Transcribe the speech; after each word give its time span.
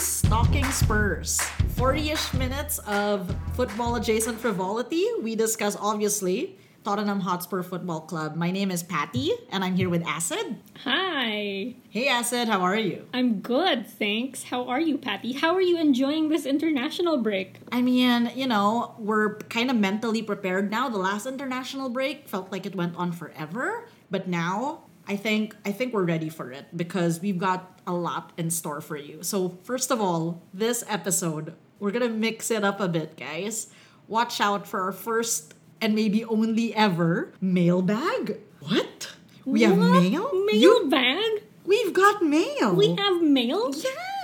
Stalking 0.00 0.64
Spurs. 0.70 1.38
40 1.76 2.10
ish 2.10 2.32
minutes 2.32 2.78
of 2.80 3.36
football 3.52 3.96
adjacent 3.96 4.40
frivolity. 4.40 5.04
We 5.22 5.34
discuss, 5.34 5.76
obviously, 5.78 6.58
Tottenham 6.84 7.20
Hotspur 7.20 7.62
Football 7.62 8.00
Club. 8.02 8.34
My 8.34 8.50
name 8.50 8.70
is 8.70 8.82
Patty, 8.82 9.30
and 9.50 9.62
I'm 9.62 9.76
here 9.76 9.90
with 9.90 10.02
Acid. 10.06 10.56
Hi. 10.84 11.74
Hey, 11.90 12.08
Acid, 12.08 12.48
how 12.48 12.62
are 12.62 12.76
you? 12.76 13.06
I'm 13.12 13.40
good, 13.40 13.86
thanks. 13.86 14.44
How 14.44 14.68
are 14.68 14.80
you, 14.80 14.96
Patty? 14.96 15.32
How 15.32 15.54
are 15.54 15.60
you 15.60 15.78
enjoying 15.78 16.30
this 16.30 16.46
international 16.46 17.18
break? 17.18 17.58
I 17.70 17.82
mean, 17.82 18.32
you 18.34 18.46
know, 18.46 18.94
we're 18.98 19.36
kind 19.50 19.70
of 19.70 19.76
mentally 19.76 20.22
prepared 20.22 20.70
now. 20.70 20.88
The 20.88 20.98
last 20.98 21.26
international 21.26 21.90
break 21.90 22.26
felt 22.26 22.50
like 22.50 22.64
it 22.64 22.74
went 22.74 22.96
on 22.96 23.12
forever, 23.12 23.86
but 24.10 24.26
now 24.26 24.84
I 25.10 25.16
think 25.16 25.56
I 25.66 25.72
think 25.72 25.92
we're 25.92 26.04
ready 26.06 26.28
for 26.30 26.52
it 26.52 26.66
because 26.76 27.18
we've 27.20 27.38
got 27.38 27.80
a 27.86 27.92
lot 27.92 28.30
in 28.38 28.48
store 28.50 28.80
for 28.80 28.96
you. 28.96 29.22
So, 29.22 29.58
first 29.64 29.90
of 29.90 30.00
all, 30.00 30.40
this 30.54 30.84
episode, 30.88 31.54
we're 31.80 31.90
going 31.90 32.06
to 32.06 32.14
mix 32.14 32.50
it 32.50 32.62
up 32.62 32.78
a 32.78 32.86
bit, 32.86 33.16
guys. 33.18 33.66
Watch 34.06 34.40
out 34.40 34.68
for 34.70 34.82
our 34.86 34.92
first 34.92 35.54
and 35.80 35.94
maybe 35.94 36.24
only 36.24 36.74
ever 36.74 37.32
mailbag. 37.40 38.38
What? 38.60 39.10
We 39.44 39.62
have 39.62 39.78
What? 39.78 40.00
mail? 40.02 40.30
Mail 40.46 40.60
You- 40.60 40.86
bag? 40.88 41.42
We've 41.64 41.92
got 41.92 42.22
mail. 42.22 42.74
We 42.74 42.94
have 42.94 43.20
mail? 43.22 43.70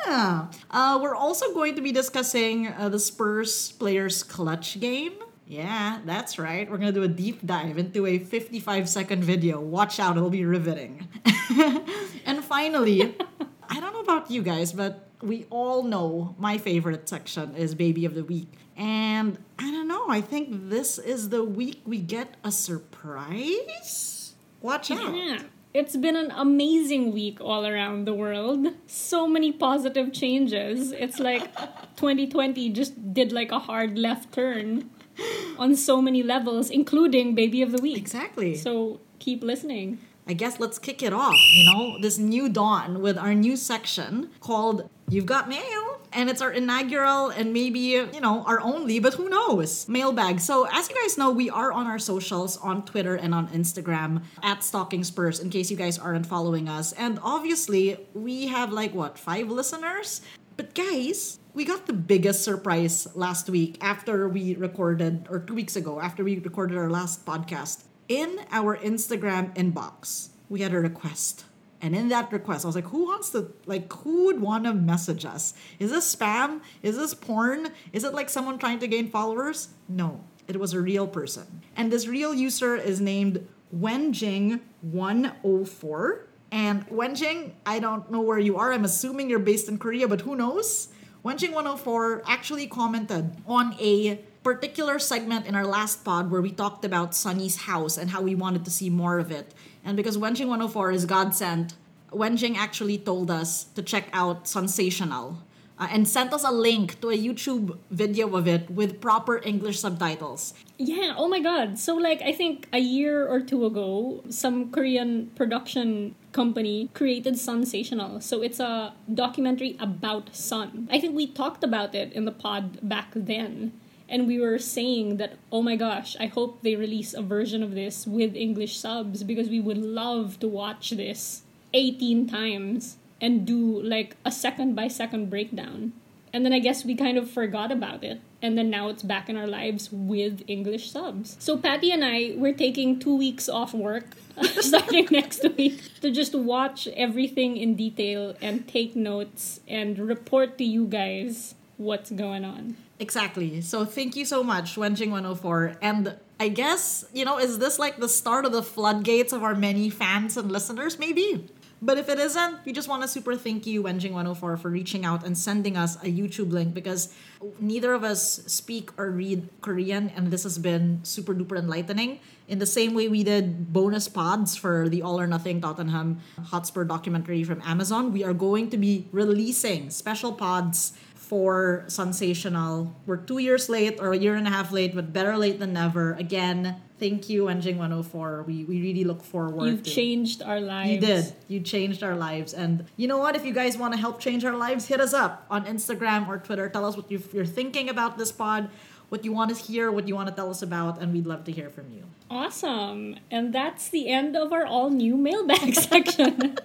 Yeah. 0.06 0.46
Uh, 0.70 0.98
we're 1.02 1.14
also 1.14 1.52
going 1.52 1.74
to 1.76 1.82
be 1.82 1.92
discussing 1.92 2.68
uh, 2.68 2.88
the 2.88 2.98
Spurs 2.98 3.72
players 3.72 4.22
clutch 4.22 4.78
game. 4.80 5.12
Yeah, 5.46 6.00
that's 6.04 6.38
right. 6.38 6.68
We're 6.68 6.78
going 6.78 6.92
to 6.92 7.00
do 7.00 7.04
a 7.04 7.08
deep 7.08 7.46
dive 7.46 7.78
into 7.78 8.04
a 8.04 8.18
55 8.18 8.88
second 8.88 9.22
video. 9.22 9.60
Watch 9.60 10.00
out, 10.00 10.16
it'll 10.16 10.28
be 10.28 10.44
riveting. 10.44 11.06
and 12.26 12.42
finally, 12.44 13.14
I 13.68 13.80
don't 13.80 13.92
know 13.92 14.00
about 14.00 14.30
you 14.30 14.42
guys, 14.42 14.72
but 14.72 15.08
we 15.22 15.46
all 15.50 15.84
know 15.84 16.34
my 16.38 16.58
favorite 16.58 17.08
section 17.08 17.54
is 17.54 17.74
Baby 17.74 18.04
of 18.04 18.14
the 18.14 18.24
Week. 18.24 18.52
And 18.76 19.38
I 19.58 19.70
don't 19.70 19.88
know, 19.88 20.08
I 20.08 20.20
think 20.20 20.68
this 20.68 20.98
is 20.98 21.28
the 21.28 21.44
week 21.44 21.80
we 21.86 21.98
get 21.98 22.34
a 22.42 22.50
surprise. 22.50 24.34
Watch 24.60 24.90
out. 24.90 25.14
Yeah. 25.14 25.42
It's 25.72 25.96
been 25.96 26.16
an 26.16 26.32
amazing 26.34 27.12
week 27.12 27.38
all 27.40 27.66
around 27.66 28.06
the 28.06 28.14
world. 28.14 28.66
So 28.86 29.28
many 29.28 29.52
positive 29.52 30.12
changes. 30.12 30.90
It's 30.90 31.18
like 31.18 31.54
2020 31.96 32.70
just 32.70 33.14
did 33.14 33.30
like 33.30 33.52
a 33.52 33.58
hard 33.58 33.98
left 33.98 34.32
turn 34.32 34.90
on 35.58 35.76
so 35.76 36.00
many 36.00 36.22
levels, 36.22 36.70
including 36.70 37.34
Baby 37.34 37.62
of 37.62 37.72
the 37.72 37.78
Week. 37.78 37.96
Exactly. 37.96 38.54
So 38.54 39.00
keep 39.18 39.42
listening. 39.42 39.98
I 40.28 40.32
guess 40.32 40.58
let's 40.58 40.78
kick 40.80 41.04
it 41.04 41.12
off, 41.12 41.36
you 41.54 41.64
know, 41.70 41.98
this 42.00 42.18
new 42.18 42.48
dawn 42.48 43.00
with 43.00 43.16
our 43.16 43.32
new 43.32 43.56
section 43.56 44.30
called 44.40 44.90
You've 45.08 45.26
Got 45.26 45.48
Mail. 45.48 46.00
And 46.12 46.28
it's 46.30 46.40
our 46.40 46.50
inaugural 46.50 47.28
and 47.28 47.52
maybe, 47.52 47.78
you 47.78 48.20
know, 48.20 48.42
our 48.44 48.58
only, 48.60 48.98
but 48.98 49.14
who 49.14 49.28
knows, 49.28 49.88
mailbag. 49.88 50.40
So, 50.40 50.66
as 50.72 50.88
you 50.88 50.96
guys 50.96 51.18
know, 51.18 51.30
we 51.30 51.50
are 51.50 51.70
on 51.72 51.86
our 51.86 51.98
socials 51.98 52.56
on 52.56 52.84
Twitter 52.84 53.14
and 53.14 53.34
on 53.34 53.48
Instagram 53.48 54.22
at 54.42 54.64
Stalking 54.64 55.04
Spurs 55.04 55.38
in 55.40 55.50
case 55.50 55.70
you 55.70 55.76
guys 55.76 55.98
aren't 55.98 56.26
following 56.26 56.68
us. 56.68 56.92
And 56.92 57.20
obviously, 57.22 57.98
we 58.14 58.46
have 58.46 58.72
like 58.72 58.94
what, 58.94 59.18
five 59.18 59.48
listeners? 59.50 60.22
But 60.56 60.74
guys, 60.74 61.38
we 61.56 61.64
got 61.64 61.86
the 61.86 61.92
biggest 61.94 62.44
surprise 62.44 63.08
last 63.14 63.48
week 63.48 63.78
after 63.80 64.28
we 64.28 64.54
recorded, 64.56 65.26
or 65.30 65.38
two 65.38 65.54
weeks 65.54 65.74
ago, 65.74 65.98
after 65.98 66.22
we 66.22 66.38
recorded 66.38 66.76
our 66.76 66.90
last 66.90 67.24
podcast. 67.24 67.84
In 68.10 68.40
our 68.52 68.76
Instagram 68.76 69.56
inbox, 69.56 70.28
we 70.50 70.60
had 70.60 70.74
a 70.74 70.80
request. 70.80 71.46
And 71.80 71.96
in 71.96 72.08
that 72.08 72.30
request, 72.30 72.66
I 72.66 72.68
was 72.68 72.74
like, 72.74 72.88
who 72.88 73.06
wants 73.06 73.30
to, 73.30 73.50
like, 73.64 73.90
who 73.90 74.26
would 74.26 74.42
want 74.42 74.64
to 74.64 74.74
message 74.74 75.24
us? 75.24 75.54
Is 75.78 75.90
this 75.90 76.14
spam? 76.14 76.60
Is 76.82 76.98
this 76.98 77.14
porn? 77.14 77.68
Is 77.90 78.04
it 78.04 78.12
like 78.12 78.28
someone 78.28 78.58
trying 78.58 78.80
to 78.80 78.86
gain 78.86 79.08
followers? 79.08 79.68
No, 79.88 80.22
it 80.46 80.60
was 80.60 80.74
a 80.74 80.80
real 80.80 81.06
person. 81.06 81.62
And 81.74 81.90
this 81.90 82.06
real 82.06 82.34
user 82.34 82.76
is 82.76 83.00
named 83.00 83.48
Wenjing104. 83.74 86.18
And 86.52 86.86
Wenjing, 86.88 87.52
I 87.64 87.78
don't 87.78 88.10
know 88.10 88.20
where 88.20 88.38
you 88.38 88.58
are. 88.58 88.74
I'm 88.74 88.84
assuming 88.84 89.30
you're 89.30 89.38
based 89.38 89.70
in 89.70 89.78
Korea, 89.78 90.06
but 90.06 90.20
who 90.20 90.36
knows? 90.36 90.88
Wenjing104 91.26 92.22
actually 92.28 92.68
commented 92.68 93.32
on 93.48 93.74
a 93.80 94.20
particular 94.44 95.00
segment 95.00 95.44
in 95.44 95.56
our 95.56 95.66
last 95.66 96.04
pod 96.04 96.30
where 96.30 96.40
we 96.40 96.52
talked 96.52 96.84
about 96.84 97.16
Sunny's 97.16 97.62
house 97.62 97.98
and 97.98 98.10
how 98.10 98.22
we 98.22 98.36
wanted 98.36 98.64
to 98.64 98.70
see 98.70 98.88
more 98.90 99.18
of 99.18 99.32
it. 99.32 99.52
And 99.84 99.96
because 99.96 100.16
Wenjing104 100.16 100.94
is 100.94 101.04
God 101.04 101.34
sent, 101.34 101.74
Wenjing 102.12 102.54
actually 102.56 102.96
told 102.96 103.28
us 103.28 103.64
to 103.74 103.82
check 103.82 104.08
out 104.12 104.46
Sensational 104.46 105.38
uh, 105.80 105.88
and 105.90 106.06
sent 106.06 106.32
us 106.32 106.44
a 106.44 106.52
link 106.52 107.00
to 107.00 107.10
a 107.10 107.18
YouTube 107.18 107.76
video 107.90 108.36
of 108.36 108.46
it 108.46 108.70
with 108.70 109.00
proper 109.00 109.42
English 109.42 109.80
subtitles. 109.80 110.54
Yeah, 110.78 111.14
oh 111.16 111.26
my 111.26 111.40
god. 111.40 111.76
So 111.76 111.96
like 111.96 112.22
I 112.22 112.30
think 112.30 112.68
a 112.72 112.78
year 112.78 113.26
or 113.26 113.40
two 113.40 113.66
ago, 113.66 114.22
some 114.28 114.70
Korean 114.70 115.32
production 115.34 116.14
company 116.36 116.90
created 116.92 117.38
Sensational. 117.38 118.20
So 118.20 118.42
it's 118.42 118.60
a 118.60 118.92
documentary 119.12 119.74
about 119.80 120.36
Sun. 120.36 120.86
I 120.92 121.00
think 121.00 121.16
we 121.16 121.26
talked 121.26 121.64
about 121.64 121.94
it 121.94 122.12
in 122.12 122.26
the 122.26 122.30
pod 122.44 122.78
back 122.86 123.10
then. 123.16 123.72
And 124.06 124.28
we 124.28 124.38
were 124.38 124.58
saying 124.58 125.16
that, 125.16 125.32
oh 125.50 125.62
my 125.62 125.76
gosh, 125.76 126.14
I 126.20 126.26
hope 126.26 126.62
they 126.62 126.76
release 126.76 127.14
a 127.14 127.22
version 127.22 127.62
of 127.62 127.74
this 127.74 128.06
with 128.06 128.36
English 128.36 128.78
subs 128.78 129.24
because 129.24 129.48
we 129.48 129.60
would 129.60 129.78
love 129.78 130.38
to 130.40 130.46
watch 130.46 130.90
this 130.90 131.42
18 131.72 132.28
times 132.28 132.98
and 133.20 133.46
do 133.46 133.82
like 133.82 134.16
a 134.24 134.30
second 134.30 134.76
by 134.76 134.88
second 134.88 135.30
breakdown. 135.30 135.92
And 136.32 136.44
then 136.44 136.52
I 136.52 136.60
guess 136.60 136.84
we 136.84 136.94
kind 136.94 137.16
of 137.16 137.30
forgot 137.30 137.72
about 137.72 138.04
it. 138.04 138.20
And 138.46 138.56
then 138.56 138.70
now 138.70 138.88
it's 138.90 139.02
back 139.02 139.28
in 139.28 139.36
our 139.36 139.48
lives 139.48 139.88
with 139.90 140.44
English 140.46 140.92
subs. 140.92 141.36
So 141.40 141.56
Patty 141.56 141.90
and 141.90 142.04
I, 142.04 142.34
we're 142.36 142.54
taking 142.54 143.00
two 143.00 143.16
weeks 143.16 143.48
off 143.48 143.74
work 143.74 144.14
starting 144.60 145.08
next 145.10 145.44
week 145.56 145.80
to 146.00 146.12
just 146.12 146.32
watch 146.32 146.86
everything 146.94 147.56
in 147.56 147.74
detail 147.74 148.36
and 148.40 148.68
take 148.68 148.94
notes 148.94 149.58
and 149.66 149.98
report 149.98 150.58
to 150.58 150.64
you 150.64 150.86
guys 150.86 151.56
what's 151.76 152.12
going 152.12 152.44
on. 152.44 152.76
Exactly. 153.00 153.60
So 153.62 153.84
thank 153.84 154.14
you 154.14 154.24
so 154.24 154.44
much, 154.44 154.76
Wenjing104. 154.76 155.78
And 155.82 156.14
I 156.38 156.48
guess, 156.48 157.04
you 157.12 157.24
know, 157.24 157.38
is 157.38 157.58
this 157.58 157.80
like 157.80 157.96
the 157.96 158.08
start 158.08 158.44
of 158.44 158.52
the 158.52 158.62
floodgates 158.62 159.32
of 159.32 159.42
our 159.42 159.56
many 159.56 159.90
fans 159.90 160.36
and 160.36 160.52
listeners? 160.52 161.00
Maybe. 161.00 161.48
But 161.82 161.98
if 161.98 162.08
it 162.08 162.18
isn't, 162.18 162.64
we 162.64 162.72
just 162.72 162.88
want 162.88 163.02
to 163.02 163.08
super 163.08 163.36
thank 163.36 163.66
you, 163.66 163.82
Wenjing104, 163.82 164.58
for 164.58 164.70
reaching 164.70 165.04
out 165.04 165.24
and 165.24 165.36
sending 165.36 165.76
us 165.76 165.96
a 165.96 166.06
YouTube 166.06 166.50
link 166.50 166.72
because 166.72 167.12
neither 167.60 167.92
of 167.92 168.02
us 168.02 168.40
speak 168.46 168.90
or 168.98 169.10
read 169.10 169.48
Korean, 169.60 170.08
and 170.16 170.30
this 170.30 170.44
has 170.44 170.56
been 170.56 171.00
super 171.04 171.34
duper 171.34 171.58
enlightening. 171.58 172.20
In 172.48 172.60
the 172.60 172.66
same 172.66 172.94
way 172.94 173.08
we 173.08 173.22
did 173.22 173.74
bonus 173.74 174.08
pods 174.08 174.56
for 174.56 174.88
the 174.88 175.02
All 175.02 175.20
or 175.20 175.26
Nothing 175.26 175.60
Tottenham 175.60 176.20
Hotspur 176.44 176.84
documentary 176.84 177.44
from 177.44 177.60
Amazon, 177.62 178.10
we 178.10 178.24
are 178.24 178.32
going 178.32 178.70
to 178.70 178.78
be 178.78 179.06
releasing 179.12 179.90
special 179.90 180.32
pods 180.32 180.94
for 181.14 181.84
Sensational. 181.88 182.96
We're 183.04 183.18
two 183.18 183.38
years 183.38 183.68
late 183.68 183.98
or 184.00 184.12
a 184.12 184.16
year 184.16 184.36
and 184.36 184.46
a 184.46 184.50
half 184.50 184.72
late, 184.72 184.94
but 184.94 185.12
better 185.12 185.36
late 185.36 185.58
than 185.58 185.74
never. 185.74 186.14
Again, 186.14 186.80
thank 186.98 187.28
you, 187.28 187.44
Wenjing104. 187.44 188.46
We, 188.46 188.64
we 188.64 188.80
really 188.80 189.04
look 189.04 189.22
forward 189.22 189.66
You've 189.66 189.82
to 189.82 189.90
changed 189.90 190.42
our 190.42 190.60
lives. 190.60 190.90
you 190.92 191.00
did. 191.00 191.32
You 191.48 191.60
changed 191.60 192.02
our 192.02 192.14
lives. 192.16 192.52
And 192.54 192.84
you 192.96 193.08
know 193.08 193.18
what? 193.18 193.36
If 193.36 193.44
you 193.44 193.52
guys 193.52 193.76
want 193.76 193.94
to 193.94 194.00
help 194.00 194.20
change 194.20 194.44
our 194.44 194.56
lives, 194.56 194.86
hit 194.86 195.00
us 195.00 195.12
up 195.14 195.44
on 195.50 195.64
Instagram 195.66 196.28
or 196.28 196.38
Twitter. 196.38 196.68
Tell 196.68 196.84
us 196.84 196.96
what 196.96 197.10
you- 197.10 197.22
you're 197.32 197.44
thinking 197.46 197.88
about 197.88 198.18
this 198.18 198.32
pod, 198.32 198.68
what 199.08 199.24
you 199.24 199.32
want 199.32 199.54
to 199.54 199.62
hear, 199.62 199.90
what 199.92 200.08
you 200.08 200.14
want 200.14 200.28
to 200.28 200.34
tell 200.34 200.50
us 200.50 200.62
about, 200.62 201.00
and 201.00 201.12
we'd 201.12 201.26
love 201.26 201.44
to 201.44 201.52
hear 201.52 201.70
from 201.70 201.84
you. 201.94 202.02
Awesome. 202.30 203.16
And 203.30 203.52
that's 203.52 203.88
the 203.88 204.08
end 204.08 204.36
of 204.36 204.52
our 204.52 204.66
all 204.66 204.90
new 204.90 205.16
mailbag 205.16 205.74
section. 205.90 206.58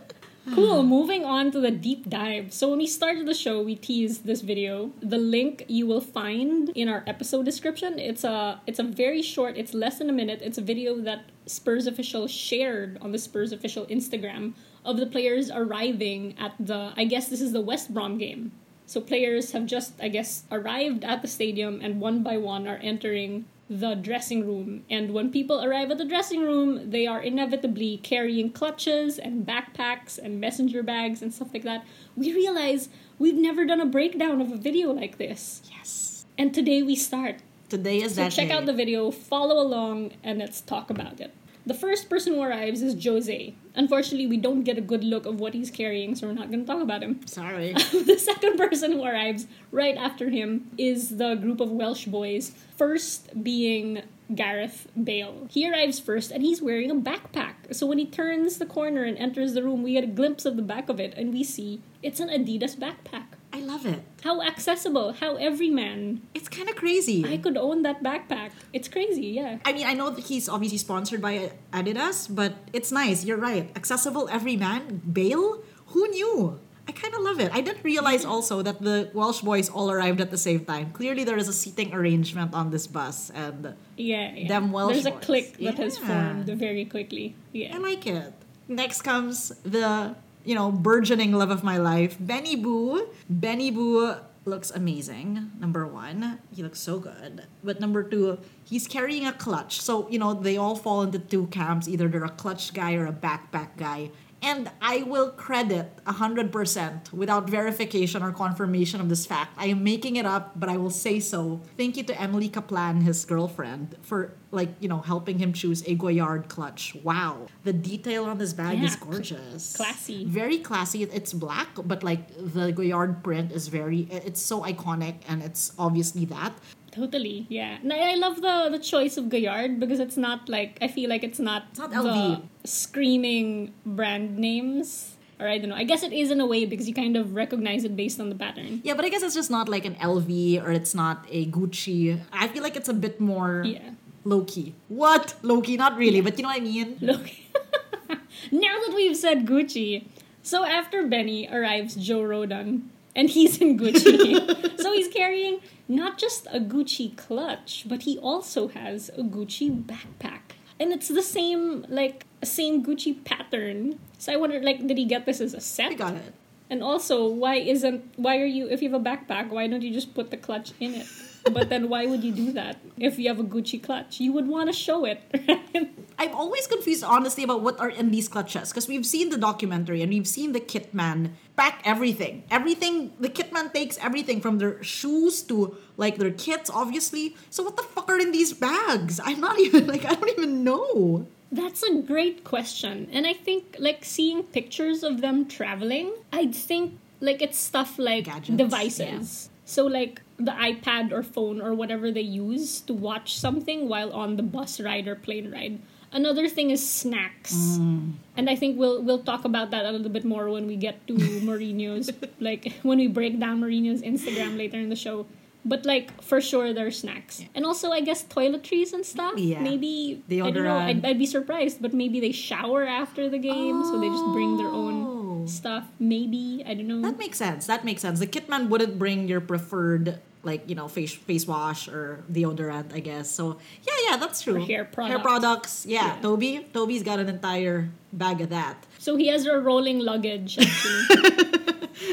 Cool. 0.53 0.81
Hmm. 0.81 0.89
Moving 0.89 1.25
on 1.25 1.51
to 1.51 1.59
the 1.59 1.71
deep 1.71 2.09
dive. 2.09 2.53
So, 2.53 2.69
when 2.69 2.79
we 2.79 2.88
started 2.88 3.27
the 3.27 3.33
show, 3.33 3.61
we 3.61 3.75
teased 3.75 4.25
this 4.25 4.41
video. 4.41 4.91
The 5.01 5.17
link 5.17 5.65
you 5.67 5.85
will 5.85 6.01
find 6.01 6.69
in 6.69 6.89
our 6.89 7.03
episode 7.07 7.45
description. 7.45 7.99
It's 7.99 8.23
a 8.23 8.61
it's 8.67 8.79
a 8.79 8.83
very 8.83 9.21
short, 9.21 9.57
it's 9.57 9.73
less 9.73 9.99
than 9.99 10.09
a 10.09 10.13
minute. 10.13 10.41
It's 10.41 10.57
a 10.57 10.61
video 10.61 10.99
that 11.01 11.25
Spurs 11.45 11.88
official 11.88 12.27
shared 12.27 12.97
on 13.01 13.11
the 13.11 13.19
Spurs 13.19 13.51
official 13.51 13.85
Instagram 13.88 14.53
of 14.83 14.97
the 14.97 15.05
players 15.05 15.51
arriving 15.51 16.35
at 16.39 16.53
the 16.59 16.94
I 16.95 17.05
guess 17.05 17.27
this 17.27 17.41
is 17.41 17.53
the 17.53 17.61
West 17.61 17.94
Brom 17.94 18.17
game. 18.17 18.51
So 18.91 18.99
players 18.99 19.53
have 19.53 19.67
just, 19.67 19.94
I 20.01 20.09
guess, 20.09 20.44
arrived 20.51 21.05
at 21.05 21.21
the 21.21 21.27
stadium 21.29 21.79
and 21.81 22.01
one 22.01 22.23
by 22.23 22.35
one 22.35 22.67
are 22.67 22.75
entering 22.83 23.45
the 23.71 23.95
dressing 23.95 24.45
room. 24.45 24.83
And 24.89 25.13
when 25.13 25.31
people 25.31 25.63
arrive 25.63 25.91
at 25.91 25.97
the 25.97 26.03
dressing 26.03 26.41
room, 26.41 26.91
they 26.91 27.07
are 27.07 27.21
inevitably 27.21 28.01
carrying 28.03 28.51
clutches 28.51 29.18
and 29.18 29.47
backpacks 29.47 30.18
and 30.18 30.41
messenger 30.41 30.83
bags 30.83 31.21
and 31.21 31.33
stuff 31.33 31.53
like 31.53 31.63
that. 31.63 31.85
We 32.18 32.33
realize 32.33 32.89
we've 33.18 33.38
never 33.38 33.65
done 33.65 33.79
a 33.79 33.85
breakdown 33.85 34.41
of 34.41 34.51
a 34.51 34.57
video 34.57 34.91
like 34.91 35.18
this. 35.18 35.62
Yes. 35.71 36.25
And 36.38 36.53
today 36.53 36.83
we 36.83 36.97
start. 36.97 37.38
Today 37.69 38.01
is 38.01 38.15
So 38.15 38.23
that 38.23 38.33
check 38.33 38.50
day. 38.50 38.53
out 38.53 38.65
the 38.65 38.73
video, 38.73 39.09
follow 39.09 39.57
along, 39.62 40.12
and 40.21 40.39
let's 40.39 40.59
talk 40.59 40.89
about 40.89 41.21
it. 41.21 41.33
The 41.65 41.73
first 41.73 42.09
person 42.09 42.33
who 42.33 42.41
arrives 42.41 42.81
is 42.81 43.03
Jose. 43.03 43.53
Unfortunately, 43.75 44.27
we 44.27 44.37
don't 44.37 44.63
get 44.63 44.77
a 44.77 44.81
good 44.81 45.03
look 45.03 45.25
of 45.25 45.39
what 45.39 45.53
he's 45.53 45.69
carrying, 45.69 46.15
so 46.15 46.27
we're 46.27 46.33
not 46.33 46.49
going 46.49 46.61
to 46.61 46.65
talk 46.65 46.81
about 46.81 47.03
him. 47.03 47.19
Sorry. 47.27 47.73
the 47.73 48.17
second 48.17 48.57
person 48.57 48.91
who 48.91 49.03
arrives 49.03 49.47
right 49.71 49.95
after 49.95 50.29
him 50.29 50.71
is 50.77 51.17
the 51.17 51.35
group 51.35 51.59
of 51.59 51.69
Welsh 51.69 52.05
boys. 52.05 52.53
First 52.75 53.43
being 53.43 54.01
Gareth 54.33 54.87
Bale. 55.01 55.47
He 55.49 55.69
arrives 55.69 55.99
first 55.99 56.31
and 56.31 56.41
he's 56.41 56.61
wearing 56.61 56.89
a 56.89 56.95
backpack. 56.95 57.73
So 57.75 57.85
when 57.85 57.97
he 57.97 58.05
turns 58.05 58.57
the 58.57 58.65
corner 58.65 59.03
and 59.03 59.17
enters 59.17 59.53
the 59.53 59.63
room, 59.63 59.83
we 59.83 59.93
get 59.93 60.03
a 60.03 60.07
glimpse 60.07 60.45
of 60.45 60.55
the 60.55 60.61
back 60.61 60.89
of 60.89 60.99
it 60.99 61.13
and 61.15 61.33
we 61.33 61.43
see 61.43 61.81
it's 62.01 62.19
an 62.19 62.29
Adidas 62.29 62.75
backpack. 62.75 63.25
I 63.53 63.59
love 63.59 63.86
it. 63.86 64.01
How 64.24 64.42
accessible, 64.42 65.13
how 65.13 65.36
everyman. 65.36 66.21
It's 66.33 66.48
kind 66.48 66.69
of 66.69 66.75
crazy. 66.75 67.25
I 67.25 67.38
could 67.38 67.57
own 67.57 67.81
that 67.83 68.01
backpack. 68.01 68.51
It's 68.71 68.88
crazy, 68.88 69.27
yeah. 69.27 69.57
I 69.65 69.74
mean, 69.74 69.86
I 69.86 69.94
know 69.94 70.09
that 70.09 70.24
he's 70.25 70.48
obviously 70.48 70.77
sponsored 70.77 71.21
by 71.21 71.51
Adidas, 71.74 72.33
but 72.33 72.53
it's 72.71 72.92
nice. 72.92 73.25
You're 73.25 73.38
right. 73.38 73.69
Accessible 73.75 74.30
every 74.30 74.56
man. 74.56 75.01
Bale? 75.12 75.62
Who 75.88 76.07
knew? 76.09 76.59
I 76.88 76.94
kind 76.94 77.13
of 77.13 77.21
love 77.21 77.39
it. 77.39 77.51
I 77.53 77.62
didn't 77.62 77.83
realize 77.83 78.25
also 78.25 78.62
that 78.63 78.81
the 78.81 79.12
Welsh 79.13 79.42
boys 79.42 79.69
all 79.69 79.92
arrived 79.92 80.19
at 80.19 80.31
the 80.31 80.38
same 80.38 80.65
time. 80.65 80.92
Clearly, 80.92 81.24
there 81.24 81.38
is 81.38 81.47
a 81.47 81.54
seating 81.54 81.94
arrangement 81.94 82.54
on 82.54 82.71
this 82.71 82.88
bus, 82.88 83.30
and 83.31 83.75
Yeah, 83.97 84.33
yeah. 84.33 84.47
Them 84.47 84.71
Welsh 84.71 84.94
There's 84.94 85.06
a 85.06 85.12
boys. 85.12 85.25
clique 85.25 85.57
that 85.59 85.77
has 85.77 85.97
formed 85.97 86.47
very 86.47 86.86
quickly. 86.86 87.36
Yeah. 87.54 87.75
I 87.75 87.80
like 87.80 88.07
it. 88.07 88.33
Next 88.68 89.01
comes 89.04 89.50
the, 89.63 90.15
you 90.43 90.55
know, 90.55 90.71
burgeoning 90.71 91.31
love 91.33 91.51
of 91.51 91.63
my 91.63 91.77
life, 91.77 92.17
Benny 92.19 92.55
Boo. 92.55 93.07
Benny 93.29 93.71
Boo 93.71 94.15
looks 94.45 94.71
amazing. 94.71 95.51
Number 95.59 95.85
one, 95.85 96.39
he 96.53 96.63
looks 96.63 96.79
so 96.79 96.99
good. 96.99 97.45
But 97.63 97.79
number 97.79 98.03
two, 98.03 98.39
he's 98.63 98.88
carrying 98.88 99.27
a 99.27 99.33
clutch. 99.33 99.79
So, 99.81 100.09
you 100.09 100.17
know, 100.17 100.33
they 100.33 100.57
all 100.57 100.75
fall 100.75 101.03
into 101.03 101.19
two 101.19 101.47
camps. 101.47 101.88
Either 101.88 102.07
they're 102.07 102.23
a 102.23 102.29
clutch 102.29 102.73
guy 102.73 102.95
or 102.95 103.05
a 103.05 103.13
backpack 103.13 103.77
guy. 103.77 104.11
And 104.43 104.71
I 104.81 105.03
will 105.03 105.29
credit 105.29 106.03
100% 106.07 107.13
without 107.13 107.47
verification 107.49 108.23
or 108.23 108.31
confirmation 108.31 108.99
of 108.99 109.07
this 109.07 109.25
fact. 109.25 109.53
I 109.57 109.67
am 109.67 109.83
making 109.83 110.15
it 110.15 110.25
up, 110.25 110.59
but 110.59 110.67
I 110.67 110.77
will 110.77 110.89
say 110.89 111.19
so. 111.19 111.61
Thank 111.77 111.95
you 111.95 112.03
to 112.03 112.19
Emily 112.19 112.49
Kaplan, 112.49 113.01
his 113.01 113.23
girlfriend, 113.25 113.95
for 114.01 114.33
like, 114.49 114.69
you 114.79 114.89
know, 114.89 114.99
helping 114.99 115.38
him 115.39 115.53
choose 115.53 115.83
a 115.88 115.95
Goyard 115.95 116.49
clutch. 116.49 116.95
Wow. 117.03 117.47
The 117.63 117.71
detail 117.73 118.25
on 118.25 118.39
this 118.39 118.53
bag 118.53 118.79
Yeah, 118.79 118.85
is 118.85 118.95
gorgeous. 118.95 119.75
classy. 119.77 120.25
Very 120.25 120.57
classy. 120.57 121.03
It's 121.03 121.33
black, 121.33 121.69
but 121.85 122.03
like 122.03 122.27
the 122.35 122.71
Goyard 122.73 123.23
print 123.23 123.51
is 123.51 123.67
very 123.67 124.01
it's 124.11 124.41
so 124.41 124.61
iconic 124.63 125.15
and 125.27 125.44
it's 125.44 125.71
obviously 125.77 126.25
that. 126.25 126.53
Totally, 126.91 127.45
yeah. 127.49 127.77
And 127.81 127.93
I 127.93 128.11
I 128.11 128.15
love 128.15 128.41
the 128.41 128.67
the 128.69 128.79
choice 128.79 129.15
of 129.17 129.29
Goyard 129.29 129.79
because 129.79 129.99
it's 129.99 130.17
not 130.17 130.49
like 130.49 130.77
I 130.81 130.88
feel 130.88 131.09
like 131.09 131.23
it's 131.23 131.39
not, 131.39 131.63
It's 131.71 131.79
not 131.79 131.91
the 131.91 131.97
LV. 131.97 132.41
screaming 132.65 133.73
brand 133.85 134.38
names. 134.38 135.15
Or 135.39 135.47
I 135.47 135.57
don't 135.57 135.69
know. 135.69 135.75
I 135.75 135.85
guess 135.85 136.03
it 136.03 136.13
is 136.13 136.29
in 136.29 136.39
a 136.39 136.45
way 136.45 136.65
because 136.67 136.88
you 136.88 136.93
kind 136.93 137.17
of 137.17 137.33
recognize 137.33 137.83
it 137.83 137.95
based 137.95 138.19
on 138.19 138.29
the 138.29 138.35
pattern. 138.35 138.81
Yeah, 138.83 138.93
but 138.93 139.05
I 139.05 139.09
guess 139.09 139.23
it's 139.23 139.33
just 139.33 139.49
not 139.49 139.67
like 139.67 139.85
an 139.85 139.95
LV 139.95 140.61
or 140.63 140.69
it's 140.71 140.93
not 140.93 141.25
a 141.31 141.47
Gucci. 141.47 142.19
I 142.31 142.47
feel 142.47 142.61
like 142.61 142.75
it's 142.75 142.89
a 142.89 142.94
bit 142.94 143.19
more 143.19 143.63
Yeah. 143.65 143.89
low 144.23 144.44
key. 144.44 144.75
What? 144.87 145.33
Low 145.41 145.61
key? 145.61 145.77
Not 145.77 145.97
really, 145.97 146.21
but 146.21 146.37
you 146.37 146.44
know 146.44 146.49
what 146.49 146.61
I 146.61 146.63
mean? 146.63 146.97
Look. 147.01 147.25
now 148.51 148.75
that 148.85 148.94
we've 148.95 149.17
said 149.17 149.47
Gucci, 149.47 150.05
so 150.44 150.63
after 150.63 151.07
Benny 151.07 151.47
arrives 151.51 151.95
Joe 151.95 152.21
Rodon, 152.21 152.83
and 153.15 153.29
he's 153.29 153.59
in 153.59 153.77
Gucci. 153.77 154.79
so 154.81 154.93
he's 154.93 155.07
carrying 155.07 155.59
not 155.87 156.17
just 156.17 156.47
a 156.47 156.59
Gucci 156.59 157.15
clutch, 157.15 157.85
but 157.87 158.03
he 158.03 158.17
also 158.17 158.67
has 158.69 159.09
a 159.09 159.23
Gucci 159.23 159.83
backpack. 159.83 160.55
And 160.79 160.91
it's 160.91 161.09
the 161.09 161.21
same, 161.21 161.85
like, 161.89 162.25
same 162.43 162.83
Gucci 162.83 163.23
pattern. 163.23 163.99
So 164.17 164.33
I 164.33 164.37
wonder, 164.37 164.61
like, 164.61 164.85
did 164.87 164.97
he 164.97 165.05
get 165.05 165.25
this 165.25 165.39
as 165.39 165.53
a 165.53 165.61
set? 165.61 165.91
I 165.91 165.95
got 165.95 166.15
it. 166.15 166.33
And 166.71 166.81
also, 166.81 167.27
why 167.27 167.56
isn't 167.56 168.01
why 168.15 168.39
are 168.39 168.47
you 168.47 168.69
if 168.69 168.81
you 168.81 168.89
have 168.89 169.01
a 169.01 169.03
backpack, 169.03 169.50
why 169.50 169.68
don't 169.68 169.83
you 169.83 169.91
just 169.91 170.15
put 170.15 170.31
the 170.31 170.38
clutch 170.38 170.71
in 170.79 170.95
it? 170.95 171.07
But 171.44 171.68
then 171.68 171.89
why 171.89 172.06
would 172.06 172.23
you 172.23 172.31
do 172.31 172.53
that 172.53 172.77
if 172.97 173.19
you 173.19 173.27
have 173.27 173.39
a 173.39 173.44
Gucci 173.44 173.81
clutch? 173.81 174.21
You 174.21 174.31
would 174.31 174.47
want 174.47 174.69
to 174.69 174.73
show 174.73 175.03
it. 175.03 175.19
I'm 176.19 176.35
always 176.35 176.68
confused, 176.68 177.03
honestly, 177.03 177.44
about 177.44 177.62
what 177.62 177.79
are 177.79 177.89
in 177.89 178.12
these 178.12 178.29
clutches 178.29 178.69
because 178.69 178.88
we've 178.88 179.06
seen 179.06 179.29
the 179.29 179.38
documentary 179.38 180.01
and 180.01 180.13
we've 180.13 180.27
seen 180.27 180.53
the 180.53 180.62
Kitman 180.62 181.31
pack 181.57 181.81
everything. 181.83 182.44
Everything, 182.51 183.12
the 183.19 183.27
Kitman 183.27 183.73
takes 183.73 183.97
everything 183.97 184.39
from 184.39 184.59
their 184.59 184.81
shoes 184.83 185.41
to 185.44 185.75
like 185.97 186.18
their 186.18 186.31
kits, 186.31 186.69
obviously. 186.69 187.35
So 187.50 187.63
what 187.63 187.75
the 187.75 187.83
fuck 187.83 188.07
are 188.07 188.19
in 188.19 188.31
these 188.31 188.53
bags? 188.53 189.19
I'm 189.19 189.41
not 189.41 189.59
even 189.59 189.88
like 189.88 190.06
I 190.06 190.13
don't 190.13 190.29
even 190.29 190.63
know. 190.63 191.27
That's 191.51 191.83
a 191.83 192.01
great 192.01 192.44
question. 192.44 193.09
And 193.12 193.27
I 193.27 193.33
think 193.33 193.75
like 193.77 194.06
seeing 194.06 194.44
pictures 194.44 195.03
of 195.03 195.21
them 195.21 195.48
traveling, 195.48 196.13
I'd 196.31 196.56
think 196.56 196.98
like 197.19 197.42
it's 197.42 197.57
stuff 197.57 198.00
like 198.00 198.25
Gadgets, 198.25 198.57
devices. 198.57 199.50
So 199.65 199.86
like 199.86 200.21
the 200.38 200.51
iPad 200.51 201.12
or 201.12 201.24
phone 201.24 201.62
or 201.62 201.74
whatever 201.74 202.12
they 202.12 202.21
use 202.21 202.81
to 202.81 202.94
watch 202.94 203.38
something 203.38 203.88
while 203.88 204.12
on 204.13 204.38
the 204.38 204.44
bus 204.44 204.80
ride 204.80 205.07
or 205.07 205.15
plane 205.15 205.51
ride. 205.51 205.80
Another 206.13 206.50
thing 206.50 206.71
is 206.71 206.88
snacks. 206.88 207.54
Mm. 207.54 208.13
And 208.36 208.50
I 208.50 208.56
think 208.56 208.77
we'll 208.77 209.01
we'll 209.01 209.24
talk 209.24 209.45
about 209.45 209.71
that 209.71 209.86
a 209.86 209.92
little 209.92 210.09
bit 210.09 210.25
more 210.25 210.50
when 210.50 210.68
we 210.68 210.75
get 210.75 211.06
to 211.07 211.13
Mourinho's 211.47 212.12
like 212.39 212.74
when 212.81 212.97
we 212.97 213.07
break 213.07 213.39
down 213.39 213.62
Mourinho's 213.62 214.01
Instagram 214.01 214.57
later 214.57 214.77
in 214.77 214.89
the 214.89 214.95
show. 214.95 215.25
But 215.63 215.85
like 215.85 216.21
for 216.23 216.41
sure 216.41 216.73
there 216.73 216.87
are 216.87 216.91
snacks. 216.91 217.43
And 217.53 217.65
also 217.65 217.91
I 217.91 218.01
guess 218.01 218.23
toiletries 218.23 218.93
and 218.93 219.05
stuff. 219.05 219.33
Yeah. 219.37 219.61
Maybe 219.61 220.23
I 220.31 220.49
don't 220.51 220.63
know. 220.63 220.77
I'd, 220.77 220.97
um, 220.97 221.05
I'd 221.05 221.19
be 221.19 221.25
surprised, 221.27 221.81
but 221.81 221.93
maybe 221.93 222.19
they 222.19 222.31
shower 222.31 222.83
after 222.85 223.29
the 223.29 223.37
game, 223.37 223.83
so 223.85 223.99
they 223.99 224.09
just 224.09 224.25
bring 224.33 224.57
their 224.57 224.67
Oh. 224.67 224.89
own 224.89 225.47
stuff. 225.47 225.85
Maybe 225.99 226.63
I 226.65 226.73
don't 226.73 226.87
know. 226.87 227.01
That 227.01 227.17
makes 227.19 227.37
sense. 227.37 227.67
That 227.67 227.85
makes 227.85 228.01
sense. 228.01 228.19
The 228.19 228.27
kitman 228.27 228.69
wouldn't 228.69 228.97
bring 228.97 229.27
your 229.27 229.41
preferred 229.41 230.19
like 230.43 230.67
you 230.67 230.73
know 230.73 230.87
face 230.87 231.13
face 231.13 231.45
wash 231.45 231.87
or 231.87 232.23
deodorant, 232.31 232.93
I 232.95 232.99
guess. 232.99 233.29
So 233.29 233.57
yeah, 233.85 233.93
yeah, 234.09 234.17
that's 234.17 234.41
true. 234.41 234.55
hair 234.55 234.65
Hair 234.65 234.85
products. 234.85 235.21
products. 235.21 235.85
Yeah, 235.85 236.15
Yeah. 236.15 236.21
Toby. 236.21 236.65
Toby's 236.73 237.03
got 237.03 237.19
an 237.19 237.29
entire 237.29 237.89
bag 238.11 238.41
of 238.41 238.49
that. 238.49 238.85
so 238.97 239.15
he 239.15 239.27
has 239.27 239.45
a 239.45 239.59
rolling 239.59 239.99
luggage. 239.99 240.57
Actually, 240.57 241.59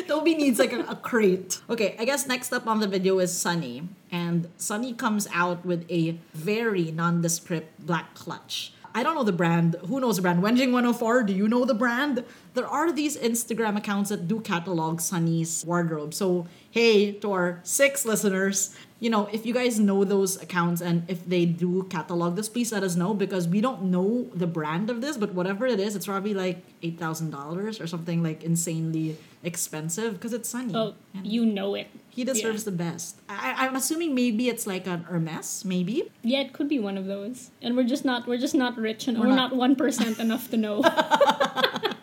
Toby 0.03 0.35
needs 0.35 0.59
like 0.59 0.73
a, 0.73 0.81
a 0.81 0.97
crate. 0.97 1.61
Okay, 1.69 1.97
I 1.99 2.05
guess 2.05 2.27
next 2.27 2.53
up 2.53 2.67
on 2.67 2.81
the 2.81 2.87
video 2.87 3.19
is 3.19 3.37
Sunny. 3.37 3.89
And 4.11 4.49
Sunny 4.57 4.93
comes 4.93 5.29
out 5.33 5.65
with 5.65 5.91
a 5.91 6.19
very 6.35 6.91
nondescript 6.91 7.87
black 7.87 8.15
clutch. 8.15 8.73
I 8.95 9.03
don't 9.03 9.15
know 9.15 9.23
the 9.23 9.33
brand. 9.33 9.77
Who 9.87 10.01
knows 10.01 10.17
the 10.17 10.23
brand? 10.23 10.43
Wenjing104, 10.43 11.27
do 11.27 11.33
you 11.33 11.47
know 11.47 11.65
the 11.65 11.75
brand? 11.75 12.25
There 12.55 12.67
are 12.67 12.91
these 12.91 13.17
Instagram 13.17 13.77
accounts 13.77 14.11
that 14.11 14.27
do 14.27 14.41
catalog 14.41 15.01
Sunny's 15.01 15.65
wardrobe. 15.65 16.15
So, 16.15 16.49
hey, 16.71 17.13
to 17.13 17.33
our 17.33 17.61
six 17.63 18.05
listeners, 18.05 18.75
you 19.01 19.11
know, 19.11 19.29
if 19.33 19.47
you 19.47 19.55
guys 19.55 19.79
know 19.79 20.03
those 20.05 20.43
accounts 20.43 20.81
and 20.81 21.05
if 21.09 21.25
they 21.25 21.45
do 21.47 21.85
catalog 21.85 22.35
this, 22.37 22.49
please 22.49 22.73
let 22.73 22.83
us 22.83 22.97
know 22.97 23.15
because 23.15 23.47
we 23.47 23.61
don't 23.61 23.85
know 23.85 24.29
the 24.35 24.47
brand 24.47 24.91
of 24.91 25.01
this, 25.01 25.17
but 25.17 25.35
whatever 25.35 25.67
it 25.67 25.79
is, 25.79 25.95
it's 25.95 26.07
probably 26.07 26.35
like 26.35 26.59
$8,000 26.83 27.81
or 27.81 27.87
something 27.87 28.23
like 28.23 28.43
insanely 28.43 29.17
expensive 29.45 30.15
because 30.15 30.33
it's 30.33 30.49
Sunny. 30.49 30.75
oh, 30.75 30.95
you 31.23 31.47
know 31.47 31.77
it. 31.77 31.87
he 32.11 32.25
deserves 32.25 32.65
the 32.65 32.73
best. 32.73 33.21
I, 33.29 33.55
I'm 33.67 33.77
assuming 33.77 34.15
maybe 34.15 34.49
it's 34.49 34.67
like 34.67 34.89
an 34.89 35.05
Hermes, 35.05 35.65
maybe. 35.65 36.11
Yeah, 36.23 36.41
it 36.41 36.53
could 36.53 36.69
be 36.69 36.81
one 36.81 36.99
of 36.99 37.07
those, 37.07 37.51
and 37.63 37.77
we're 37.77 37.85
just 37.87 38.05
not 38.05 38.27
we're 38.27 38.39
just 38.39 38.55
not 38.57 38.77
rich 38.77 39.07
and 39.07 39.17
We're 39.19 39.29
we're, 39.29 39.37
not- 39.37 39.51
not 39.53 39.57
one 39.57 39.77
percent 39.77 40.19
enough 40.19 40.51
to 40.51 40.57
know. 40.57 40.83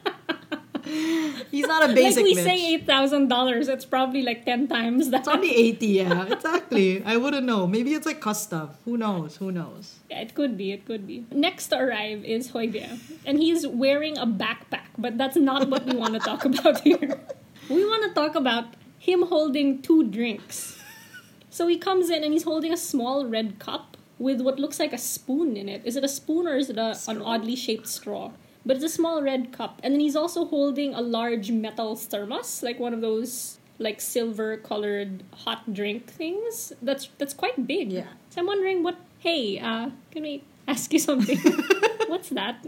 He's 1.51 1.67
not 1.67 1.89
a 1.89 1.93
basic. 1.93 2.17
like 2.17 2.25
we 2.25 2.35
bitch. 2.35 2.43
say 2.43 2.73
eight 2.73 2.85
thousand 2.85 3.27
dollars, 3.27 3.67
it's 3.67 3.85
probably 3.85 4.21
like 4.21 4.45
ten 4.45 4.67
times 4.67 5.09
that. 5.09 5.19
It's 5.19 5.27
only 5.27 5.55
80, 5.55 5.87
yeah, 5.87 6.25
exactly. 6.25 7.03
I 7.03 7.17
wouldn't 7.17 7.45
know. 7.45 7.67
Maybe 7.67 7.93
it's 7.93 8.05
like 8.05 8.21
custom. 8.21 8.69
Who 8.85 8.97
knows? 8.97 9.37
Who 9.37 9.51
knows? 9.51 9.99
Yeah, 10.09 10.21
it 10.21 10.33
could 10.35 10.57
be. 10.57 10.71
It 10.71 10.85
could 10.85 11.05
be. 11.07 11.25
Next 11.31 11.67
to 11.67 11.77
arrive 11.79 12.23
is 12.23 12.51
Højbjerg, 12.51 12.99
and 13.25 13.39
he's 13.39 13.65
wearing 13.67 14.17
a 14.17 14.25
backpack. 14.25 14.89
But 14.97 15.17
that's 15.17 15.35
not 15.37 15.69
what 15.69 15.85
we 15.85 15.95
want 15.95 16.13
to 16.13 16.19
talk 16.19 16.45
about 16.45 16.81
here. 16.81 17.19
We 17.69 17.83
want 17.85 18.03
to 18.03 18.13
talk 18.13 18.35
about 18.35 18.65
him 18.99 19.23
holding 19.23 19.81
two 19.81 20.07
drinks. 20.09 20.79
So 21.49 21.67
he 21.67 21.77
comes 21.77 22.09
in 22.09 22.23
and 22.23 22.33
he's 22.33 22.43
holding 22.43 22.73
a 22.73 22.77
small 22.77 23.25
red 23.25 23.59
cup 23.59 23.97
with 24.19 24.41
what 24.41 24.59
looks 24.59 24.79
like 24.79 24.93
a 24.93 24.97
spoon 24.97 25.55
in 25.57 25.69
it. 25.69 25.81
Is 25.85 25.95
it 25.95 26.03
a 26.03 26.07
spoon 26.07 26.47
or 26.47 26.55
is 26.55 26.69
it 26.69 26.77
a, 26.77 26.97
an 27.07 27.21
oddly 27.21 27.55
shaped 27.55 27.87
straw? 27.87 28.31
But 28.65 28.77
it's 28.77 28.86
a 28.86 28.89
small 28.89 29.22
red 29.22 29.51
cup, 29.51 29.79
and 29.84 29.93
then 29.93 30.01
he's 30.01 30.15
also 30.15 30.45
holding 30.45 30.93
a 30.93 31.01
large 31.01 31.51
metal 31.51 31.95
thermos, 31.95 32.63
like 32.63 32.79
one 32.79 32.93
of 32.93 33.01
those 33.01 33.60
like 33.77 34.00
silver 34.01 34.57
colored 34.57 35.24
hot 35.45 35.74
drink 35.74 36.07
things. 36.07 36.74
That's 36.81 37.10
that's 37.17 37.34
quite 37.34 37.67
big. 37.67 37.91
Yeah. 37.91 38.07
So 38.29 38.41
I'm 38.41 38.48
wondering 38.48 38.84
what. 38.84 38.98
Hey, 39.19 39.60
uh, 39.60 39.89
can 40.12 40.24
we 40.24 40.43
ask 40.67 40.93
you 40.93 41.00
something? 41.00 41.38
What's 42.07 42.29
that? 42.29 42.65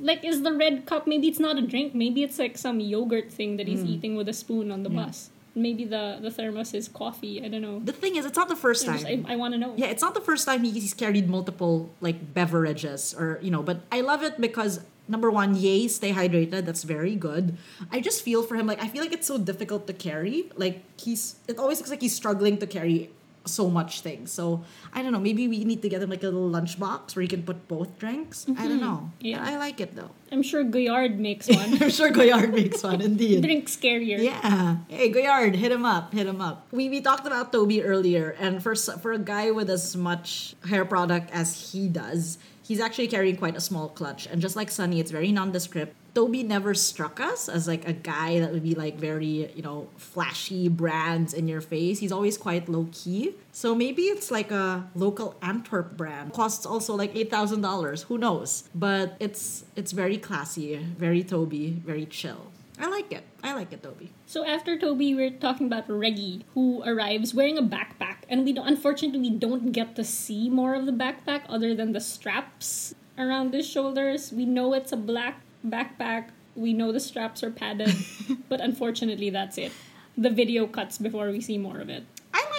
like, 0.00 0.24
is 0.24 0.42
the 0.42 0.52
red 0.52 0.84
cup? 0.86 1.06
Maybe 1.06 1.28
it's 1.28 1.38
not 1.38 1.58
a 1.58 1.62
drink. 1.62 1.94
Maybe 1.94 2.22
it's 2.22 2.38
like 2.38 2.58
some 2.58 2.80
yogurt 2.80 3.30
thing 3.30 3.56
that 3.56 3.68
he's 3.68 3.84
eating 3.84 4.16
with 4.16 4.28
a 4.28 4.32
spoon 4.32 4.70
on 4.70 4.82
the. 4.82 4.90
Yeah. 4.90 5.06
bus. 5.06 5.30
maybe 5.56 5.84
the 5.84 6.18
the 6.20 6.30
thermos 6.30 6.74
is 6.74 6.86
coffee. 6.86 7.42
I 7.42 7.48
don't 7.48 7.62
know. 7.62 7.80
The 7.80 7.92
thing 7.92 8.16
is, 8.16 8.26
it's 8.26 8.36
not 8.36 8.48
the 8.48 8.56
first 8.56 8.84
time. 8.84 8.98
just, 8.98 9.06
I, 9.06 9.24
I 9.32 9.36
want 9.36 9.54
to 9.54 9.58
know. 9.58 9.72
Yeah, 9.76 9.86
it's 9.86 10.02
not 10.02 10.14
the 10.14 10.20
first 10.20 10.44
time 10.46 10.62
he's 10.62 10.92
carried 10.92 11.28
multiple 11.28 11.90
like 12.00 12.34
beverages 12.34 13.14
or 13.18 13.38
you 13.40 13.50
know, 13.50 13.62
but 13.62 13.80
I 13.90 14.02
love 14.02 14.22
it 14.22 14.38
because 14.40 14.80
number 15.08 15.30
one, 15.30 15.54
yay, 15.54 15.88
stay 15.88 16.12
hydrated. 16.12 16.64
That's 16.64 16.82
very 16.82 17.14
good. 17.14 17.56
I 17.90 18.00
just 18.00 18.22
feel 18.22 18.42
for 18.42 18.56
him 18.56 18.66
like 18.66 18.82
I 18.82 18.88
feel 18.88 19.02
like 19.02 19.12
it's 19.12 19.26
so 19.26 19.38
difficult 19.38 19.86
to 19.86 19.92
carry. 19.92 20.50
Like 20.56 20.82
he's 21.00 21.36
it 21.48 21.58
always 21.58 21.78
looks 21.78 21.90
like 21.90 22.00
he's 22.00 22.14
struggling 22.14 22.58
to 22.58 22.66
carry 22.66 23.10
so 23.48 23.70
much 23.70 24.00
things. 24.00 24.30
So 24.32 24.64
I 24.92 25.02
don't 25.02 25.12
know. 25.12 25.20
Maybe 25.20 25.48
we 25.48 25.64
need 25.64 25.82
to 25.82 25.88
get 25.88 26.02
him 26.02 26.10
like 26.10 26.22
a 26.22 26.26
little 26.26 26.50
lunchbox 26.50 27.16
where 27.16 27.22
he 27.22 27.28
can 27.28 27.42
put 27.42 27.68
both 27.68 27.98
drinks. 27.98 28.46
I 28.48 28.66
don't 28.66 28.72
mm-hmm. 28.72 28.80
know. 28.80 29.10
Yeah. 29.20 29.44
I 29.44 29.56
like 29.56 29.80
it 29.80 29.94
though. 29.94 30.10
I'm 30.32 30.42
sure 30.42 30.64
Goyard 30.64 31.18
makes 31.18 31.48
one. 31.48 31.78
I'm 31.82 31.90
sure 31.90 32.10
Goyard 32.10 32.52
makes 32.52 32.82
one 32.82 33.00
indeed. 33.00 33.42
Drink 33.42 33.66
scarier. 33.68 34.22
Yeah. 34.22 34.78
Hey, 34.88 35.10
Goyard, 35.10 35.54
hit 35.54 35.70
him 35.72 35.84
up. 35.84 36.12
Hit 36.12 36.26
him 36.26 36.40
up. 36.40 36.66
We 36.72 36.88
we 36.88 37.00
talked 37.00 37.26
about 37.26 37.52
Toby 37.52 37.82
earlier, 37.82 38.34
and 38.38 38.62
for 38.62 38.74
for 38.74 39.12
a 39.12 39.18
guy 39.18 39.50
with 39.50 39.70
as 39.70 39.96
much 39.96 40.54
hair 40.68 40.84
product 40.84 41.30
as 41.32 41.72
he 41.72 41.88
does, 41.88 42.38
he's 42.66 42.80
actually 42.80 43.08
carrying 43.08 43.36
quite 43.36 43.56
a 43.56 43.60
small 43.60 43.88
clutch. 43.88 44.26
And 44.26 44.40
just 44.40 44.56
like 44.56 44.70
Sunny, 44.70 45.00
it's 45.00 45.10
very 45.10 45.30
nondescript. 45.32 45.94
Toby 46.14 46.42
never 46.42 46.72
struck 46.72 47.20
us 47.20 47.46
as 47.46 47.68
like 47.68 47.86
a 47.86 47.92
guy 47.92 48.40
that 48.40 48.50
would 48.50 48.62
be 48.62 48.74
like 48.74 48.96
very 48.96 49.52
you 49.54 49.62
know 49.62 49.88
flashy 49.98 50.68
brands 50.68 51.34
in 51.34 51.46
your 51.46 51.60
face. 51.60 51.98
He's 51.98 52.12
always 52.12 52.38
quite 52.38 52.68
low 52.68 52.88
key. 52.90 53.34
So 53.52 53.74
maybe 53.74 54.02
it's 54.04 54.30
like 54.30 54.50
a 54.50 54.88
local 54.94 55.36
Antwerp 55.42 55.96
brand. 55.96 56.32
Costs 56.32 56.64
also 56.64 56.94
like 56.94 57.14
eight 57.14 57.30
thousand 57.30 57.60
dollars. 57.60 58.04
Who 58.04 58.16
knows? 58.16 58.64
But 58.74 59.16
it's 59.20 59.64
it's 59.76 59.92
very 59.92 60.16
classy, 60.16 60.76
very 60.76 61.22
Toby, 61.22 61.70
very 61.84 62.06
chill. 62.06 62.50
I 62.78 62.88
like 62.88 63.12
it. 63.12 63.24
I 63.42 63.54
like 63.54 63.72
it, 63.72 63.82
Toby. 63.82 64.12
So 64.26 64.44
after 64.44 64.78
Toby, 64.78 65.14
we're 65.14 65.30
talking 65.30 65.66
about 65.66 65.88
Reggie, 65.88 66.44
who 66.54 66.82
arrives 66.84 67.32
wearing 67.32 67.56
a 67.56 67.62
backpack, 67.62 68.24
and 68.28 68.44
we 68.44 68.52
don't. 68.52 68.66
Unfortunately, 68.66 69.20
we 69.20 69.30
don't 69.30 69.72
get 69.72 69.96
to 69.96 70.04
see 70.04 70.50
more 70.50 70.74
of 70.74 70.84
the 70.84 70.92
backpack 70.92 71.42
other 71.48 71.74
than 71.74 71.92
the 71.92 72.00
straps 72.00 72.94
around 73.16 73.54
his 73.54 73.66
shoulders. 73.66 74.32
We 74.32 74.44
know 74.44 74.74
it's 74.74 74.92
a 74.92 74.96
black 74.96 75.40
backpack. 75.66 76.28
We 76.54 76.72
know 76.72 76.92
the 76.92 77.00
straps 77.00 77.42
are 77.42 77.50
padded, 77.50 77.94
but 78.48 78.60
unfortunately, 78.60 79.30
that's 79.30 79.56
it. 79.56 79.72
The 80.16 80.30
video 80.30 80.66
cuts 80.66 80.98
before 80.98 81.30
we 81.30 81.40
see 81.40 81.58
more 81.58 81.80
of 81.80 81.88
it. 81.88 82.04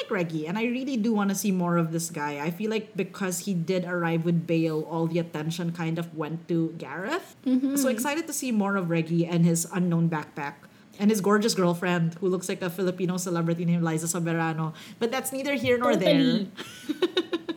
Like 0.07 0.11
Reggie, 0.11 0.47
and 0.47 0.57
I 0.57 0.63
really 0.63 0.95
do 0.95 1.13
want 1.13 1.29
to 1.29 1.35
see 1.35 1.51
more 1.51 1.77
of 1.77 1.91
this 1.91 2.09
guy. 2.09 2.39
I 2.39 2.51
feel 2.51 2.71
like 2.71 2.95
because 2.95 3.39
he 3.39 3.53
did 3.53 3.83
arrive 3.85 4.23
with 4.25 4.47
Bale, 4.47 4.81
all 4.89 5.07
the 5.07 5.19
attention 5.19 5.71
kind 5.71 5.99
of 5.99 6.15
went 6.15 6.47
to 6.47 6.73
Gareth. 6.77 7.35
Mm-hmm. 7.45 7.75
So 7.75 7.89
excited 7.89 8.27
to 8.27 8.33
see 8.33 8.51
more 8.51 8.75
of 8.77 8.89
Reggie 8.89 9.25
and 9.25 9.45
his 9.45 9.67
unknown 9.73 10.09
backpack. 10.09 10.53
And 10.99 11.11
his 11.11 11.21
gorgeous 11.21 11.53
girlfriend, 11.53 12.15
who 12.15 12.27
looks 12.27 12.49
like 12.49 12.61
a 12.63 12.71
Filipino 12.71 13.17
celebrity 13.17 13.65
named 13.65 13.83
Liza 13.83 14.07
Soberano. 14.07 14.73
But 14.97 15.11
that's 15.11 15.31
neither 15.31 15.53
here 15.53 15.77
nor 15.77 15.93
Totally. 15.93 16.49
there. 16.89 16.97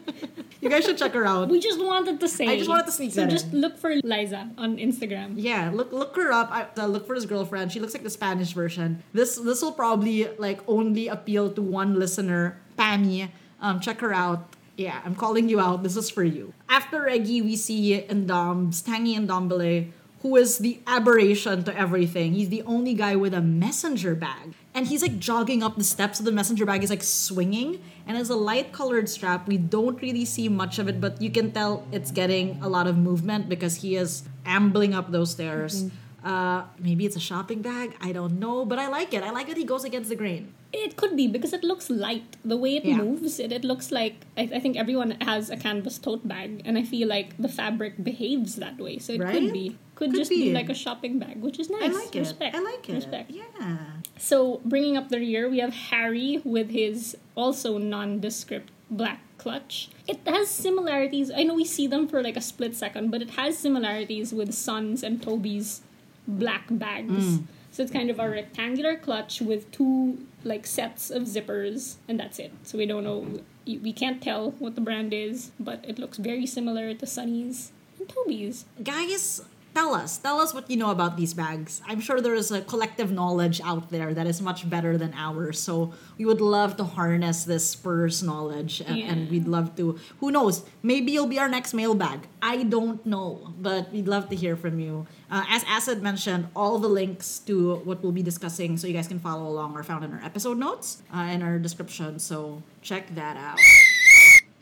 You 0.60 0.68
guys 0.68 0.84
should 0.84 0.98
check 0.98 1.12
her 1.14 1.24
out. 1.26 1.48
We 1.48 1.58
just 1.58 1.80
wanted 1.82 2.20
to 2.20 2.28
say. 2.28 2.46
I 2.46 2.56
just 2.58 2.68
wanted 2.68 2.86
to 2.86 2.92
sneak 2.92 3.12
So 3.12 3.22
that 3.22 3.30
just 3.30 3.52
in. 3.52 3.60
look 3.60 3.78
for 3.78 3.94
Liza 4.04 4.50
on 4.58 4.76
Instagram. 4.76 5.34
Yeah, 5.36 5.70
look 5.72 5.90
look 5.92 6.14
her 6.16 6.30
up. 6.32 6.50
I, 6.52 6.66
uh, 6.76 6.86
look 6.86 7.06
for 7.06 7.14
his 7.14 7.24
girlfriend. 7.24 7.72
She 7.72 7.80
looks 7.80 7.94
like 7.94 8.02
the 8.04 8.10
Spanish 8.12 8.52
version. 8.52 9.02
This 9.12 9.36
this 9.36 9.62
will 9.62 9.72
probably 9.72 10.28
like 10.36 10.60
only 10.68 11.08
appeal 11.08 11.50
to 11.52 11.62
one 11.62 11.98
listener, 11.98 12.60
Pammy. 12.78 13.30
Um, 13.60 13.80
check 13.80 14.00
her 14.00 14.12
out. 14.12 14.48
Yeah, 14.76 15.00
I'm 15.04 15.14
calling 15.14 15.48
you 15.48 15.60
out. 15.60 15.82
This 15.82 15.96
is 15.96 16.08
for 16.08 16.24
you. 16.24 16.52
After 16.68 17.02
Reggie, 17.02 17.42
we 17.42 17.56
see 17.56 18.00
Ndombs, 18.08 18.80
Tanguy 18.82 19.16
Ndombele, 19.20 19.92
who 20.22 20.36
is 20.36 20.58
the 20.58 20.80
aberration 20.86 21.64
to 21.64 21.76
everything. 21.76 22.34
He's 22.34 22.50
the 22.50 22.62
only 22.62 22.94
guy 22.94 23.16
with 23.16 23.32
a 23.32 23.40
messenger 23.40 24.14
bag. 24.14 24.54
And 24.74 24.86
he's 24.86 25.02
like 25.02 25.18
jogging 25.18 25.62
up 25.62 25.76
the 25.76 25.84
steps 25.84 26.18
of 26.20 26.24
the 26.26 26.32
messenger 26.32 26.66
bag. 26.66 26.80
He's 26.82 26.90
like 26.90 27.02
swinging. 27.02 27.80
And 28.06 28.18
it's 28.18 28.28
a 28.30 28.36
light 28.36 28.72
colored 28.72 29.08
strap. 29.08 29.48
We 29.48 29.56
don't 29.56 30.00
really 30.02 30.24
see 30.24 30.48
much 30.48 30.78
of 30.78 30.88
it, 30.88 31.00
but 31.00 31.20
you 31.22 31.30
can 31.30 31.52
tell 31.52 31.86
it's 31.90 32.10
getting 32.10 32.58
a 32.62 32.68
lot 32.68 32.86
of 32.86 32.96
movement 32.98 33.48
because 33.48 33.76
he 33.76 33.96
is 33.96 34.22
ambling 34.44 34.94
up 34.94 35.10
those 35.10 35.30
stairs. 35.32 35.86
Uh, 36.22 36.64
maybe 36.78 37.06
it's 37.06 37.16
a 37.16 37.20
shopping 37.20 37.62
bag. 37.62 37.96
I 38.02 38.12
don't 38.12 38.38
know, 38.38 38.66
but 38.66 38.78
I 38.78 38.88
like 38.88 39.14
it. 39.14 39.22
I 39.22 39.30
like 39.30 39.48
that 39.48 39.56
he 39.56 39.64
goes 39.64 39.84
against 39.84 40.10
the 40.10 40.16
grain. 40.16 40.52
It 40.72 40.96
could 40.96 41.16
be 41.16 41.26
because 41.26 41.52
it 41.54 41.64
looks 41.64 41.88
light. 41.88 42.36
The 42.44 42.56
way 42.58 42.76
it 42.76 42.84
Yeah. 42.84 42.98
moves, 42.98 43.40
it, 43.40 43.52
it 43.52 43.64
looks 43.64 43.90
like 43.90 44.26
I, 44.36 44.42
I 44.54 44.60
think 44.60 44.76
everyone 44.76 45.12
has 45.22 45.48
a 45.50 45.56
canvas 45.56 45.98
tote 45.98 46.28
bag, 46.28 46.60
and 46.66 46.76
I 46.76 46.82
feel 46.84 47.08
like 47.08 47.36
the 47.38 47.48
fabric 47.48 48.04
behaves 48.04 48.56
that 48.56 48.78
way. 48.78 48.98
So 48.98 49.14
it 49.14 49.20
Right? 49.22 49.32
could 49.32 49.52
be, 49.52 49.78
could, 50.00 50.12
Could 50.12 50.18
just 50.20 50.30
be. 50.30 50.44
be. 50.44 50.52
like 50.54 50.70
a 50.70 50.74
shopping 50.74 51.18
bag, 51.18 51.42
which 51.42 51.58
is 51.58 51.68
nice. 51.68 51.82
I 51.82 51.88
like 51.88 52.16
it. 52.16 52.34
I 52.40 52.60
like 52.60 52.88
it. 52.88 52.94
Respect. 52.94 53.30
Yeah. 53.30 53.76
So 54.16 54.62
bringing 54.64 54.96
up 54.96 55.10
the 55.10 55.18
rear, 55.18 55.46
we 55.50 55.58
have 55.58 55.74
Harry 55.74 56.40
with 56.42 56.70
his 56.70 57.18
also 57.34 57.76
nondescript 57.76 58.70
black 58.90 59.20
clutch. 59.36 59.90
It 60.08 60.20
has 60.26 60.48
similarities. 60.48 61.30
I 61.30 61.42
know 61.42 61.52
we 61.52 61.66
see 61.66 61.86
them 61.86 62.08
for 62.08 62.22
like 62.22 62.38
a 62.38 62.40
split 62.40 62.74
second, 62.74 63.10
but 63.10 63.20
it 63.20 63.30
has 63.32 63.58
similarities 63.58 64.32
with 64.32 64.54
Son's 64.54 65.02
and 65.02 65.22
Toby's 65.22 65.82
black 66.26 66.64
bags. 66.70 67.12
Mm. 67.36 67.42
So 67.70 67.82
it's 67.82 67.92
kind 67.92 68.08
of 68.08 68.18
a 68.18 68.26
rectangular 68.28 68.96
clutch 68.96 69.42
with 69.42 69.70
two 69.70 70.26
like 70.44 70.66
sets 70.66 71.10
of 71.10 71.24
zippers, 71.24 71.96
and 72.08 72.18
that's 72.18 72.38
it. 72.38 72.52
So 72.62 72.78
we 72.78 72.86
don't 72.86 73.04
know. 73.04 73.40
We 73.66 73.92
can't 73.92 74.22
tell 74.22 74.52
what 74.52 74.76
the 74.76 74.80
brand 74.80 75.12
is, 75.12 75.50
but 75.60 75.84
it 75.86 75.98
looks 75.98 76.16
very 76.16 76.46
similar 76.46 76.94
to 76.94 77.06
Sunny's 77.06 77.70
and 77.98 78.08
Toby's. 78.08 78.64
Guys, 78.82 79.42
tell 79.74 79.94
us. 79.94 80.18
Tell 80.18 80.40
us 80.40 80.52
what 80.54 80.70
you 80.70 80.76
know 80.76 80.90
about 80.90 81.16
these 81.16 81.34
bags. 81.34 81.80
I'm 81.86 82.00
sure 82.00 82.20
there 82.20 82.34
is 82.34 82.50
a 82.50 82.60
collective 82.62 83.10
knowledge 83.10 83.60
out 83.62 83.90
there 83.90 84.14
that 84.14 84.26
is 84.26 84.40
much 84.40 84.68
better 84.68 84.96
than 84.96 85.12
ours. 85.14 85.58
So 85.60 85.92
we 86.18 86.24
would 86.24 86.40
love 86.40 86.76
to 86.78 86.84
harness 86.84 87.44
this 87.44 87.68
Spurs 87.70 88.22
knowledge 88.22 88.80
and, 88.80 88.98
and 88.98 89.30
we'd 89.30 89.48
love 89.48 89.76
to. 89.76 89.98
Who 90.20 90.30
knows? 90.30 90.64
Maybe 90.82 91.12
you'll 91.12 91.26
be 91.26 91.38
our 91.38 91.48
next 91.48 91.74
mailbag. 91.74 92.26
I 92.42 92.64
don't 92.64 93.04
know, 93.04 93.52
but 93.58 93.92
we'd 93.92 94.08
love 94.08 94.28
to 94.30 94.36
hear 94.36 94.56
from 94.56 94.80
you. 94.80 95.06
Uh, 95.30 95.44
as 95.48 95.64
Acid 95.64 96.02
mentioned, 96.02 96.48
all 96.56 96.78
the 96.78 96.88
links 96.88 97.38
to 97.40 97.76
what 97.76 98.02
we'll 98.02 98.12
be 98.12 98.22
discussing 98.22 98.76
so 98.76 98.86
you 98.86 98.94
guys 98.94 99.06
can 99.06 99.20
follow 99.20 99.46
along 99.46 99.76
are 99.76 99.84
found 99.84 100.04
in 100.04 100.12
our 100.12 100.22
episode 100.24 100.58
notes 100.58 101.02
uh, 101.14 101.20
in 101.20 101.42
our 101.42 101.58
description. 101.58 102.18
So 102.18 102.62
check 102.82 103.14
that 103.14 103.36
out. 103.36 103.58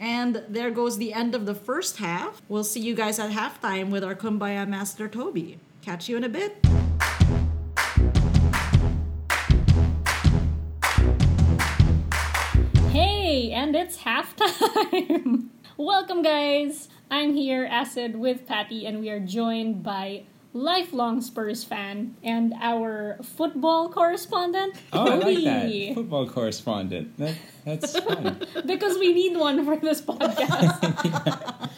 And 0.00 0.44
there 0.48 0.70
goes 0.70 0.96
the 0.96 1.12
end 1.12 1.34
of 1.34 1.44
the 1.44 1.54
first 1.54 1.96
half. 1.96 2.40
We'll 2.48 2.64
see 2.64 2.80
you 2.80 2.94
guys 2.94 3.18
at 3.18 3.30
halftime 3.32 3.90
with 3.90 4.04
our 4.04 4.14
Kumbaya 4.14 4.66
Master 4.68 5.08
Toby. 5.08 5.58
Catch 5.82 6.08
you 6.08 6.16
in 6.16 6.24
a 6.24 6.28
bit. 6.28 6.64
Hey, 12.90 13.50
and 13.50 13.74
it's 13.74 13.98
halftime! 13.98 15.48
Welcome, 15.76 16.22
guys! 16.22 16.88
I'm 17.10 17.34
here, 17.34 17.64
Acid, 17.64 18.16
with 18.16 18.46
Patty, 18.46 18.86
and 18.86 19.00
we 19.00 19.10
are 19.10 19.20
joined 19.20 19.82
by 19.82 20.24
lifelong 20.52 21.20
Spurs 21.20 21.62
fan 21.64 22.16
and 22.22 22.54
our 22.60 23.18
football 23.22 23.88
correspondent, 23.90 24.74
Oh, 24.92 25.06
I 25.06 25.14
like 25.16 25.22
Toby. 25.22 25.44
that. 25.44 25.94
Football 25.94 26.28
correspondent. 26.28 27.16
That, 27.18 27.34
that's 27.64 27.98
fun. 28.00 28.40
Because 28.66 28.98
we 28.98 29.12
need 29.12 29.36
one 29.36 29.64
for 29.64 29.76
this 29.76 30.00
podcast. 30.10 31.70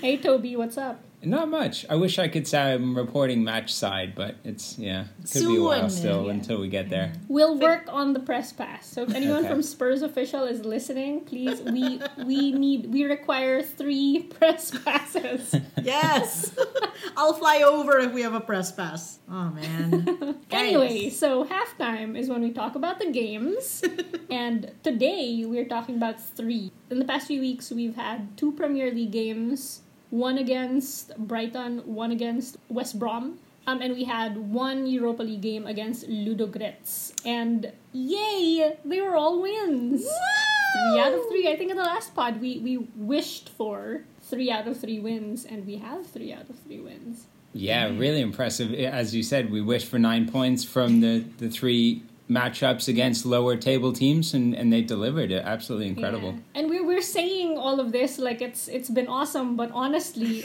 hey, 0.00 0.16
Toby, 0.18 0.56
what's 0.56 0.76
up? 0.78 1.00
Not 1.24 1.48
much. 1.48 1.86
I 1.88 1.94
wish 1.96 2.18
I 2.18 2.26
could 2.28 2.48
say 2.48 2.72
I'm 2.74 2.96
reporting 2.96 3.44
match 3.44 3.72
side, 3.72 4.14
but 4.14 4.36
it's, 4.44 4.78
yeah, 4.78 5.04
it 5.22 5.30
could 5.30 5.46
be 5.46 5.56
a 5.56 5.62
while 5.62 5.88
still 5.88 6.24
Yeah. 6.26 6.32
until 6.32 6.60
we 6.60 6.68
get 6.68 6.88
there. 6.90 7.12
We'll 7.28 7.58
work 7.58 7.84
on 7.88 8.12
the 8.12 8.20
press 8.20 8.52
pass. 8.52 8.86
So 8.86 9.02
if 9.04 9.14
anyone 9.14 9.38
Okay. 9.44 9.48
from 9.48 9.62
Spurs 9.62 10.02
official 10.02 10.44
is 10.44 10.64
listening, 10.64 11.20
please 11.20 11.60
we 11.62 12.00
we 12.26 12.52
need 12.52 12.92
we 12.92 13.04
require 13.04 13.62
three 13.62 14.20
press 14.38 14.70
passes. 14.84 15.54
Yes! 15.82 16.54
I'll 17.16 17.34
fly 17.34 17.62
over 17.62 17.98
if 17.98 18.12
we 18.12 18.22
have 18.22 18.34
a 18.34 18.40
press 18.40 18.70
pass. 18.70 19.18
Oh, 19.28 19.50
man. 19.50 20.36
Anyway, 20.50 21.08
so 21.10 21.44
halftime 21.44 22.16
is 22.16 22.28
when 22.28 22.40
we 22.42 22.50
talk 22.52 22.74
about 22.76 23.00
the 23.00 23.10
games. 23.10 23.82
and 24.30 24.70
today 24.84 25.42
we're 25.46 25.64
talking 25.66 25.96
about 25.96 26.20
three. 26.20 26.70
In 26.90 26.98
the 27.00 27.04
past 27.04 27.26
few 27.26 27.40
weeks, 27.40 27.70
we've 27.72 27.96
had 27.96 28.36
two 28.36 28.52
Premier 28.52 28.92
League 28.92 29.10
games 29.10 29.82
one 30.12 30.36
against 30.36 31.16
Brighton, 31.16 31.78
one 31.86 32.10
against 32.10 32.58
West 32.68 32.98
Brom. 32.98 33.38
Um, 33.66 33.80
and 33.80 33.94
we 33.94 34.04
had 34.04 34.36
one 34.36 34.86
Europa 34.86 35.22
League 35.22 35.40
game 35.40 35.66
against 35.66 36.06
Ludogorets. 36.08 37.14
And 37.24 37.72
yay! 37.92 38.76
They 38.84 39.00
were 39.00 39.16
all 39.16 39.40
wins! 39.40 40.02
Three 40.02 41.00
out 41.00 41.14
of 41.14 41.20
three. 41.28 41.50
I 41.50 41.56
think 41.56 41.70
in 41.70 41.76
the 41.78 41.84
last 41.84 42.14
pod 42.14 42.40
we, 42.40 42.58
we 42.58 42.76
wished 42.96 43.48
for 43.50 44.02
three 44.20 44.50
out 44.50 44.68
of 44.68 44.78
three 44.78 45.00
wins, 45.00 45.44
and 45.46 45.66
we 45.66 45.76
have 45.76 46.06
three 46.06 46.32
out 46.32 46.50
of 46.50 46.58
three 46.58 46.80
wins. 46.80 47.26
Yeah, 47.54 47.86
really 47.86 48.20
impressive. 48.20 48.72
As 48.74 49.14
you 49.14 49.22
said, 49.22 49.50
we 49.50 49.60
wish 49.60 49.84
for 49.84 49.98
nine 49.98 50.28
points 50.30 50.64
from 50.64 51.00
the, 51.00 51.24
the 51.38 51.48
three 51.48 52.02
matchups 52.32 52.88
against 52.88 53.26
lower 53.26 53.56
table 53.56 53.92
teams, 53.92 54.34
and, 54.34 54.54
and 54.54 54.72
they 54.72 54.82
delivered 54.82 55.30
it. 55.30 55.42
Absolutely 55.44 55.88
incredible. 55.88 56.32
Yeah. 56.32 56.60
And 56.60 56.70
we're 56.70 56.86
we're 56.86 57.02
saying 57.02 57.58
all 57.58 57.80
of 57.80 57.92
this 57.92 58.18
like 58.18 58.40
it's 58.40 58.68
it's 58.68 58.90
been 58.90 59.06
awesome, 59.06 59.56
but 59.56 59.70
honestly, 59.72 60.44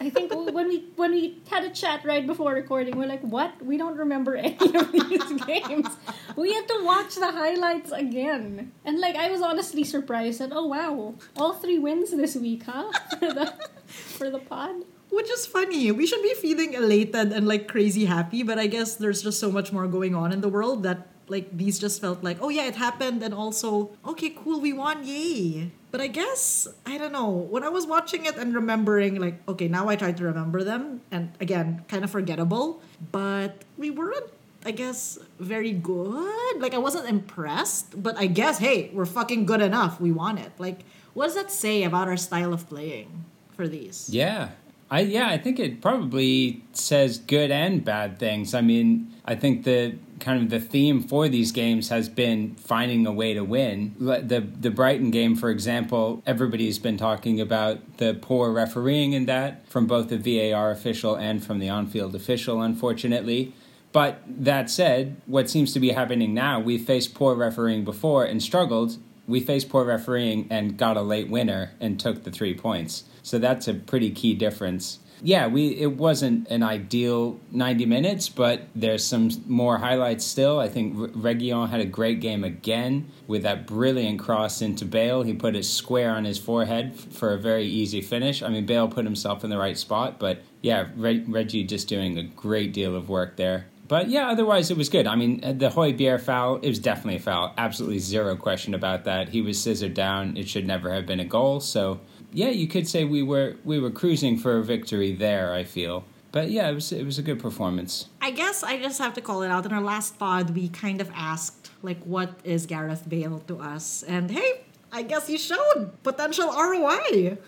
I 0.00 0.10
think 0.10 0.34
when 0.34 0.68
we 0.68 0.84
when 0.96 1.12
we 1.12 1.38
had 1.50 1.64
a 1.64 1.70
chat 1.70 2.04
right 2.04 2.26
before 2.26 2.52
recording, 2.52 2.96
we're 2.96 3.06
like, 3.06 3.22
"What? 3.22 3.64
We 3.64 3.76
don't 3.78 3.96
remember 3.96 4.36
any 4.48 4.74
of 4.74 4.92
these 4.92 5.32
games. 5.46 5.88
We 6.36 6.52
had 6.52 6.66
to 6.68 6.84
watch 6.84 7.14
the 7.14 7.30
highlights 7.30 7.92
again." 7.92 8.72
And 8.84 8.98
like, 8.98 9.16
I 9.16 9.30
was 9.30 9.40
honestly 9.40 9.84
surprised 9.84 10.40
that, 10.40 10.50
oh 10.52 10.66
wow, 10.66 11.14
all 11.36 11.54
three 11.54 11.78
wins 11.78 12.10
this 12.10 12.34
week, 12.34 12.64
huh? 12.64 12.90
For 13.18 13.32
the 13.32 13.54
for 13.86 14.30
the 14.30 14.38
pod. 14.38 14.84
Which 15.10 15.30
is 15.30 15.46
funny. 15.46 15.92
We 15.92 16.06
should 16.06 16.22
be 16.22 16.34
feeling 16.34 16.74
elated 16.74 17.30
and 17.30 17.46
like 17.46 17.68
crazy 17.68 18.06
happy, 18.06 18.42
but 18.42 18.58
I 18.58 18.66
guess 18.66 18.96
there's 18.96 19.22
just 19.22 19.38
so 19.38 19.50
much 19.50 19.70
more 19.72 19.86
going 19.86 20.14
on 20.14 20.32
in 20.32 20.40
the 20.40 20.48
world 20.48 20.82
that 20.82 21.06
like 21.28 21.56
these 21.56 21.78
just 21.78 22.00
felt 22.00 22.22
like, 22.22 22.38
oh 22.40 22.48
yeah, 22.48 22.66
it 22.66 22.76
happened, 22.76 23.22
and 23.22 23.32
also, 23.32 23.90
okay, 24.06 24.30
cool, 24.30 24.60
we 24.60 24.72
won, 24.72 25.06
yay. 25.06 25.70
But 25.90 26.00
I 26.00 26.08
guess, 26.08 26.66
I 26.84 26.98
don't 26.98 27.12
know, 27.12 27.28
when 27.28 27.62
I 27.62 27.68
was 27.68 27.86
watching 27.86 28.26
it 28.26 28.36
and 28.36 28.54
remembering, 28.54 29.20
like, 29.20 29.46
okay, 29.48 29.68
now 29.68 29.88
I 29.88 29.96
try 29.96 30.12
to 30.12 30.24
remember 30.24 30.64
them, 30.64 31.00
and 31.10 31.32
again, 31.40 31.84
kind 31.88 32.04
of 32.04 32.10
forgettable, 32.10 32.82
but 33.12 33.64
we 33.78 33.90
weren't, 33.90 34.30
I 34.64 34.72
guess, 34.72 35.18
very 35.38 35.72
good. 35.72 36.60
Like, 36.60 36.74
I 36.74 36.78
wasn't 36.78 37.08
impressed, 37.08 38.02
but 38.02 38.16
I 38.18 38.26
guess, 38.26 38.58
hey, 38.58 38.90
we're 38.92 39.06
fucking 39.06 39.46
good 39.46 39.62
enough. 39.62 40.00
We 40.00 40.10
won 40.10 40.38
it. 40.38 40.52
Like, 40.58 40.80
what 41.14 41.26
does 41.26 41.34
that 41.36 41.50
say 41.50 41.84
about 41.84 42.08
our 42.08 42.16
style 42.16 42.52
of 42.52 42.68
playing 42.68 43.24
for 43.54 43.68
these? 43.68 44.10
Yeah. 44.10 44.50
I 44.90 45.00
yeah, 45.00 45.28
I 45.28 45.38
think 45.38 45.58
it 45.58 45.80
probably 45.80 46.62
says 46.72 47.18
good 47.18 47.50
and 47.50 47.84
bad 47.84 48.18
things. 48.18 48.54
I 48.54 48.60
mean, 48.60 49.12
I 49.24 49.34
think 49.34 49.64
the 49.64 49.96
kind 50.20 50.42
of 50.42 50.50
the 50.50 50.60
theme 50.60 51.02
for 51.02 51.28
these 51.28 51.52
games 51.52 51.88
has 51.88 52.08
been 52.08 52.54
finding 52.54 53.06
a 53.06 53.12
way 53.12 53.34
to 53.34 53.42
win. 53.42 53.94
The 53.98 54.40
the 54.40 54.70
Brighton 54.70 55.10
game, 55.10 55.36
for 55.36 55.50
example, 55.50 56.22
everybody's 56.26 56.78
been 56.78 56.96
talking 56.96 57.40
about 57.40 57.98
the 57.98 58.14
poor 58.14 58.52
refereeing 58.52 59.12
in 59.12 59.26
that 59.26 59.68
from 59.68 59.86
both 59.86 60.08
the 60.08 60.18
VAR 60.18 60.70
official 60.70 61.14
and 61.14 61.44
from 61.44 61.58
the 61.58 61.68
on-field 61.68 62.14
official, 62.14 62.62
unfortunately. 62.62 63.54
But 63.92 64.22
that 64.26 64.70
said, 64.70 65.20
what 65.26 65.48
seems 65.48 65.72
to 65.72 65.80
be 65.80 65.90
happening 65.90 66.34
now, 66.34 66.58
we 66.58 66.78
faced 66.78 67.14
poor 67.14 67.36
refereeing 67.36 67.84
before 67.84 68.24
and 68.24 68.42
struggled. 68.42 68.98
We 69.28 69.38
faced 69.38 69.68
poor 69.68 69.84
refereeing 69.84 70.48
and 70.50 70.76
got 70.76 70.96
a 70.96 71.02
late 71.02 71.30
winner 71.30 71.72
and 71.80 71.98
took 71.98 72.24
the 72.24 72.32
three 72.32 72.54
points. 72.54 73.04
So 73.22 73.38
that's 73.38 73.68
a 73.68 73.74
pretty 73.74 74.10
key 74.10 74.34
difference. 74.34 74.98
Yeah, 75.24 75.46
we 75.46 75.68
it 75.68 75.96
wasn't 75.96 76.48
an 76.48 76.62
ideal 76.62 77.40
90 77.50 77.86
minutes, 77.86 78.28
but 78.28 78.68
there's 78.74 79.02
some 79.02 79.30
more 79.46 79.78
highlights 79.78 80.22
still. 80.22 80.60
I 80.60 80.68
think 80.68 80.94
Reguilón 80.94 81.70
had 81.70 81.80
a 81.80 81.86
great 81.86 82.20
game 82.20 82.44
again 82.44 83.08
with 83.26 83.42
that 83.44 83.66
brilliant 83.66 84.20
cross 84.20 84.60
into 84.60 84.84
Bale. 84.84 85.22
He 85.22 85.32
put 85.32 85.56
it 85.56 85.64
square 85.64 86.10
on 86.14 86.26
his 86.26 86.38
forehead 86.38 86.94
for 86.94 87.32
a 87.32 87.38
very 87.38 87.64
easy 87.64 88.02
finish. 88.02 88.42
I 88.42 88.50
mean, 88.50 88.66
Bale 88.66 88.86
put 88.86 89.06
himself 89.06 89.44
in 89.44 89.48
the 89.48 89.56
right 89.56 89.78
spot, 89.78 90.18
but 90.18 90.42
yeah, 90.60 90.88
Reggie 90.94 91.64
just 91.64 91.88
doing 91.88 92.18
a 92.18 92.22
great 92.22 92.74
deal 92.74 92.94
of 92.94 93.08
work 93.08 93.36
there. 93.36 93.64
But 93.88 94.10
yeah, 94.10 94.28
otherwise 94.28 94.70
it 94.70 94.76
was 94.76 94.90
good. 94.90 95.06
I 95.06 95.16
mean, 95.16 95.40
uh, 95.42 95.52
the 95.52 95.68
Højbjerg 95.68 96.20
foul, 96.20 96.56
it 96.56 96.68
was 96.68 96.78
definitely 96.78 97.16
a 97.16 97.20
foul. 97.20 97.54
Absolutely 97.56 97.98
zero 97.98 98.36
question 98.36 98.74
about 98.74 99.04
that. 99.04 99.30
He 99.30 99.40
was 99.40 99.60
scissored 99.60 99.94
down. 99.94 100.36
It 100.36 100.48
should 100.48 100.66
never 100.66 100.92
have 100.92 101.06
been 101.06 101.20
a 101.20 101.24
goal. 101.24 101.60
So 101.60 102.00
yeah, 102.34 102.48
you 102.48 102.66
could 102.66 102.86
say 102.88 103.04
we 103.04 103.22
were 103.22 103.56
we 103.64 103.78
were 103.78 103.90
cruising 103.90 104.36
for 104.36 104.58
a 104.58 104.62
victory 104.62 105.12
there. 105.12 105.54
I 105.54 105.64
feel. 105.64 106.04
But 106.32 106.50
yeah, 106.50 106.68
it 106.68 106.74
was 106.74 106.90
it 106.90 107.04
was 107.04 107.16
a 107.16 107.22
good 107.22 107.38
performance. 107.38 108.08
I 108.20 108.32
guess 108.32 108.64
I 108.64 108.76
just 108.76 108.98
have 108.98 109.14
to 109.14 109.20
call 109.20 109.42
it 109.42 109.50
out. 109.50 109.64
In 109.64 109.72
our 109.72 109.80
last 109.80 110.18
pod, 110.18 110.50
we 110.50 110.68
kind 110.68 111.00
of 111.00 111.08
asked 111.14 111.70
like, 111.82 112.02
"What 112.02 112.30
is 112.42 112.66
Gareth 112.66 113.08
Bale 113.08 113.38
to 113.46 113.60
us?" 113.60 114.02
And 114.02 114.30
hey, 114.30 114.64
I 114.92 115.02
guess 115.02 115.28
he 115.28 115.38
showed 115.38 115.92
potential 116.02 116.50
ROI. 116.50 117.38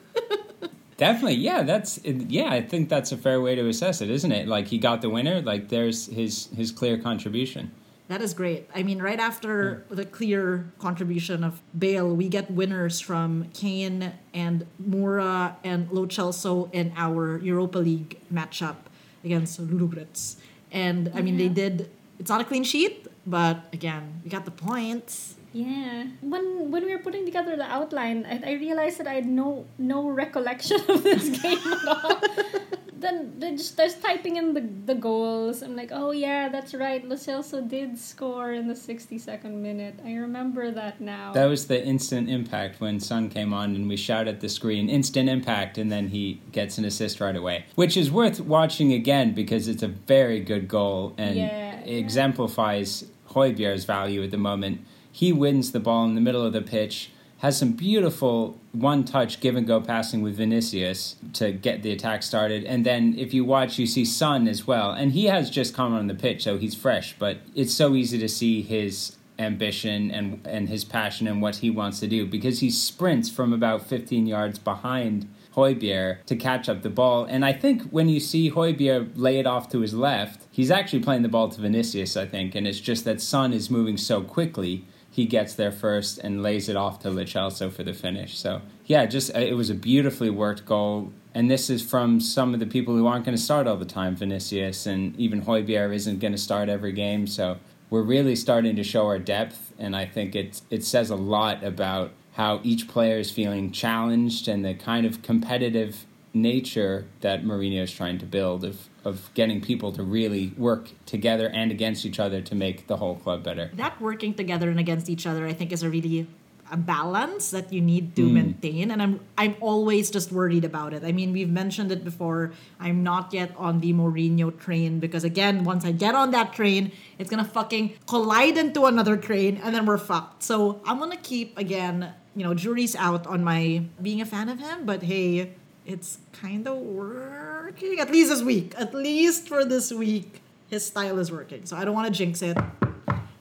Definitely, 0.96 1.34
yeah. 1.34 1.62
That's 1.62 1.98
yeah. 2.04 2.50
I 2.50 2.62
think 2.62 2.88
that's 2.88 3.10
a 3.10 3.16
fair 3.16 3.40
way 3.40 3.56
to 3.56 3.68
assess 3.68 4.00
it, 4.00 4.08
isn't 4.08 4.32
it? 4.32 4.46
Like 4.46 4.68
he 4.68 4.78
got 4.78 5.02
the 5.02 5.10
winner. 5.10 5.42
Like 5.42 5.68
there's 5.68 6.06
his 6.06 6.46
his 6.56 6.70
clear 6.70 6.96
contribution. 6.96 7.72
That 8.08 8.22
is 8.22 8.34
great. 8.34 8.70
I 8.72 8.84
mean, 8.84 9.02
right 9.02 9.18
after 9.18 9.84
the 9.90 10.04
clear 10.04 10.70
contribution 10.78 11.42
of 11.42 11.60
Bale, 11.76 12.14
we 12.14 12.28
get 12.28 12.50
winners 12.50 13.00
from 13.00 13.48
Kane 13.52 14.12
and 14.32 14.66
Moura 14.80 15.56
and 15.64 15.90
Lo 15.90 16.06
Celso 16.06 16.72
in 16.72 16.92
our 16.96 17.38
Europa 17.38 17.78
League 17.78 18.20
matchup 18.32 18.76
against 19.24 19.60
Ludogorets. 19.60 20.36
And 20.70 21.10
I 21.14 21.22
mean, 21.22 21.34
yeah. 21.34 21.48
they 21.48 21.54
did. 21.54 21.90
It's 22.20 22.30
not 22.30 22.40
a 22.40 22.44
clean 22.44 22.62
sheet, 22.62 23.08
but 23.26 23.66
again, 23.72 24.20
we 24.22 24.30
got 24.30 24.44
the 24.44 24.52
points. 24.52 25.34
Yeah. 25.52 26.06
When 26.20 26.70
when 26.70 26.84
we 26.84 26.92
were 26.94 27.02
putting 27.02 27.24
together 27.24 27.56
the 27.56 27.64
outline, 27.64 28.24
I, 28.24 28.50
I 28.50 28.52
realized 28.54 28.98
that 28.98 29.08
I 29.08 29.14
had 29.14 29.26
no 29.26 29.64
no 29.78 30.08
recollection 30.08 30.78
of 30.88 31.02
this 31.02 31.40
game 31.40 31.58
at 31.58 31.88
all 31.88 32.20
then 33.06 33.38
they 33.38 33.52
just 33.52 33.72
starts 33.72 33.94
typing 33.94 34.36
in 34.36 34.52
the, 34.52 34.68
the 34.84 34.94
goals. 34.94 35.62
I'm 35.62 35.76
like, 35.76 35.90
oh 35.92 36.10
yeah, 36.10 36.48
that's 36.48 36.74
right. 36.74 37.06
Lo 37.06 37.14
Celso 37.16 37.66
did 37.66 37.96
score 37.98 38.52
in 38.52 38.66
the 38.66 38.74
62nd 38.74 39.52
minute. 39.52 40.00
I 40.04 40.14
remember 40.14 40.70
that 40.72 41.00
now. 41.00 41.32
That 41.32 41.46
was 41.46 41.68
the 41.68 41.82
instant 41.84 42.28
impact 42.28 42.80
when 42.80 42.98
Sun 42.98 43.30
came 43.30 43.54
on 43.54 43.74
and 43.76 43.88
we 43.88 43.96
shout 43.96 44.26
at 44.26 44.40
the 44.40 44.48
screen, 44.48 44.88
instant 44.88 45.28
impact, 45.28 45.78
and 45.78 45.90
then 45.90 46.08
he 46.08 46.40
gets 46.50 46.78
an 46.78 46.84
assist 46.84 47.20
right 47.20 47.36
away, 47.36 47.64
which 47.76 47.96
is 47.96 48.10
worth 48.10 48.40
watching 48.40 48.92
again 48.92 49.32
because 49.32 49.68
it's 49.68 49.82
a 49.82 49.88
very 49.88 50.40
good 50.40 50.66
goal 50.66 51.14
and 51.16 51.36
yeah, 51.36 51.80
exemplifies 51.80 53.02
yeah. 53.02 53.76
Value 53.86 54.24
at 54.24 54.30
the 54.30 54.38
moment. 54.38 54.80
He 55.12 55.32
wins 55.32 55.72
the 55.72 55.80
ball 55.80 56.06
in 56.06 56.14
the 56.14 56.20
middle 56.22 56.42
of 56.42 56.54
the 56.54 56.62
pitch 56.62 57.10
has 57.38 57.58
some 57.58 57.72
beautiful 57.72 58.58
one 58.72 59.04
touch 59.04 59.40
give 59.40 59.56
and 59.56 59.66
go 59.66 59.80
passing 59.80 60.22
with 60.22 60.36
Vinicius 60.36 61.16
to 61.34 61.52
get 61.52 61.82
the 61.82 61.92
attack 61.92 62.22
started. 62.22 62.64
And 62.64 62.84
then 62.84 63.14
if 63.18 63.34
you 63.34 63.44
watch, 63.44 63.78
you 63.78 63.86
see 63.86 64.04
Sun 64.04 64.48
as 64.48 64.66
well. 64.66 64.90
And 64.90 65.12
he 65.12 65.26
has 65.26 65.50
just 65.50 65.74
come 65.74 65.92
on 65.92 66.06
the 66.06 66.14
pitch, 66.14 66.44
so 66.44 66.56
he's 66.56 66.74
fresh, 66.74 67.14
but 67.18 67.38
it's 67.54 67.74
so 67.74 67.94
easy 67.94 68.18
to 68.18 68.28
see 68.28 68.62
his 68.62 69.16
ambition 69.38 70.10
and, 70.10 70.46
and 70.46 70.68
his 70.68 70.84
passion 70.84 71.26
and 71.26 71.42
what 71.42 71.56
he 71.56 71.68
wants 71.68 72.00
to 72.00 72.06
do 72.06 72.26
because 72.26 72.60
he 72.60 72.70
sprints 72.70 73.28
from 73.28 73.52
about 73.52 73.86
15 73.86 74.26
yards 74.26 74.58
behind 74.58 75.28
Højbjerg 75.54 76.24
to 76.26 76.36
catch 76.36 76.68
up 76.68 76.82
the 76.82 76.90
ball. 76.90 77.24
And 77.24 77.44
I 77.44 77.52
think 77.52 77.82
when 77.90 78.08
you 78.08 78.20
see 78.20 78.50
Højbjerg 78.50 79.12
lay 79.16 79.38
it 79.38 79.46
off 79.46 79.68
to 79.70 79.80
his 79.80 79.94
left, 79.94 80.46
he's 80.50 80.70
actually 80.70 81.00
playing 81.00 81.22
the 81.22 81.28
ball 81.28 81.48
to 81.48 81.60
Vinicius, 81.60 82.16
I 82.16 82.26
think. 82.26 82.54
And 82.54 82.66
it's 82.66 82.80
just 82.80 83.04
that 83.04 83.20
Sun 83.20 83.52
is 83.52 83.70
moving 83.70 83.96
so 83.96 84.22
quickly 84.22 84.84
he 85.16 85.24
gets 85.24 85.54
there 85.54 85.72
first 85.72 86.18
and 86.18 86.42
lays 86.42 86.68
it 86.68 86.76
off 86.76 87.00
to 87.00 87.08
Lo 87.10 87.24
Celso 87.24 87.72
for 87.72 87.82
the 87.82 87.94
finish. 87.94 88.36
So 88.36 88.60
yeah, 88.84 89.06
just 89.06 89.34
uh, 89.34 89.38
it 89.38 89.54
was 89.54 89.70
a 89.70 89.74
beautifully 89.74 90.28
worked 90.28 90.66
goal. 90.66 91.10
And 91.34 91.50
this 91.50 91.70
is 91.70 91.82
from 91.82 92.20
some 92.20 92.52
of 92.52 92.60
the 92.60 92.66
people 92.66 92.94
who 92.94 93.06
aren't 93.06 93.24
going 93.24 93.34
to 93.34 93.42
start 93.42 93.66
all 93.66 93.78
the 93.78 93.86
time. 93.86 94.14
Vinicius 94.14 94.84
and 94.84 95.16
even 95.18 95.40
Højbjerg 95.40 95.94
isn't 95.94 96.18
going 96.18 96.32
to 96.32 96.38
start 96.38 96.68
every 96.68 96.92
game. 96.92 97.26
So 97.26 97.56
we're 97.88 98.02
really 98.02 98.36
starting 98.36 98.76
to 98.76 98.84
show 98.84 99.06
our 99.06 99.18
depth, 99.18 99.72
and 99.78 99.96
I 99.96 100.04
think 100.04 100.34
it 100.34 100.60
it 100.70 100.84
says 100.84 101.08
a 101.08 101.16
lot 101.16 101.64
about 101.64 102.12
how 102.32 102.60
each 102.62 102.86
player 102.86 103.18
is 103.18 103.30
feeling 103.30 103.72
challenged 103.72 104.48
and 104.48 104.62
the 104.66 104.74
kind 104.74 105.06
of 105.06 105.22
competitive 105.22 106.04
nature 106.42 107.06
that 107.20 107.44
Mourinho 107.44 107.82
is 107.82 107.92
trying 107.92 108.18
to 108.18 108.26
build 108.26 108.64
of 108.64 108.88
of 109.04 109.30
getting 109.34 109.60
people 109.60 109.92
to 109.92 110.02
really 110.02 110.52
work 110.56 110.90
together 111.06 111.48
and 111.48 111.70
against 111.70 112.04
each 112.04 112.18
other 112.18 112.40
to 112.42 112.54
make 112.56 112.88
the 112.88 112.96
whole 112.96 113.14
club 113.14 113.44
better. 113.44 113.70
That 113.74 114.00
working 114.00 114.34
together 114.34 114.68
and 114.68 114.80
against 114.80 115.08
each 115.08 115.26
other, 115.26 115.46
I 115.46 115.52
think, 115.52 115.70
is 115.70 115.84
a 115.84 115.88
really 115.88 116.26
a 116.72 116.76
balance 116.76 117.50
that 117.50 117.72
you 117.72 117.80
need 117.80 118.16
to 118.16 118.22
mm. 118.22 118.32
maintain 118.32 118.90
and 118.90 119.00
I'm 119.00 119.20
I'm 119.38 119.54
always 119.60 120.10
just 120.10 120.32
worried 120.32 120.64
about 120.64 120.92
it. 120.92 121.04
I 121.04 121.12
mean, 121.12 121.32
we've 121.32 121.48
mentioned 121.48 121.92
it 121.92 122.02
before. 122.04 122.52
I'm 122.80 123.02
not 123.02 123.32
yet 123.32 123.52
on 123.56 123.80
the 123.80 123.92
Mourinho 123.92 124.58
train 124.58 124.98
because 124.98 125.24
again, 125.24 125.64
once 125.64 125.84
I 125.84 125.92
get 125.92 126.14
on 126.14 126.32
that 126.32 126.52
train, 126.52 126.92
it's 127.18 127.30
going 127.30 127.44
to 127.44 127.48
fucking 127.48 127.94
collide 128.06 128.58
into 128.58 128.86
another 128.86 129.16
train 129.16 129.60
and 129.62 129.74
then 129.74 129.86
we're 129.86 129.98
fucked. 129.98 130.42
So, 130.42 130.80
I'm 130.84 130.98
going 130.98 131.12
to 131.12 131.22
keep 131.22 131.56
again, 131.56 132.12
you 132.34 132.42
know, 132.44 132.54
jury's 132.54 132.96
out 132.96 133.26
on 133.26 133.44
my 133.44 133.84
being 134.02 134.20
a 134.20 134.26
fan 134.26 134.48
of 134.48 134.58
him, 134.58 134.84
but 134.84 135.04
hey, 135.04 135.54
it's 135.86 136.18
kind 136.32 136.66
of 136.66 136.78
working. 136.78 138.00
At 138.00 138.10
least 138.10 138.30
this 138.30 138.42
week. 138.42 138.74
At 138.76 138.92
least 138.94 139.48
for 139.48 139.64
this 139.64 139.92
week, 139.92 140.42
his 140.68 140.84
style 140.84 141.18
is 141.18 141.30
working. 141.30 141.64
So 141.64 141.76
I 141.76 141.84
don't 141.84 141.94
want 141.94 142.12
to 142.12 142.12
jinx 142.12 142.42
it, 142.42 142.58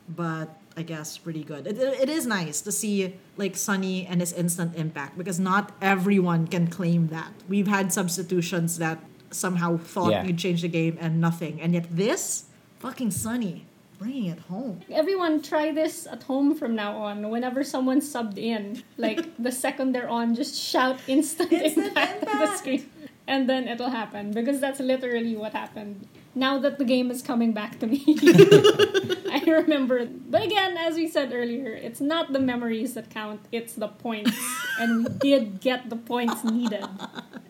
but 0.08 0.58
I 0.78 0.84
guess 0.84 1.18
pretty 1.18 1.44
good. 1.44 1.68
It, 1.68 1.78
it, 1.78 2.10
is 2.10 2.26
nice 2.26 2.62
to 2.62 2.72
see 2.72 3.16
like 3.38 3.56
Sunny 3.56 4.06
and 4.06 4.20
his 4.20 4.34
instant 4.34 4.76
impact 4.76 5.18
because 5.18 5.40
not 5.40 5.72
everyone 5.82 6.48
can 6.48 6.68
claim 6.68 7.08
that. 7.08 7.32
We've 7.48 7.68
had 7.68 7.92
substitutions 7.92 8.78
that 8.78 9.00
somehow 9.32 9.78
thought 9.78 10.12
yeah. 10.12 10.24
you'd 10.24 10.38
change 10.38 10.62
the 10.62 10.68
game 10.68 10.98
and 11.00 11.20
nothing, 11.20 11.60
and 11.62 11.74
yet 11.74 11.88
this 11.90 12.46
fucking 12.80 13.12
Sonny 13.12 13.66
bringing 13.98 14.28
it 14.28 14.40
home. 14.40 14.82
Everyone 14.92 15.42
try 15.42 15.72
this 15.72 16.08
at 16.08 16.24
home 16.24 16.56
from 16.56 16.76
now 16.76 16.98
on. 16.98 17.30
Whenever 17.30 17.64
someone 17.64 18.02
subbed 18.02 18.38
in, 18.38 18.84
like 18.98 19.26
the 19.40 19.52
second 19.52 19.94
they're 19.94 20.10
on, 20.10 20.36
just 20.36 20.56
shout 20.56 21.00
instant, 21.08 21.52
instant 21.52 21.88
impact, 21.88 22.24
impact. 22.24 22.40
the 22.40 22.58
screen. 22.58 22.90
and 23.28 23.50
then 23.50 23.68
it'll 23.68 23.90
happen 23.90 24.32
because 24.32 24.60
that's 24.60 24.80
literally 24.80 25.36
what 25.36 25.54
happened. 25.54 26.08
Now 26.38 26.60
that 26.60 26.78
the 26.78 26.84
game 26.84 27.12
is 27.12 27.22
coming 27.22 27.54
back 27.54 27.80
to 27.80 27.88
me, 27.88 28.04
I 29.32 29.42
remember. 29.48 30.06
But 30.06 30.44
again, 30.44 30.76
as 30.78 30.96
we 30.96 31.08
said 31.08 31.32
earlier, 31.34 31.72
it's 31.72 32.02
not 32.02 32.34
the 32.34 32.40
memories 32.40 32.94
that 32.96 33.10
count; 33.10 33.40
it's 33.54 33.74
the 33.74 33.88
points, 33.88 34.38
and 34.80 35.06
we 35.06 35.14
did 35.20 35.62
get 35.62 35.90
the 35.90 35.96
points 35.96 36.44
needed. 36.44 36.86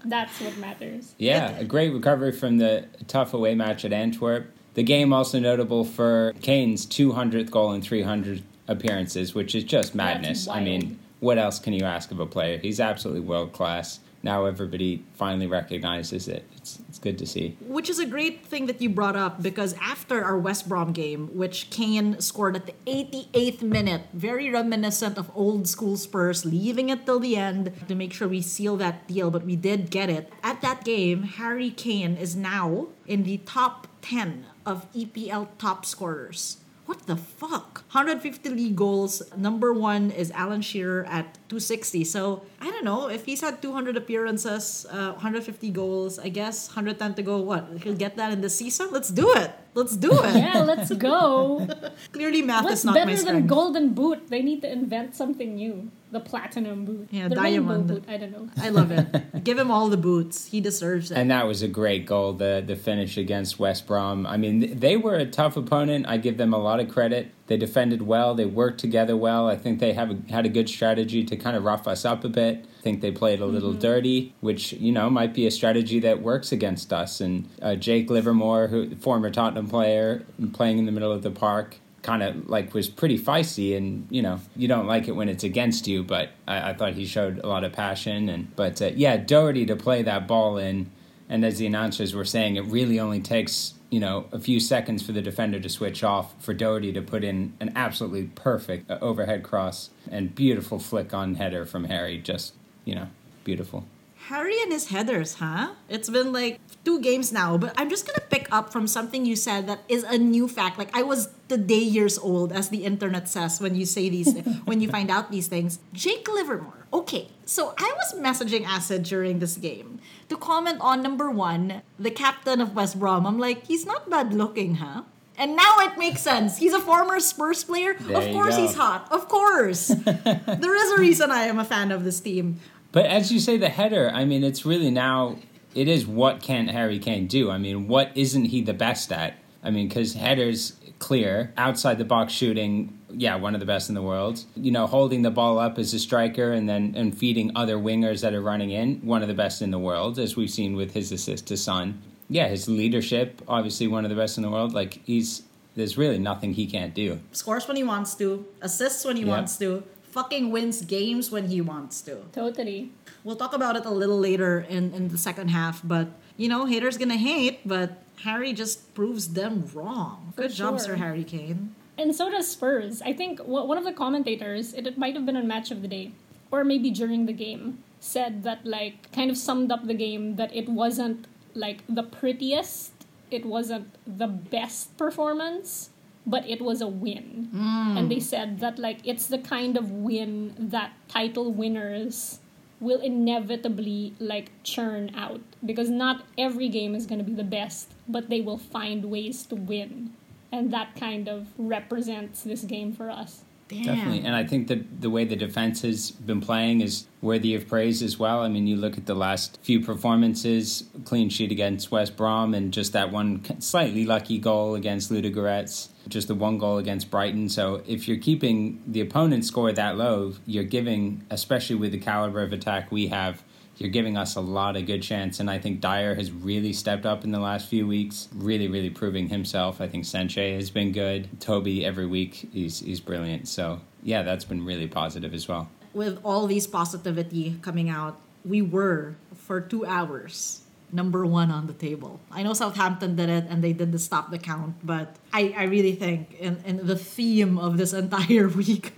That's 0.05 0.39
what 0.39 0.55
matters. 0.57 1.15
Yeah, 1.17 1.57
a 1.57 1.63
great 1.63 1.93
recovery 1.93 2.31
from 2.31 2.59
the 2.59 2.85
tough 3.07 3.33
away 3.33 3.55
match 3.55 3.85
at 3.85 3.91
Antwerp. 3.91 4.54
The 4.75 4.83
game 4.83 5.11
also 5.13 5.39
notable 5.39 5.83
for 5.83 6.33
Kane's 6.41 6.85
200th 6.85 7.49
goal 7.49 7.73
in 7.73 7.81
300 7.81 8.43
appearances, 8.67 9.33
which 9.33 9.55
is 9.55 9.63
just 9.63 9.95
madness. 9.95 10.47
I 10.47 10.61
mean, 10.61 10.99
what 11.19 11.37
else 11.37 11.59
can 11.59 11.73
you 11.73 11.85
ask 11.85 12.11
of 12.11 12.19
a 12.19 12.25
player? 12.25 12.57
He's 12.57 12.79
absolutely 12.79 13.21
world 13.21 13.53
class 13.53 13.99
now 14.25 14.45
everybody 14.45 15.05
finally 15.13 15.45
recognizes 15.45 16.27
it. 16.27 16.49
It's, 16.57 16.79
it's 16.89 16.97
good 16.97 17.19
to 17.19 17.27
see. 17.27 17.55
Which 17.61 17.91
is 17.91 17.99
a 17.99 18.07
great 18.07 18.43
thing 18.43 18.65
that 18.65 18.81
you 18.81 18.89
brought 18.89 19.15
up 19.15 19.43
because 19.43 19.75
after 19.79 20.25
our 20.25 20.35
West 20.35 20.67
Brom 20.67 20.93
game, 20.93 21.29
which 21.37 21.69
Kane 21.69 22.19
scored 22.19 22.55
at 22.55 22.65
the 22.65 22.73
88th 22.87 23.61
minute, 23.61 24.01
very 24.13 24.49
reminiscent 24.49 25.19
of 25.19 25.29
old 25.35 25.67
school 25.67 25.95
Spurs, 25.95 26.43
leaving 26.43 26.89
it 26.89 27.05
till 27.05 27.19
the 27.19 27.37
end 27.37 27.71
to 27.87 27.93
make 27.93 28.11
sure 28.11 28.27
we 28.27 28.41
seal 28.41 28.75
that 28.77 29.07
deal, 29.07 29.29
but 29.29 29.45
we 29.45 29.55
did 29.55 29.91
get 29.91 30.09
it. 30.09 30.33
At 30.41 30.59
that 30.61 30.83
game, 30.83 31.21
Harry 31.37 31.69
Kane 31.69 32.17
is 32.17 32.35
now 32.35 32.87
in 33.05 33.23
the 33.23 33.37
top 33.37 33.87
10 34.01 34.47
of 34.65 34.91
EPL 34.93 35.47
top 35.57 35.85
scorers 35.85 36.57
what 36.85 37.07
the 37.07 37.15
fuck? 37.15 37.83
150 37.91 38.49
league 38.49 38.75
goals. 38.75 39.21
Number 39.35 39.73
one 39.73 40.11
is 40.11 40.29
Alan 40.31 40.61
Shearer 40.61 41.05
at 41.05 41.33
260. 41.49 42.03
So 42.05 42.43
I 42.61 42.69
don't 42.69 42.85
know 42.85 43.09
if 43.09 43.25
he's 43.25 43.41
had 43.41 43.61
200 43.61 43.97
appearances, 43.97 44.85
uh, 44.91 45.13
150 45.17 45.69
goals. 45.71 46.19
I 46.19 46.29
guess 46.29 46.69
110 46.69 47.15
to 47.15 47.23
go. 47.23 47.37
What 47.39 47.67
he'll 47.81 47.97
get 47.97 48.17
that 48.17 48.31
in 48.31 48.41
the 48.41 48.49
season? 48.49 48.89
Let's 48.91 49.09
do 49.09 49.33
it. 49.33 49.51
Let's 49.73 49.97
do 49.97 50.11
it. 50.13 50.35
yeah, 50.35 50.61
let's 50.61 50.93
go. 50.93 51.67
Clearly, 52.11 52.41
math 52.41 52.65
What's 52.65 52.79
is 52.81 52.85
not 52.85 52.95
better 52.95 53.11
my 53.11 53.33
than. 53.33 53.47
Golden 53.47 53.93
Boot? 53.93 54.29
They 54.29 54.41
need 54.41 54.61
to 54.61 54.71
invent 54.71 55.15
something 55.15 55.55
new. 55.55 55.91
The 56.15 56.21
platinum 56.21 56.85
boot. 56.85 57.09
Yeah, 57.11 57.27
the 57.27 57.35
diamond. 57.35 57.89
boot. 57.89 58.05
I 58.07 58.15
don't 58.15 58.31
know. 58.31 58.47
I 58.55 58.69
love 58.69 58.89
it. 58.91 59.43
Give 59.43 59.59
him 59.59 59.69
all 59.69 59.89
the 59.89 59.97
boots. 59.97 60.45
He 60.45 60.61
deserves 60.61 61.11
it. 61.11 61.17
And 61.17 61.29
that 61.29 61.45
was 61.45 61.61
a 61.61 61.67
great 61.67 62.05
goal, 62.05 62.31
the 62.31 62.63
the 62.65 62.77
finish 62.77 63.17
against 63.17 63.59
West 63.59 63.85
Brom. 63.85 64.25
I 64.25 64.37
mean, 64.37 64.79
they 64.79 64.95
were 64.95 65.15
a 65.15 65.25
tough 65.25 65.57
opponent. 65.57 66.05
I 66.07 66.15
give 66.15 66.37
them 66.37 66.53
a 66.53 66.57
lot 66.57 66.79
of 66.79 66.87
credit. 66.87 67.33
They 67.47 67.57
defended 67.57 68.03
well. 68.03 68.33
They 68.33 68.45
worked 68.45 68.79
together 68.79 69.17
well. 69.17 69.49
I 69.49 69.57
think 69.57 69.79
they 69.79 69.91
have 69.91 70.09
a, 70.09 70.31
had 70.31 70.45
a 70.45 70.49
good 70.49 70.69
strategy 70.69 71.25
to 71.25 71.35
kind 71.35 71.57
of 71.57 71.65
rough 71.65 71.85
us 71.85 72.05
up 72.05 72.23
a 72.23 72.29
bit. 72.29 72.65
I 72.79 72.81
think 72.81 73.01
they 73.01 73.11
played 73.11 73.41
a 73.41 73.45
little 73.45 73.71
mm-hmm. 73.71 73.79
dirty, 73.79 74.33
which 74.39 74.71
you 74.71 74.93
know 74.93 75.09
might 75.09 75.33
be 75.33 75.45
a 75.45 75.51
strategy 75.51 75.99
that 75.99 76.21
works 76.21 76.53
against 76.53 76.93
us. 76.93 77.19
And 77.19 77.49
uh, 77.61 77.75
Jake 77.75 78.09
Livermore, 78.09 78.67
who 78.67 78.95
former 78.95 79.29
Tottenham 79.31 79.67
player, 79.67 80.23
playing 80.53 80.77
in 80.77 80.85
the 80.85 80.93
middle 80.93 81.11
of 81.11 81.23
the 81.23 81.31
park, 81.31 81.79
kind 82.05 82.21
of 82.21 82.47
like 82.47 82.71
was 82.75 82.87
pretty 82.87 83.17
feisty 83.17 83.75
and 83.75 84.05
you 84.11 84.21
know 84.21 84.39
you 84.55 84.67
don't 84.67 84.85
like 84.85 85.07
it 85.07 85.13
when 85.13 85.27
it's 85.27 85.43
against 85.43 85.87
you 85.87 86.03
but 86.03 86.29
I, 86.47 86.69
I 86.69 86.73
thought 86.75 86.93
he 86.93 87.07
showed 87.07 87.39
a 87.39 87.47
lot 87.47 87.63
of 87.63 87.73
passion 87.73 88.29
and 88.29 88.55
but 88.55 88.79
uh, 88.79 88.91
yeah 88.93 89.17
Doherty 89.17 89.65
to 89.65 89.75
play 89.75 90.03
that 90.03 90.27
ball 90.27 90.59
in 90.59 90.91
and 91.27 91.43
as 91.43 91.57
the 91.57 91.65
announcers 91.65 92.13
were 92.13 92.23
saying 92.23 92.57
it 92.57 92.65
really 92.65 92.99
only 92.99 93.21
takes 93.21 93.73
you 93.89 93.99
know 93.99 94.27
a 94.31 94.39
few 94.39 94.59
seconds 94.59 95.03
for 95.03 95.13
the 95.13 95.21
defender 95.21 95.59
to 95.59 95.67
switch 95.67 96.03
off 96.03 96.35
for 96.39 96.53
Doherty 96.53 96.93
to 96.93 97.01
put 97.01 97.23
in 97.23 97.53
an 97.59 97.73
absolutely 97.75 98.25
perfect 98.35 98.91
uh, 98.91 98.99
overhead 99.01 99.41
cross 99.41 99.89
and 100.11 100.35
beautiful 100.35 100.77
flick 100.77 101.11
on 101.11 101.35
header 101.35 101.65
from 101.65 101.85
Harry 101.85 102.19
just 102.19 102.53
you 102.85 102.93
know 102.93 103.07
beautiful 103.43 103.83
Harry 104.29 104.59
and 104.59 104.71
his 104.71 104.89
headers, 104.89 105.35
huh? 105.35 105.75
It's 105.87 106.09
been 106.09 106.33
like 106.33 106.59
two 106.83 106.99
games 106.99 107.31
now, 107.31 107.57
but 107.57 107.73
I'm 107.77 107.91
just 107.91 108.07
gonna 108.07 108.25
pick 108.27 108.47
up 108.51 108.73
from 108.73 108.87
something 108.87 109.23
you 109.23 109.35
said 109.35 109.67
that 109.67 109.81
is 109.87 110.03
a 110.03 110.17
new 110.17 110.47
fact. 110.47 110.79
Like 110.79 110.89
I 110.97 111.03
was 111.03 111.29
today 111.47 111.85
years 111.85 112.17
old, 112.17 112.51
as 112.51 112.69
the 112.69 112.85
internet 112.85 113.29
says 113.29 113.61
when 113.61 113.75
you 113.75 113.85
say 113.85 114.09
these, 114.09 114.33
when 114.65 114.81
you 114.81 114.89
find 114.89 115.11
out 115.11 115.29
these 115.29 115.45
things. 115.45 115.77
Jake 115.93 116.27
Livermore. 116.27 116.87
Okay, 116.91 117.29
so 117.45 117.75
I 117.77 117.93
was 117.97 118.15
messaging 118.17 118.65
Acid 118.65 119.03
during 119.03 119.37
this 119.37 119.57
game 119.57 119.99
to 120.29 120.37
comment 120.37 120.79
on 120.81 121.03
number 121.03 121.29
one, 121.29 121.83
the 121.99 122.09
captain 122.09 122.61
of 122.61 122.75
West 122.75 122.99
Brom. 122.99 123.27
I'm 123.27 123.37
like, 123.37 123.67
he's 123.67 123.85
not 123.85 124.09
bad 124.09 124.33
looking, 124.33 124.75
huh? 124.75 125.03
And 125.37 125.55
now 125.55 125.79
it 125.79 125.97
makes 125.97 126.21
sense. 126.21 126.57
He's 126.57 126.73
a 126.73 126.79
former 126.79 127.19
Spurs 127.19 127.63
player. 127.63 127.93
There 127.99 128.17
of 128.17 128.31
course 128.31 128.55
he's 128.55 128.73
hot. 128.73 129.11
Of 129.11 129.27
course. 129.27 129.87
there 130.05 130.75
is 130.75 130.91
a 130.97 130.97
reason 130.97 131.29
I 131.29 131.43
am 131.43 131.59
a 131.59 131.65
fan 131.65 131.91
of 131.91 132.03
this 132.05 132.21
team. 132.21 132.59
But 132.95 133.07
as 133.07 133.29
you 133.29 133.41
say, 133.41 133.57
the 133.57 133.67
header, 133.67 134.09
I 134.09 134.23
mean, 134.23 134.41
it's 134.45 134.65
really 134.65 134.89
now, 134.89 135.35
it 135.75 135.89
is 135.89 136.07
what 136.07 136.41
can 136.41 136.69
Harry 136.69 136.97
Kane 136.97 137.27
do? 137.27 137.51
I 137.51 137.57
mean, 137.57 137.89
what 137.89 138.09
isn't 138.15 138.45
he 138.45 138.61
the 138.61 138.73
best 138.73 139.11
at? 139.11 139.35
I 139.61 139.69
mean, 139.69 139.89
because 139.89 140.13
headers 140.13 140.77
clear, 140.97 141.51
outside 141.57 141.97
the 141.97 142.05
box 142.05 142.31
shooting, 142.31 142.97
yeah, 143.09 143.35
one 143.35 143.53
of 143.53 143.59
the 143.59 143.65
best 143.65 143.89
in 143.89 143.95
the 143.95 144.01
world. 144.01 144.45
You 144.55 144.71
know, 144.71 144.87
holding 144.87 145.23
the 145.23 145.29
ball 145.29 145.59
up 145.59 145.77
as 145.77 145.93
a 145.93 145.99
striker 145.99 146.53
and 146.53 146.69
then 146.69 146.93
and 146.95 147.17
feeding 147.17 147.51
other 147.53 147.75
wingers 147.75 148.21
that 148.21 148.33
are 148.33 148.41
running 148.41 148.71
in, 148.71 149.01
one 149.05 149.21
of 149.21 149.27
the 149.27 149.33
best 149.33 149.61
in 149.61 149.71
the 149.71 149.79
world, 149.79 150.17
as 150.17 150.37
we've 150.37 150.49
seen 150.49 150.77
with 150.77 150.93
his 150.93 151.11
assist 151.11 151.47
to 151.47 151.57
Son. 151.57 152.01
Yeah, 152.29 152.47
his 152.47 152.69
leadership, 152.69 153.41
obviously 153.45 153.87
one 153.87 154.05
of 154.05 154.09
the 154.09 154.15
best 154.15 154.37
in 154.37 154.41
the 154.41 154.49
world. 154.49 154.73
Like 154.73 155.01
he's 155.03 155.43
there's 155.75 155.97
really 155.97 156.17
nothing 156.17 156.53
he 156.53 156.65
can't 156.65 156.93
do. 156.93 157.19
Scores 157.33 157.67
when 157.67 157.75
he 157.75 157.83
wants 157.83 158.15
to, 158.15 158.45
assists 158.61 159.03
when 159.03 159.17
he 159.17 159.23
yep. 159.23 159.31
wants 159.31 159.57
to, 159.57 159.83
fucking 160.15 160.49
wins 160.49 160.79
games 160.97 161.29
when 161.29 161.45
he 161.53 161.59
wants 161.59 161.99
to. 162.07 162.15
Totally. 162.31 162.91
We'll 163.25 163.35
talk 163.35 163.53
about 163.53 163.75
it 163.75 163.85
a 163.85 163.91
little 163.91 164.17
later 164.17 164.65
in, 164.69 164.93
in 164.93 165.09
the 165.09 165.17
second 165.17 165.49
half, 165.49 165.81
but 165.83 166.07
you 166.37 166.47
know, 166.47 166.65
haters 166.65 166.97
gonna 166.97 167.17
hate, 167.31 167.59
but 167.67 168.01
Harry 168.23 168.53
just 168.53 168.93
proves 168.95 169.33
them 169.33 169.69
wrong. 169.73 170.31
For 170.35 170.43
Good 170.43 170.53
sure. 170.53 170.71
job, 170.71 170.79
Sir 170.79 170.95
Harry 170.95 171.25
Kane. 171.25 171.75
And 171.97 172.15
so 172.15 172.29
does 172.29 172.47
Spurs. 172.49 173.01
I 173.01 173.11
think 173.11 173.39
one 173.39 173.77
of 173.77 173.83
the 173.83 173.93
commentators, 173.93 174.73
it, 174.73 174.87
it 174.87 174.97
might 174.97 175.15
have 175.15 175.25
been 175.25 175.37
on 175.37 175.47
Match 175.47 175.71
of 175.71 175.81
the 175.81 175.87
Day, 175.87 176.11
or 176.51 176.63
maybe 176.63 176.91
during 176.91 177.25
the 177.25 177.33
game, 177.33 177.83
said 177.99 178.43
that, 178.43 178.65
like, 178.65 179.11
kind 179.11 179.31
of 179.31 179.37
summed 179.37 179.71
up 179.71 179.87
the 179.87 179.93
game 179.93 180.35
that 180.35 180.53
it 180.55 180.67
wasn't, 180.67 181.27
like, 181.53 181.83
the 181.87 182.03
prettiest, 182.03 182.91
it 183.31 183.45
wasn't 183.45 183.87
the 184.05 184.27
best 184.27 184.97
performance, 184.97 185.89
but 186.25 186.47
it 186.49 186.61
was 186.61 186.81
a 186.81 186.87
win. 186.87 187.49
Mm. 187.53 187.99
And 187.99 188.11
they 188.11 188.19
said 188.19 188.59
that 188.59 188.79
like 188.79 188.99
it's 189.03 189.27
the 189.27 189.37
kind 189.37 189.77
of 189.77 189.91
win 189.91 190.53
that 190.57 190.93
title 191.07 191.51
winners 191.51 192.39
will 192.79 192.99
inevitably 192.99 194.13
like 194.19 194.51
churn 194.63 195.11
out 195.15 195.41
because 195.65 195.89
not 195.89 196.25
every 196.37 196.69
game 196.69 196.93
is 196.93 197.05
going 197.05 197.19
to 197.19 197.25
be 197.25 197.33
the 197.33 197.43
best, 197.43 197.93
but 198.07 198.29
they 198.29 198.41
will 198.41 198.57
find 198.57 199.05
ways 199.05 199.45
to 199.45 199.55
win. 199.55 200.13
And 200.51 200.71
that 200.71 200.95
kind 200.95 201.27
of 201.27 201.47
represents 201.57 202.43
this 202.43 202.63
game 202.63 202.93
for 202.93 203.09
us. 203.09 203.43
Damn. 203.67 203.83
Definitely. 203.83 204.19
And 204.25 204.35
I 204.35 204.43
think 204.43 204.67
that 204.67 205.01
the 205.01 205.09
way 205.09 205.25
the 205.25 205.35
defense 205.35 205.81
has 205.81 206.11
been 206.11 206.39
playing 206.39 206.81
is 206.81 207.07
worthy 207.21 207.55
of 207.55 207.67
praise 207.67 208.03
as 208.03 208.19
well. 208.19 208.41
I 208.41 208.47
mean, 208.47 208.67
you 208.67 208.75
look 208.75 208.97
at 208.97 209.07
the 209.07 209.15
last 209.15 209.57
few 209.63 209.79
performances, 209.79 210.83
clean 211.03 211.29
sheet 211.29 211.51
against 211.51 211.91
West 211.91 212.15
Brom, 212.15 212.53
and 212.53 212.71
just 212.71 212.93
that 212.93 213.11
one 213.11 213.43
slightly 213.59 214.05
lucky 214.05 214.37
goal 214.37 214.75
against 214.75 215.11
Ludogorets, 215.11 215.89
just 216.07 216.27
the 216.27 216.35
one 216.35 216.57
goal 216.57 216.77
against 216.77 217.09
Brighton. 217.09 217.49
So 217.49 217.81
if 217.87 218.07
you're 218.07 218.17
keeping 218.17 218.81
the 218.87 219.01
opponent's 219.01 219.47
score 219.47 219.71
that 219.71 219.97
low, 219.97 220.33
you're 220.45 220.63
giving, 220.63 221.23
especially 221.29 221.75
with 221.75 221.91
the 221.91 221.97
caliber 221.97 222.41
of 222.41 222.53
attack 222.53 222.91
we 222.91 223.07
have, 223.07 223.43
you're 223.77 223.89
giving 223.89 224.15
us 224.15 224.35
a 224.35 224.41
lot 224.41 224.77
of 224.77 224.85
good 224.85 225.03
chance. 225.03 225.39
And 225.39 225.49
I 225.49 225.59
think 225.59 225.81
Dier 225.81 226.15
has 226.15 226.31
really 226.31 226.71
stepped 226.71 227.05
up 227.05 227.23
in 227.23 227.31
the 227.31 227.39
last 227.39 227.67
few 227.67 227.85
weeks, 227.87 228.29
really, 228.33 228.67
really 228.67 228.89
proving 228.89 229.29
himself. 229.29 229.81
I 229.81 229.87
think 229.87 230.05
Sanchez 230.05 230.55
has 230.55 230.69
been 230.69 230.91
good. 230.91 231.41
Toby 231.41 231.85
every 231.85 232.05
week, 232.05 232.49
he's, 232.53 232.79
he's 232.79 232.99
brilliant. 232.99 233.47
So, 233.47 233.81
yeah, 234.01 234.23
that's 234.23 234.45
been 234.45 234.63
really 234.63 234.87
positive 234.87 235.33
as 235.33 235.47
well. 235.47 235.69
With 235.93 236.19
all 236.23 236.47
these 236.47 236.67
positivity 236.67 237.57
coming 237.61 237.89
out, 237.89 238.19
we 238.45 238.61
were, 238.61 239.15
for 239.35 239.59
two 239.59 239.85
hours, 239.85 240.61
number 240.95 241.25
one 241.25 241.51
on 241.51 241.67
the 241.67 241.73
table. 241.73 242.21
I 242.31 242.41
know 242.43 242.53
Southampton 242.53 243.15
did 243.15 243.29
it 243.29 243.45
and 243.49 243.63
they 243.63 243.73
did 243.73 243.91
the 243.91 243.99
stop 243.99 244.31
the 244.31 244.39
count, 244.39 244.75
but 244.83 245.17
I, 245.33 245.53
I 245.57 245.63
really 245.63 245.95
think 245.95 246.33
in, 246.39 246.63
in 246.65 246.87
the 246.87 246.95
theme 246.95 247.59
of 247.59 247.77
this 247.77 247.93
entire 248.03 248.47
week 248.47 248.93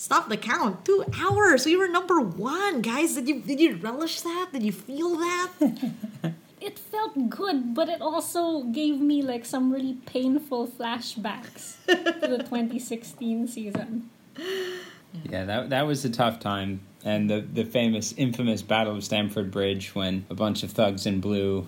Stop 0.00 0.30
the 0.30 0.38
count. 0.38 0.86
Two 0.86 1.04
hours. 1.20 1.66
We 1.66 1.76
were 1.76 1.86
number 1.86 2.20
one, 2.22 2.80
guys. 2.80 3.16
Did 3.16 3.28
you 3.28 3.40
did 3.40 3.60
you 3.60 3.76
relish 3.76 4.22
that? 4.22 4.48
Did 4.50 4.62
you 4.62 4.72
feel 4.72 5.16
that? 5.16 5.50
it 6.62 6.78
felt 6.78 7.28
good, 7.28 7.74
but 7.74 7.90
it 7.90 8.00
also 8.00 8.62
gave 8.62 8.98
me 8.98 9.20
like 9.20 9.44
some 9.44 9.70
really 9.70 9.98
painful 10.06 10.68
flashbacks 10.68 11.84
to 11.84 12.26
the 12.28 12.38
2016 12.48 13.46
season. 13.46 14.08
Yeah, 15.28 15.44
that 15.44 15.68
that 15.68 15.86
was 15.86 16.02
a 16.06 16.08
tough 16.08 16.40
time. 16.40 16.80
And 17.04 17.30
the 17.30 17.40
the 17.40 17.64
famous 17.64 18.12
infamous 18.16 18.62
Battle 18.62 18.96
of 18.96 19.04
Stamford 19.04 19.50
Bridge 19.50 19.94
when 19.94 20.26
a 20.28 20.34
bunch 20.34 20.62
of 20.62 20.70
thugs 20.70 21.06
in 21.06 21.20
blue 21.20 21.66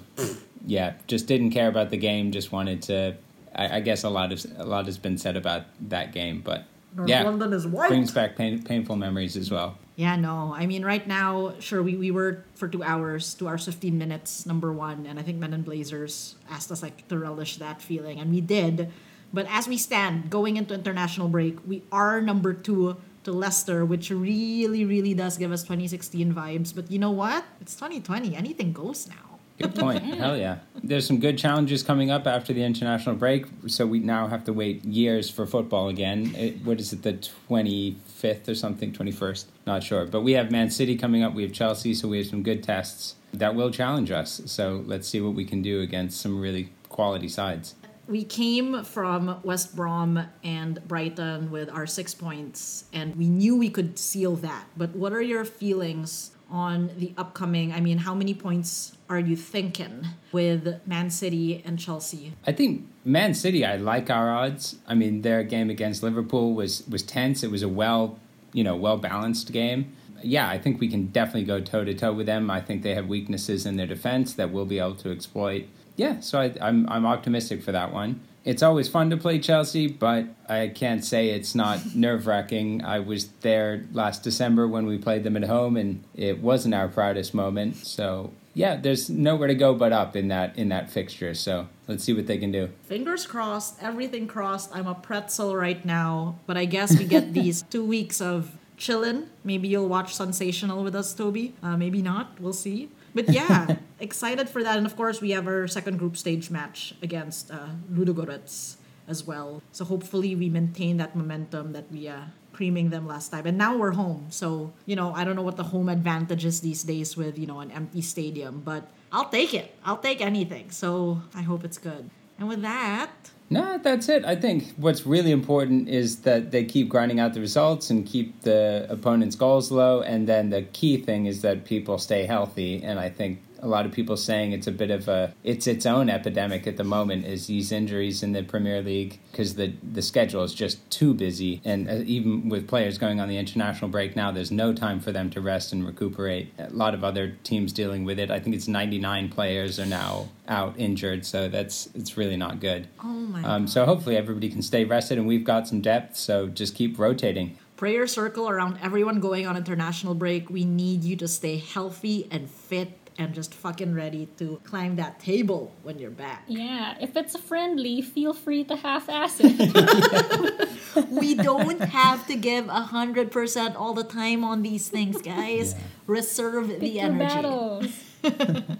yeah, 0.66 0.94
just 1.06 1.26
didn't 1.26 1.50
care 1.50 1.68
about 1.68 1.90
the 1.90 1.96
game, 1.96 2.32
just 2.32 2.52
wanted 2.52 2.82
to 2.82 3.16
I, 3.54 3.76
I 3.76 3.80
guess 3.80 4.04
a 4.04 4.10
lot 4.10 4.32
of 4.32 4.44
a 4.56 4.64
lot 4.64 4.86
has 4.86 4.98
been 4.98 5.18
said 5.18 5.36
about 5.36 5.64
that 5.88 6.12
game, 6.12 6.40
but 6.42 6.64
North 6.94 7.08
yeah. 7.08 7.22
London 7.22 7.52
is 7.52 7.66
white. 7.66 7.88
Brings 7.88 8.10
back 8.10 8.36
pain, 8.36 8.62
painful 8.62 8.96
memories 8.96 9.36
as 9.36 9.50
well. 9.50 9.78
Yeah, 9.96 10.16
no. 10.16 10.54
I 10.54 10.66
mean, 10.66 10.84
right 10.84 11.06
now, 11.06 11.54
sure, 11.58 11.82
we, 11.82 11.96
we 11.96 12.10
were 12.10 12.44
for 12.54 12.66
two 12.66 12.82
hours, 12.82 13.34
two 13.34 13.48
hours, 13.48 13.64
15 13.66 13.96
minutes, 13.96 14.46
number 14.46 14.72
one. 14.72 15.06
And 15.06 15.18
I 15.18 15.22
think 15.22 15.38
Men 15.38 15.52
in 15.52 15.62
Blazers 15.62 16.36
asked 16.50 16.72
us, 16.72 16.82
like, 16.82 17.06
to 17.08 17.18
relish 17.18 17.58
that 17.58 17.82
feeling. 17.82 18.18
And 18.18 18.30
we 18.32 18.40
did. 18.40 18.90
But 19.34 19.46
as 19.50 19.68
we 19.68 19.76
stand 19.76 20.30
going 20.30 20.56
into 20.56 20.74
international 20.74 21.28
break, 21.28 21.58
we 21.66 21.82
are 21.92 22.20
number 22.20 22.52
two 22.54 22.96
to 23.24 23.32
Leicester, 23.32 23.84
which 23.84 24.10
really, 24.10 24.84
really 24.84 25.14
does 25.14 25.38
give 25.38 25.52
us 25.52 25.62
2016 25.62 26.34
vibes. 26.34 26.74
But 26.74 26.90
you 26.90 26.98
know 26.98 27.10
what? 27.10 27.44
It's 27.60 27.74
2020. 27.74 28.34
Anything 28.36 28.72
goes 28.72 29.08
now. 29.08 29.32
Good 29.58 29.74
point. 29.74 30.02
Hell 30.18 30.36
yeah. 30.36 30.58
There's 30.82 31.06
some 31.06 31.20
good 31.20 31.38
challenges 31.38 31.82
coming 31.82 32.10
up 32.10 32.26
after 32.26 32.52
the 32.52 32.64
international 32.64 33.14
break, 33.16 33.46
so 33.66 33.86
we 33.86 34.00
now 34.00 34.26
have 34.26 34.44
to 34.44 34.52
wait 34.52 34.84
years 34.84 35.30
for 35.30 35.46
football 35.46 35.88
again. 35.88 36.34
It, 36.34 36.64
what 36.64 36.80
is 36.80 36.92
it, 36.92 37.02
the 37.02 37.14
25th 37.14 38.48
or 38.48 38.54
something? 38.54 38.92
21st? 38.92 39.44
Not 39.66 39.82
sure. 39.82 40.06
But 40.06 40.22
we 40.22 40.32
have 40.32 40.50
Man 40.50 40.70
City 40.70 40.96
coming 40.96 41.22
up, 41.22 41.34
we 41.34 41.42
have 41.42 41.52
Chelsea, 41.52 41.94
so 41.94 42.08
we 42.08 42.18
have 42.18 42.26
some 42.26 42.42
good 42.42 42.62
tests 42.62 43.16
that 43.32 43.54
will 43.54 43.70
challenge 43.70 44.10
us. 44.10 44.42
So 44.46 44.82
let's 44.86 45.06
see 45.06 45.20
what 45.20 45.34
we 45.34 45.44
can 45.44 45.62
do 45.62 45.80
against 45.80 46.20
some 46.20 46.40
really 46.40 46.70
quality 46.88 47.28
sides. 47.28 47.74
We 48.08 48.24
came 48.24 48.82
from 48.84 49.40
West 49.44 49.76
Brom 49.76 50.26
and 50.42 50.86
Brighton 50.88 51.50
with 51.50 51.70
our 51.70 51.86
six 51.86 52.14
points, 52.14 52.84
and 52.92 53.14
we 53.14 53.28
knew 53.28 53.56
we 53.56 53.70
could 53.70 53.98
seal 53.98 54.34
that. 54.36 54.64
But 54.76 54.90
what 54.96 55.12
are 55.12 55.22
your 55.22 55.44
feelings 55.44 56.32
on 56.50 56.90
the 56.98 57.12
upcoming? 57.16 57.72
I 57.72 57.80
mean, 57.80 57.98
how 57.98 58.14
many 58.14 58.34
points 58.34 58.96
are 59.08 59.20
you 59.20 59.36
thinking 59.36 60.06
with 60.32 60.80
Man 60.86 61.10
City 61.10 61.62
and 61.64 61.78
Chelsea? 61.78 62.32
I 62.46 62.52
think 62.52 62.88
Man 63.04 63.34
City, 63.34 63.64
I 63.64 63.76
like 63.76 64.10
our 64.10 64.34
odds. 64.34 64.76
I 64.86 64.94
mean, 64.94 65.22
their 65.22 65.44
game 65.44 65.70
against 65.70 66.02
Liverpool 66.02 66.54
was 66.54 66.86
was 66.88 67.02
tense. 67.02 67.42
It 67.42 67.50
was 67.50 67.62
a 67.62 67.68
well, 67.68 68.18
you 68.52 68.64
know, 68.64 68.74
well 68.74 68.96
balanced 68.96 69.52
game. 69.52 69.92
Yeah, 70.24 70.48
I 70.48 70.58
think 70.58 70.80
we 70.80 70.88
can 70.88 71.06
definitely 71.06 71.44
go 71.44 71.60
toe 71.60 71.84
to 71.84 71.94
toe 71.94 72.12
with 72.12 72.26
them. 72.26 72.50
I 72.50 72.60
think 72.60 72.82
they 72.82 72.94
have 72.94 73.08
weaknesses 73.08 73.66
in 73.66 73.76
their 73.76 73.86
defense 73.86 74.34
that 74.34 74.50
we'll 74.50 74.66
be 74.66 74.78
able 74.78 74.94
to 74.96 75.10
exploit. 75.10 75.66
Yeah, 75.96 76.20
so 76.20 76.40
I, 76.40 76.54
I'm 76.60 76.88
I'm 76.88 77.06
optimistic 77.06 77.62
for 77.62 77.72
that 77.72 77.92
one 77.92 78.20
it's 78.44 78.62
always 78.62 78.88
fun 78.88 79.10
to 79.10 79.16
play 79.16 79.38
Chelsea, 79.38 79.86
but 79.86 80.26
I 80.48 80.68
can't 80.68 81.04
say 81.04 81.30
it's 81.30 81.54
not 81.54 81.80
nerve 81.94 82.26
wracking. 82.26 82.84
I 82.84 82.98
was 82.98 83.28
there 83.40 83.84
last 83.92 84.22
December 84.22 84.66
when 84.66 84.86
we 84.86 84.98
played 84.98 85.24
them 85.24 85.36
at 85.36 85.44
home, 85.44 85.76
and 85.76 86.02
it 86.14 86.40
wasn't 86.40 86.74
our 86.74 86.88
proudest 86.88 87.34
moment. 87.34 87.76
So 87.76 88.32
yeah, 88.54 88.76
there's 88.76 89.08
nowhere 89.08 89.48
to 89.48 89.54
go 89.54 89.74
but 89.74 89.92
up 89.92 90.16
in 90.16 90.28
that 90.28 90.56
in 90.58 90.68
that 90.70 90.90
fixture. 90.90 91.34
So 91.34 91.68
let's 91.86 92.04
see 92.04 92.12
what 92.12 92.26
they 92.26 92.38
can 92.38 92.52
do. 92.52 92.70
Fingers 92.84 93.26
crossed, 93.26 93.76
everything 93.80 94.26
crossed. 94.26 94.74
I'm 94.74 94.86
a 94.86 94.94
pretzel 94.94 95.54
right 95.56 95.84
now, 95.84 96.38
but 96.46 96.56
I 96.56 96.64
guess 96.64 96.98
we 96.98 97.04
get 97.04 97.32
these 97.34 97.62
two 97.62 97.84
weeks 97.84 98.20
of 98.20 98.56
chillin'. 98.76 99.28
Maybe 99.44 99.68
you'll 99.68 99.88
watch 99.88 100.14
Sensational 100.14 100.82
with 100.82 100.96
us, 100.96 101.14
Toby. 101.14 101.54
Uh, 101.62 101.76
maybe 101.76 102.02
not. 102.02 102.40
We'll 102.40 102.52
see. 102.52 102.90
But 103.14 103.28
yeah, 103.28 103.76
excited 104.00 104.48
for 104.48 104.62
that. 104.62 104.76
And 104.76 104.86
of 104.86 104.96
course, 104.96 105.20
we 105.20 105.30
have 105.30 105.46
our 105.46 105.68
second 105.68 105.98
group 105.98 106.16
stage 106.16 106.50
match 106.50 106.94
against 107.02 107.50
uh, 107.50 107.68
Ludogorets 107.92 108.76
as 109.08 109.26
well. 109.26 109.62
So 109.72 109.84
hopefully, 109.84 110.34
we 110.34 110.48
maintain 110.48 110.96
that 110.96 111.14
momentum 111.14 111.72
that 111.72 111.90
we 111.90 112.08
uh, 112.08 112.32
creaming 112.52 112.90
them 112.90 113.06
last 113.06 113.30
time. 113.30 113.46
And 113.46 113.58
now 113.58 113.76
we're 113.76 113.92
home. 113.92 114.26
So, 114.30 114.72
you 114.86 114.94
know, 114.94 115.12
I 115.14 115.24
don't 115.24 115.36
know 115.36 115.42
what 115.42 115.56
the 115.56 115.64
home 115.64 115.88
advantage 115.88 116.44
is 116.44 116.60
these 116.60 116.82
days 116.82 117.16
with, 117.16 117.38
you 117.38 117.46
know, 117.46 117.60
an 117.60 117.70
empty 117.70 118.02
stadium, 118.02 118.62
but 118.64 118.90
I'll 119.10 119.28
take 119.28 119.54
it. 119.54 119.74
I'll 119.84 119.98
take 119.98 120.20
anything. 120.20 120.70
So 120.70 121.22
I 121.34 121.42
hope 121.42 121.64
it's 121.64 121.78
good. 121.78 122.10
And 122.38 122.48
with 122.48 122.62
that, 122.62 123.10
no, 123.52 123.78
that's 123.78 124.08
it. 124.08 124.24
I 124.24 124.36
think 124.36 124.72
what's 124.76 125.06
really 125.06 125.30
important 125.30 125.88
is 125.88 126.22
that 126.22 126.50
they 126.50 126.64
keep 126.64 126.88
grinding 126.88 127.20
out 127.20 127.34
the 127.34 127.40
results 127.40 127.90
and 127.90 128.06
keep 128.06 128.40
the 128.42 128.86
opponent's 128.88 129.36
goals 129.36 129.70
low. 129.70 130.00
And 130.00 130.26
then 130.26 130.50
the 130.50 130.62
key 130.62 130.96
thing 130.96 131.26
is 131.26 131.42
that 131.42 131.64
people 131.64 131.98
stay 131.98 132.24
healthy. 132.24 132.82
And 132.82 132.98
I 132.98 133.10
think 133.10 133.42
a 133.62 133.68
lot 133.68 133.86
of 133.86 133.92
people 133.92 134.16
saying 134.16 134.52
it's 134.52 134.66
a 134.66 134.72
bit 134.72 134.90
of 134.90 135.08
a 135.08 135.32
it's 135.44 135.68
its 135.68 135.86
own 135.86 136.10
epidemic 136.10 136.66
at 136.66 136.76
the 136.76 136.84
moment 136.84 137.24
is 137.24 137.46
these 137.46 137.70
injuries 137.70 138.22
in 138.22 138.32
the 138.32 138.42
Premier 138.42 138.82
League 138.82 139.20
because 139.30 139.54
the 139.54 139.72
the 139.82 140.02
schedule 140.02 140.42
is 140.42 140.52
just 140.52 140.90
too 140.90 141.14
busy. 141.14 141.62
And 141.64 141.88
uh, 141.88 142.02
even 142.04 142.48
with 142.48 142.66
players 142.66 142.98
going 142.98 143.20
on 143.20 143.28
the 143.28 143.38
international 143.38 143.88
break 143.88 144.16
now 144.16 144.32
there's 144.32 144.50
no 144.50 144.74
time 144.74 145.00
for 145.00 145.12
them 145.12 145.30
to 145.30 145.40
rest 145.40 145.72
and 145.72 145.86
recuperate. 145.86 146.52
A 146.58 146.70
lot 146.70 146.92
of 146.92 147.04
other 147.04 147.36
teams 147.44 147.72
dealing 147.72 148.04
with 148.04 148.18
it. 148.18 148.30
I 148.30 148.40
think 148.40 148.56
it's 148.56 148.68
99 148.68 149.28
players 149.30 149.78
are 149.78 149.86
now 149.86 150.28
out 150.48 150.74
injured 150.76 151.24
so 151.24 151.48
that's 151.48 151.88
it's 151.94 152.16
really 152.16 152.36
not 152.36 152.58
good. 152.58 152.88
Oh 153.02 153.06
my 153.06 153.42
um, 153.44 153.68
so 153.68 153.86
hopefully 153.86 154.16
everybody 154.16 154.50
can 154.50 154.62
stay 154.62 154.84
rested 154.84 155.18
and 155.18 155.26
we've 155.26 155.44
got 155.44 155.68
some 155.68 155.80
depth 155.80 156.16
so 156.16 156.48
just 156.48 156.74
keep 156.74 156.98
rotating. 156.98 157.56
Prayer 157.76 158.06
circle 158.06 158.48
around 158.48 158.78
everyone 158.80 159.18
going 159.18 159.46
on 159.46 159.56
international 159.56 160.14
break. 160.14 160.48
We 160.50 160.64
need 160.64 161.02
you 161.02 161.16
to 161.16 161.26
stay 161.26 161.56
healthy 161.56 162.28
and 162.30 162.48
fit 162.48 163.01
and 163.18 163.34
just 163.34 163.54
fucking 163.54 163.94
ready 163.94 164.26
to 164.38 164.60
climb 164.64 164.96
that 164.96 165.20
table 165.20 165.72
when 165.82 165.98
you're 165.98 166.10
back. 166.10 166.44
Yeah, 166.46 166.96
if 167.00 167.16
it's 167.16 167.36
friendly, 167.36 168.02
feel 168.02 168.32
free 168.32 168.64
to 168.64 168.76
half-ass 168.76 169.40
it. 169.40 170.68
we 171.10 171.34
don't 171.34 171.80
have 171.80 172.26
to 172.26 172.36
give 172.36 172.68
a 172.68 172.80
hundred 172.80 173.30
percent 173.30 173.76
all 173.76 173.94
the 173.94 174.04
time 174.04 174.44
on 174.44 174.62
these 174.62 174.88
things, 174.88 175.20
guys. 175.20 175.74
Yeah. 175.74 175.80
Reserve 176.06 176.68
Pick 176.68 176.80
the 176.80 177.00
energy. 177.00 177.92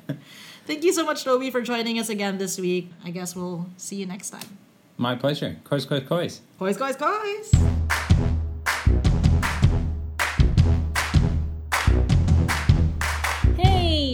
Thank 0.64 0.84
you 0.84 0.92
so 0.92 1.04
much, 1.04 1.24
Toby, 1.24 1.50
for 1.50 1.60
joining 1.60 1.98
us 1.98 2.08
again 2.08 2.38
this 2.38 2.58
week. 2.58 2.90
I 3.04 3.10
guess 3.10 3.34
we'll 3.34 3.66
see 3.76 3.96
you 3.96 4.06
next 4.06 4.30
time. 4.30 4.58
My 4.96 5.16
pleasure. 5.16 5.56
Cois, 5.64 5.86
cois, 5.86 6.06
cois. 6.06 6.40
Cois, 6.58 6.76
cois, 6.76 7.81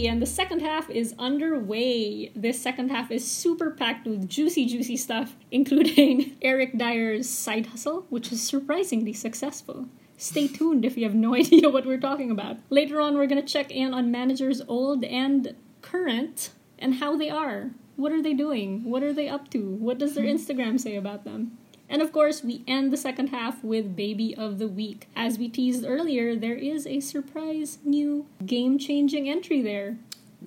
and 0.07 0.21
the 0.21 0.25
second 0.25 0.61
half 0.61 0.89
is 0.89 1.13
underway. 1.17 2.31
This 2.35 2.61
second 2.61 2.89
half 2.89 3.11
is 3.11 3.29
super 3.29 3.71
packed 3.71 4.07
with 4.07 4.29
juicy, 4.29 4.65
juicy 4.65 4.97
stuff, 4.97 5.35
including 5.51 6.37
Eric 6.41 6.77
Dier's 6.77 7.29
side 7.29 7.67
hustle, 7.67 8.05
which 8.09 8.31
is 8.31 8.41
surprisingly 8.41 9.13
successful. 9.13 9.87
Stay 10.17 10.47
tuned 10.47 10.85
if 10.85 10.97
you 10.97 11.03
have 11.05 11.15
no 11.15 11.35
idea 11.43 11.69
what 11.69 11.85
we're 11.85 11.99
talking 11.99 12.31
about. 12.31 12.57
Later 12.69 12.99
on, 12.99 13.17
we're 13.17 13.27
going 13.27 13.41
to 13.41 13.53
check 13.53 13.71
in 13.71 13.93
on 13.93 14.11
managers 14.11 14.61
old 14.67 15.03
and 15.03 15.55
current 15.81 16.51
and 16.77 16.95
how 16.95 17.17
they 17.17 17.29
are. 17.29 17.71
What 17.95 18.11
are 18.11 18.21
they 18.21 18.33
doing? 18.33 18.83
What 18.85 19.03
are 19.03 19.13
they 19.13 19.27
up 19.27 19.49
to? 19.51 19.59
What 19.59 19.97
does 19.97 20.15
their. 20.15 20.25
Instagram 20.35 20.79
say 20.79 20.95
about 20.95 21.25
them? 21.25 21.57
And 21.89 22.03
of 22.03 22.13
course, 22.13 22.43
we 22.43 22.63
end 22.67 22.93
the 22.93 22.97
second 22.97 23.27
half 23.27 23.63
with 23.63 23.95
Baby 23.95 24.35
of 24.37 24.59
the 24.59 24.67
Week. 24.67 25.09
As 25.15 25.39
we 25.39 25.49
teased 25.49 25.83
earlier, 25.85 26.35
there 26.35 26.55
is 26.55 26.85
a 26.85 26.99
surprise 26.99 27.79
new 27.83 28.27
game 28.45 28.77
changing 28.77 29.27
entry 29.27 29.61
there. 29.61 29.97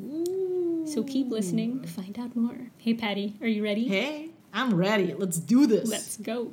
Ooh. 0.01 0.85
So 0.87 1.03
keep 1.03 1.31
listening 1.31 1.83
to 1.83 1.89
find 1.89 2.17
out 2.19 2.37
more. 2.37 2.71
Hey, 2.79 2.95
Patty, 2.95 3.35
are 3.41 3.49
you 3.49 3.65
ready? 3.65 3.89
Hey, 3.89 4.31
I'm 4.53 4.75
ready. 4.75 5.15
Let's 5.15 5.39
do 5.39 5.67
this. 5.67 5.89
Let's 5.89 6.17
go. 6.17 6.53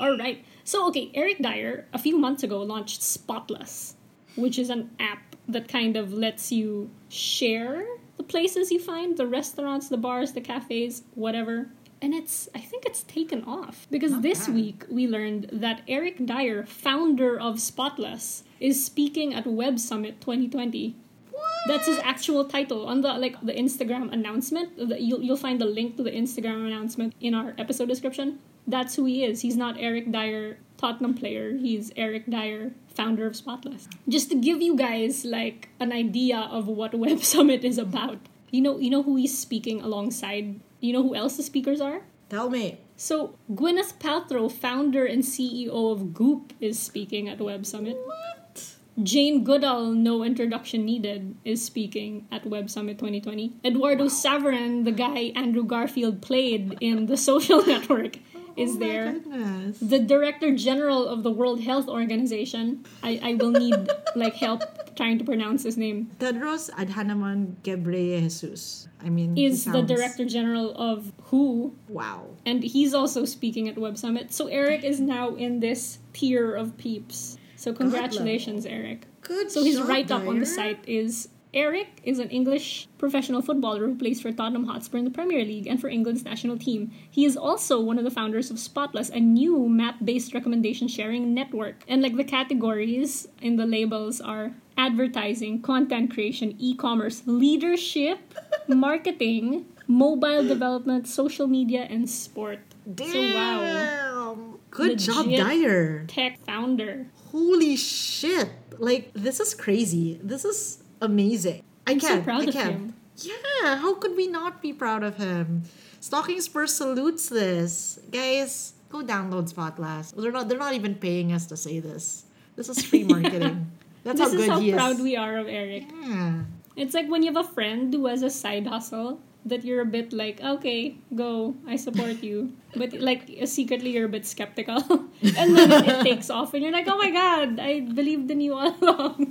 All 0.00 0.18
right. 0.18 0.44
So, 0.64 0.88
okay, 0.88 1.10
Eric 1.14 1.38
Dier 1.38 1.86
a 1.92 1.98
few 1.98 2.18
months 2.18 2.42
ago 2.42 2.60
launched 2.62 3.02
Spotless, 3.02 3.94
which 4.34 4.58
is 4.58 4.68
an 4.68 4.90
app 4.98 5.36
that 5.48 5.68
kind 5.68 5.96
of 5.96 6.12
lets 6.12 6.50
you 6.50 6.90
share 7.08 7.86
the 8.16 8.22
places 8.22 8.70
you 8.70 8.80
find 8.80 9.16
the 9.16 9.26
restaurants, 9.26 9.88
the 9.88 9.96
bars, 9.96 10.32
the 10.32 10.40
cafes, 10.40 11.02
whatever 11.14 11.68
and 12.04 12.12
it's 12.12 12.50
I 12.54 12.60
think 12.60 12.84
it's 12.84 13.02
taken 13.04 13.42
off 13.44 13.86
because 13.90 14.12
Not 14.12 14.22
this 14.22 14.46
bad. 14.46 14.54
week 14.54 14.84
we 14.90 15.08
learned 15.08 15.48
that 15.50 15.80
Eric 15.88 16.26
Dier, 16.26 16.66
founder 16.66 17.40
of 17.40 17.58
Spotless, 17.58 18.44
is 18.60 18.84
speaking 18.84 19.32
at 19.32 19.46
Web 19.46 19.78
Summit 19.78 20.20
2020. 20.20 20.94
What? 21.30 21.42
That's 21.66 21.86
his 21.86 21.98
actual 22.00 22.44
title 22.44 22.86
on 22.86 23.00
the 23.00 23.08
like 23.14 23.40
the 23.40 23.54
Instagram 23.54 24.12
announcement. 24.12 24.76
The, 24.76 25.00
you'll 25.00 25.22
you'll 25.22 25.38
find 25.48 25.58
the 25.58 25.64
link 25.78 25.96
to 25.96 26.02
the 26.02 26.10
Instagram 26.10 26.66
announcement 26.66 27.14
in 27.22 27.32
our 27.34 27.54
episode 27.56 27.88
description. 27.88 28.38
That's 28.66 28.96
who 28.96 29.06
he 29.06 29.24
is. 29.24 29.40
He's 29.40 29.56
not 29.56 29.76
Eric 29.78 30.12
Dier, 30.12 30.58
Tottenham 30.76 31.14
player. 31.14 31.56
He's 31.56 31.90
Eric 31.96 32.28
Dier, 32.28 32.72
founder 32.94 33.26
of 33.26 33.34
Spotless. 33.34 33.88
Just 34.08 34.28
to 34.28 34.36
give 34.36 34.60
you 34.60 34.76
guys 34.76 35.24
like 35.24 35.68
an 35.80 35.90
idea 35.90 36.38
of 36.50 36.66
what 36.68 36.94
Web 37.04 37.20
Summit 37.24 37.64
is 37.64 37.78
about. 37.78 38.18
You 38.50 38.60
know, 38.60 38.78
you 38.78 38.90
know 38.90 39.02
who 39.02 39.16
he's 39.16 39.36
speaking 39.36 39.80
alongside 39.80 40.60
you 40.84 40.92
know 40.92 41.02
who 41.02 41.14
else 41.14 41.36
the 41.36 41.42
speakers 41.42 41.80
are? 41.80 42.02
Tell 42.28 42.50
me. 42.50 42.80
So, 42.96 43.36
Gwyneth 43.50 43.98
Paltrow, 43.98 44.50
founder 44.50 45.04
and 45.04 45.22
CEO 45.22 45.92
of 45.92 46.14
Goop, 46.14 46.52
is 46.60 46.78
speaking 46.78 47.28
at 47.28 47.40
Web 47.40 47.66
Summit. 47.66 47.96
What? 48.04 48.74
Jane 49.02 49.42
Goodall, 49.42 49.90
no 49.90 50.22
introduction 50.22 50.84
needed, 50.84 51.34
is 51.44 51.64
speaking 51.64 52.28
at 52.30 52.46
Web 52.46 52.70
Summit 52.70 52.98
2020. 52.98 53.54
Eduardo 53.64 54.04
wow. 54.04 54.08
Saverin, 54.08 54.84
the 54.84 54.92
guy 54.92 55.32
Andrew 55.34 55.64
Garfield 55.64 56.22
played 56.22 56.78
in 56.80 57.06
The 57.06 57.16
Social 57.30 57.66
Network, 57.66 58.18
is 58.56 58.76
oh 58.76 58.78
there. 58.78 59.12
Goodness. 59.12 59.78
The 59.80 59.98
Director 59.98 60.54
General 60.54 61.06
of 61.06 61.22
the 61.22 61.30
World 61.30 61.60
Health 61.60 61.88
Organization. 61.88 62.84
I, 63.02 63.20
I 63.22 63.34
will 63.34 63.50
need 63.50 63.88
like 64.16 64.34
help 64.34 64.62
trying 64.96 65.18
to 65.18 65.24
pronounce 65.24 65.64
his 65.64 65.76
name. 65.76 66.10
Tedros 66.18 66.70
Adhanom 66.70 67.56
Ghebreyesus. 67.62 68.88
I 69.02 69.10
mean, 69.10 69.36
is 69.36 69.64
sounds... 69.64 69.76
the 69.76 69.94
Director 69.94 70.24
General 70.24 70.74
of 70.76 71.12
WHO. 71.24 71.74
Wow. 71.88 72.30
And 72.46 72.62
he's 72.62 72.94
also 72.94 73.24
speaking 73.24 73.68
at 73.68 73.76
Web 73.76 73.98
Summit. 73.98 74.32
So 74.32 74.46
Eric 74.46 74.84
is 74.84 75.00
now 75.00 75.34
in 75.34 75.60
this 75.60 75.98
tier 76.12 76.54
of 76.54 76.76
peeps. 76.76 77.38
So 77.56 77.72
congratulations, 77.72 78.66
Eric. 78.66 79.06
Good 79.22 79.50
So 79.50 79.64
his 79.64 79.80
write 79.80 80.10
up 80.10 80.26
on 80.26 80.38
the 80.38 80.46
site 80.46 80.86
is 80.86 81.28
Eric 81.54 82.00
is 82.02 82.18
an 82.18 82.30
English 82.30 82.88
professional 82.98 83.40
footballer 83.40 83.86
who 83.86 83.94
plays 83.94 84.20
for 84.20 84.32
Tottenham 84.32 84.64
Hotspur 84.64 84.98
in 84.98 85.04
the 85.04 85.10
Premier 85.10 85.44
League 85.44 85.68
and 85.68 85.80
for 85.80 85.88
England's 85.88 86.24
national 86.24 86.58
team. 86.58 86.90
He 87.08 87.24
is 87.24 87.36
also 87.36 87.80
one 87.80 87.96
of 87.96 88.02
the 88.04 88.10
founders 88.10 88.50
of 88.50 88.58
Spotless, 88.58 89.08
a 89.10 89.20
new 89.20 89.68
map-based 89.68 90.34
recommendation 90.34 90.88
sharing 90.88 91.32
network. 91.32 91.84
And 91.86 92.02
like 92.02 92.16
the 92.16 92.24
categories 92.24 93.28
in 93.40 93.54
the 93.54 93.66
labels 93.66 94.20
are 94.20 94.52
advertising, 94.76 95.62
content 95.62 96.12
creation, 96.12 96.56
e-commerce, 96.58 97.22
leadership, 97.24 98.18
marketing, 98.68 99.66
mobile 99.86 100.46
development, 100.46 101.06
social 101.06 101.46
media, 101.46 101.86
and 101.88 102.10
sport. 102.10 102.58
Damn. 102.92 103.12
So 103.12 103.34
wow. 103.34 104.38
Good 104.70 104.98
job, 104.98 105.26
Dier. 105.26 106.04
Tech 106.08 106.44
founder. 106.44 107.06
Holy 107.30 107.76
shit. 107.76 108.50
Like, 108.78 109.12
this 109.14 109.38
is 109.38 109.54
crazy. 109.54 110.18
This 110.20 110.44
is 110.44 110.83
amazing. 111.04 111.62
I 111.86 111.92
I'm 111.92 112.00
so 112.00 112.08
can't. 112.08 112.24
proud 112.24 112.48
I 112.48 112.52
can't. 112.52 112.72
him. 112.74 112.94
Yeah, 113.18 113.76
how 113.78 113.94
could 113.94 114.16
we 114.16 114.26
not 114.26 114.60
be 114.62 114.72
proud 114.72 115.02
of 115.04 115.16
him? 115.16 115.62
Stalking 116.00 116.40
Spurs 116.40 116.74
salutes 116.74 117.28
this. 117.28 117.98
Guys, 118.10 118.74
go 118.90 119.02
download 119.02 119.48
Spotless. 119.48 120.12
They're 120.12 120.32
not 120.32 120.48
they're 120.48 120.58
not 120.58 120.74
even 120.74 120.94
paying 120.96 121.32
us 121.32 121.46
to 121.46 121.56
say 121.56 121.78
this. 121.80 122.24
This 122.56 122.68
is 122.68 122.84
free 122.84 123.04
marketing. 123.14 123.70
That's 124.02 124.18
this 124.20 124.28
how 124.28 124.34
is 124.34 124.40
good 124.40 124.50
how 124.50 124.60
he 124.60 124.72
proud 124.72 124.96
is. 124.96 125.02
we 125.02 125.16
are 125.16 125.36
of 125.38 125.48
Eric. 125.48 125.84
yeah. 126.02 126.42
It's 126.76 126.92
like 126.94 127.06
when 127.08 127.22
you 127.22 127.32
have 127.32 127.44
a 127.44 127.48
friend 127.48 127.94
who 127.94 128.06
has 128.06 128.22
a 128.22 128.30
side 128.30 128.66
hustle 128.66 129.20
that 129.46 129.62
you're 129.64 129.80
a 129.82 129.86
bit 129.86 130.12
like, 130.12 130.42
okay, 130.42 130.96
go, 131.14 131.54
I 131.68 131.76
support 131.76 132.22
you. 132.22 132.52
But 132.76 132.92
like 132.94 133.30
secretly 133.46 133.90
you're 133.94 134.06
a 134.06 134.08
bit 134.08 134.26
skeptical. 134.26 134.82
and 135.22 135.56
then 135.56 135.70
it, 135.70 135.86
it 135.88 136.02
takes 136.02 136.28
off 136.30 136.54
and 136.54 136.62
you're 136.64 136.72
like, 136.72 136.88
oh 136.88 136.98
my 136.98 137.10
god, 137.10 137.60
I 137.60 137.80
believed 137.80 138.30
in 138.30 138.40
you 138.40 138.54
all 138.54 138.74
along. 138.82 139.30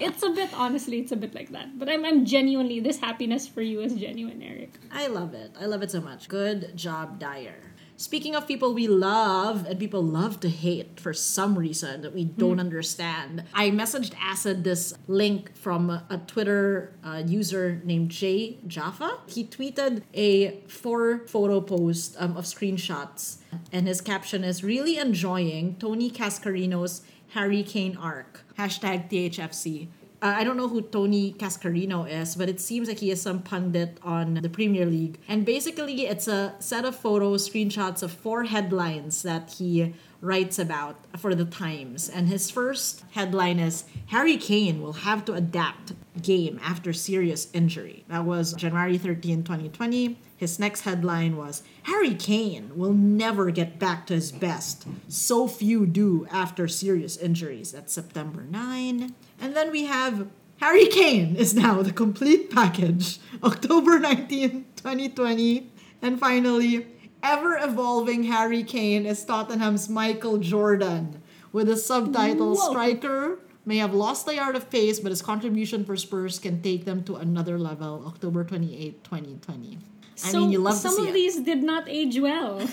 It's 0.00 0.22
a 0.22 0.30
bit, 0.30 0.50
honestly, 0.54 0.98
it's 1.00 1.12
a 1.12 1.16
bit 1.16 1.34
like 1.34 1.50
that. 1.50 1.78
But 1.78 1.88
I'm, 1.88 2.04
I'm 2.04 2.24
genuinely, 2.24 2.80
this 2.80 2.98
happiness 2.98 3.46
for 3.46 3.62
you 3.62 3.80
is 3.80 3.94
genuine, 3.94 4.42
Eric. 4.42 4.72
I 4.92 5.06
love 5.06 5.34
it. 5.34 5.52
I 5.60 5.66
love 5.66 5.82
it 5.82 5.90
so 5.90 6.00
much. 6.00 6.28
Good 6.28 6.76
job, 6.76 7.18
Dier. 7.18 7.54
Speaking 7.98 8.34
of 8.34 8.46
people 8.46 8.74
we 8.74 8.88
love 8.88 9.64
and 9.66 9.78
people 9.78 10.02
love 10.02 10.38
to 10.40 10.50
hate 10.50 11.00
for 11.00 11.14
some 11.14 11.58
reason 11.58 12.02
that 12.02 12.12
we 12.14 12.24
don't 12.24 12.60
understand, 12.60 13.44
I 13.54 13.70
messaged 13.70 14.12
Acid 14.20 14.64
this 14.64 14.92
link 15.08 15.56
from 15.56 15.88
a, 15.88 16.04
a 16.10 16.18
Twitter 16.18 16.92
uh, 17.02 17.22
user 17.26 17.80
named 17.84 18.10
Jay 18.10 18.58
Jaffa. 18.66 19.20
He 19.26 19.44
tweeted 19.44 20.02
a 20.12 20.60
four 20.68 21.26
photo 21.26 21.62
post 21.62 22.16
um, 22.18 22.36
of 22.36 22.44
screenshots, 22.44 23.38
and 23.72 23.86
his 23.86 24.02
caption 24.02 24.44
is 24.44 24.62
really 24.62 24.98
enjoying 24.98 25.76
Tony 25.76 26.10
Cascarino's 26.10 27.00
Harry 27.28 27.62
Kane 27.62 27.96
arc. 27.96 28.44
Hashtag 28.58 29.08
THFC. 29.08 29.88
Uh, 30.22 30.34
I 30.36 30.44
don't 30.44 30.56
know 30.56 30.68
who 30.68 30.80
Tony 30.80 31.34
Cascarino 31.34 32.08
is, 32.10 32.36
but 32.36 32.48
it 32.48 32.58
seems 32.60 32.88
like 32.88 32.98
he 32.98 33.10
is 33.10 33.20
some 33.20 33.42
pundit 33.42 33.98
on 34.02 34.34
the 34.34 34.48
Premier 34.48 34.86
League. 34.86 35.18
And 35.28 35.44
basically, 35.44 36.06
it's 36.06 36.26
a 36.26 36.54
set 36.58 36.84
of 36.86 36.96
photos, 36.96 37.48
screenshots 37.48 38.02
of 38.02 38.12
four 38.12 38.44
headlines 38.44 39.22
that 39.22 39.54
he 39.58 39.94
writes 40.22 40.58
about 40.58 40.96
for 41.18 41.34
the 41.34 41.44
Times. 41.44 42.08
And 42.08 42.28
his 42.28 42.50
first 42.50 43.04
headline 43.12 43.58
is 43.58 43.84
Harry 44.06 44.38
Kane 44.38 44.80
will 44.80 44.94
have 44.94 45.24
to 45.26 45.34
adapt 45.34 45.92
game 46.22 46.58
after 46.62 46.92
serious 46.94 47.48
injury. 47.52 48.04
That 48.08 48.24
was 48.24 48.54
January 48.54 48.96
13, 48.96 49.44
2020. 49.44 50.18
His 50.36 50.58
next 50.58 50.82
headline 50.82 51.36
was 51.36 51.62
Harry 51.84 52.14
Kane 52.14 52.72
will 52.76 52.92
never 52.92 53.50
get 53.50 53.78
back 53.78 54.06
to 54.06 54.14
his 54.14 54.30
best. 54.32 54.86
So 55.08 55.48
few 55.48 55.86
do 55.86 56.26
after 56.30 56.68
serious 56.68 57.16
injuries. 57.16 57.72
That's 57.72 57.92
September 57.92 58.42
9. 58.42 59.14
And 59.40 59.56
then 59.56 59.70
we 59.70 59.86
have 59.86 60.28
Harry 60.58 60.86
Kane 60.86 61.36
is 61.36 61.54
now 61.54 61.82
the 61.82 61.92
complete 61.92 62.50
package. 62.50 63.18
October 63.42 63.98
19, 63.98 64.66
2020. 64.76 65.70
And 66.02 66.20
finally, 66.20 66.86
ever 67.22 67.56
evolving 67.56 68.24
Harry 68.24 68.62
Kane 68.62 69.06
is 69.06 69.24
Tottenham's 69.24 69.88
Michael 69.88 70.38
Jordan 70.38 71.22
with 71.52 71.68
the 71.68 71.76
subtitle 71.76 72.54
Whoa. 72.56 72.70
Striker 72.70 73.38
may 73.64 73.78
have 73.78 73.94
lost 73.94 74.26
the 74.26 74.34
yard 74.34 74.54
of 74.54 74.70
pace, 74.70 75.00
but 75.00 75.10
his 75.10 75.22
contribution 75.22 75.84
for 75.84 75.96
Spurs 75.96 76.38
can 76.38 76.62
take 76.62 76.84
them 76.84 77.02
to 77.04 77.16
another 77.16 77.58
level. 77.58 78.04
October 78.06 78.44
28, 78.44 79.02
2020. 79.02 79.78
I 80.24 80.28
So 80.32 80.40
mean, 80.40 80.52
you 80.52 80.58
love 80.58 80.76
some 80.76 80.96
of 80.98 81.08
it. 81.08 81.14
these 81.14 81.40
did 81.40 81.62
not 81.62 81.88
age 81.88 82.18
well. 82.18 82.60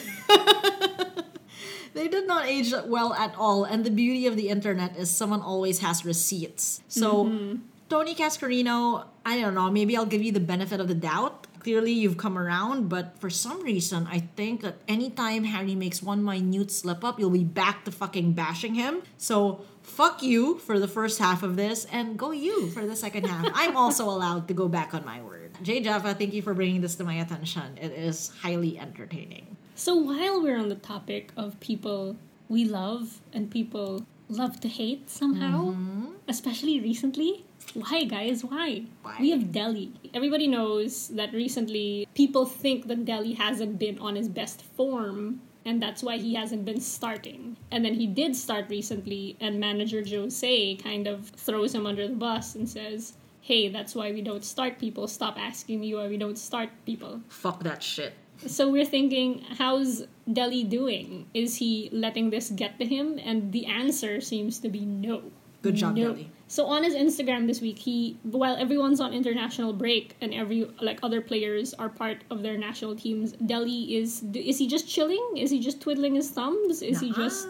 They 1.94 2.08
did 2.08 2.26
not 2.26 2.48
age 2.48 2.74
well 2.88 3.14
at 3.14 3.36
all, 3.38 3.66
and 3.66 3.86
the 3.86 3.92
beauty 3.92 4.26
of 4.26 4.36
the 4.36 4.50
internet 4.50 4.98
is 4.98 5.12
someone 5.12 5.42
always 5.42 5.80
has 5.80 6.04
receipts. 6.04 6.82
So, 6.88 7.26
mm-hmm. 7.26 7.62
Tony 7.88 8.16
Cascarino, 8.16 9.06
I 9.24 9.40
don't 9.40 9.54
know, 9.54 9.70
maybe 9.70 9.96
I'll 9.96 10.08
give 10.10 10.24
you 10.24 10.32
the 10.32 10.40
benefit 10.40 10.80
of 10.80 10.88
the 10.88 10.96
doubt. 10.96 11.46
Clearly, 11.60 11.92
you've 11.92 12.18
come 12.18 12.36
around, 12.36 12.90
but 12.90 13.20
for 13.20 13.30
some 13.30 13.62
reason, 13.62 14.08
I 14.10 14.20
think 14.36 14.62
that 14.62 14.78
anytime 14.88 15.44
Harry 15.44 15.76
makes 15.76 16.02
one 16.02 16.24
minute 16.24 16.72
slip 16.72 17.04
up, 17.06 17.20
you'll 17.20 17.30
be 17.30 17.44
back 17.46 17.86
to 17.86 17.92
fucking 17.92 18.34
bashing 18.34 18.74
him. 18.74 19.04
So, 19.20 19.62
fuck 19.84 20.24
you 20.24 20.58
for 20.58 20.80
the 20.80 20.88
first 20.88 21.20
half 21.20 21.44
of 21.44 21.56
this, 21.56 21.86
and 21.86 22.18
go 22.18 22.32
you 22.32 22.72
for 22.72 22.88
the 22.88 22.96
second 22.96 23.28
half. 23.28 23.52
I'm 23.54 23.78
also 23.78 24.10
allowed 24.16 24.48
to 24.48 24.56
go 24.56 24.68
back 24.68 24.96
on 24.96 25.06
my 25.06 25.22
word. 25.22 25.43
Jay 25.63 25.80
Jaffa, 25.80 26.13
thank 26.13 26.34
you 26.34 26.41
for 26.41 26.54
bringing 26.54 26.82
this 26.82 26.95
to 26.95 27.06
my 27.06 27.15
attention. 27.15 27.78
It 27.82 27.91
is 27.91 28.32
highly 28.41 28.78
entertaining. 28.78 29.56
So 29.76 29.95
while 29.95 30.43
we're 30.43 30.58
on 30.58 30.67
the 30.67 30.76
topic 30.76 31.32
of 31.38 31.60
people 31.62 32.17
we 32.49 32.65
love 32.65 33.21
and 33.32 33.49
people 33.49 34.06
love 34.28 34.60
to 34.60 34.67
hate 34.67 35.10
somehow, 35.10 35.71
mm-hmm. 35.71 36.08
especially 36.28 36.82
recently, 36.82 37.45
why 37.73 38.04
guys, 38.04 38.43
why? 38.43 38.84
Why? 39.04 39.15
We 39.21 39.32
have 39.32 39.54
Dele. 39.54 39.93
Everybody 40.13 40.47
knows 40.47 41.08
that 41.10 41.34
recently 41.34 42.08
people 42.13 42.45
think 42.45 42.88
that 42.88 43.06
Dele 43.06 43.34
hasn't 43.34 43.80
been 43.80 43.97
on 43.99 44.17
his 44.17 44.28
best 44.28 44.62
form 44.62 45.41
and 45.65 45.82
that's 45.82 46.04
why 46.04 46.17
he 46.17 46.36
hasn't 46.36 46.65
been 46.65 46.82
starting. 46.82 47.56
And 47.71 47.86
then 47.86 47.93
he 47.93 48.06
did 48.06 48.36
start 48.36 48.69
recently 48.69 49.38
and 49.39 49.62
manager 49.62 50.04
Jose 50.06 50.76
kind 50.76 51.08
of 51.08 51.30
throws 51.30 51.73
him 51.73 51.86
under 51.86 52.06
the 52.06 52.15
bus 52.15 52.56
and 52.56 52.67
says, 52.67 53.13
"Hey, 53.44 53.68
that's 53.68 53.94
why 53.94 54.16
we 54.16 54.24
don't 54.24 54.46
start 54.48 54.80
people. 54.80 55.12
Stop 55.12 55.36
asking 55.38 55.84
me 55.84 55.94
why 55.94 56.08
we 56.08 56.18
don't 56.18 56.40
start 56.40 56.70
people." 56.88 57.22
Fuck 57.28 57.64
that 57.68 57.84
shit. 57.84 58.14
So 58.48 58.70
we're 58.70 58.86
thinking, 58.86 59.44
how's 59.58 60.04
Dele 60.32 60.64
doing? 60.64 61.28
Is 61.34 61.58
he 61.58 61.90
letting 61.92 62.30
this 62.30 62.50
get 62.50 62.80
to 62.80 62.86
him? 62.86 63.20
And 63.24 63.52
the 63.52 63.66
answer 63.68 64.20
seems 64.22 64.60
to 64.60 64.70
be 64.70 64.86
no. 64.86 65.32
Good 65.62 65.76
job, 65.76 65.96
no. 65.96 66.14
Dele. 66.14 66.30
So 66.48 66.66
on 66.68 66.84
his 66.84 66.94
Instagram 66.94 67.48
this 67.48 67.62
week, 67.62 67.80
he 67.80 68.18
while 68.24 68.56
everyone's 68.56 69.00
on 69.00 69.14
international 69.14 69.72
break 69.74 70.16
and 70.22 70.34
every 70.34 70.70
like 70.82 71.00
other 71.02 71.22
players 71.22 71.74
are 71.76 71.90
part 71.90 72.24
of 72.30 72.44
their 72.44 72.58
national 72.58 72.96
teams, 72.96 73.32
Dele 73.34 73.96
is 74.00 74.24
is 74.34 74.58
he 74.60 74.68
just 74.68 74.88
chilling? 74.88 75.24
Is 75.38 75.50
he 75.52 75.60
just 75.60 75.80
twiddling 75.82 76.16
his 76.16 76.30
thumbs? 76.30 76.82
Is 76.82 77.00
he 77.00 77.12
just. 77.14 77.48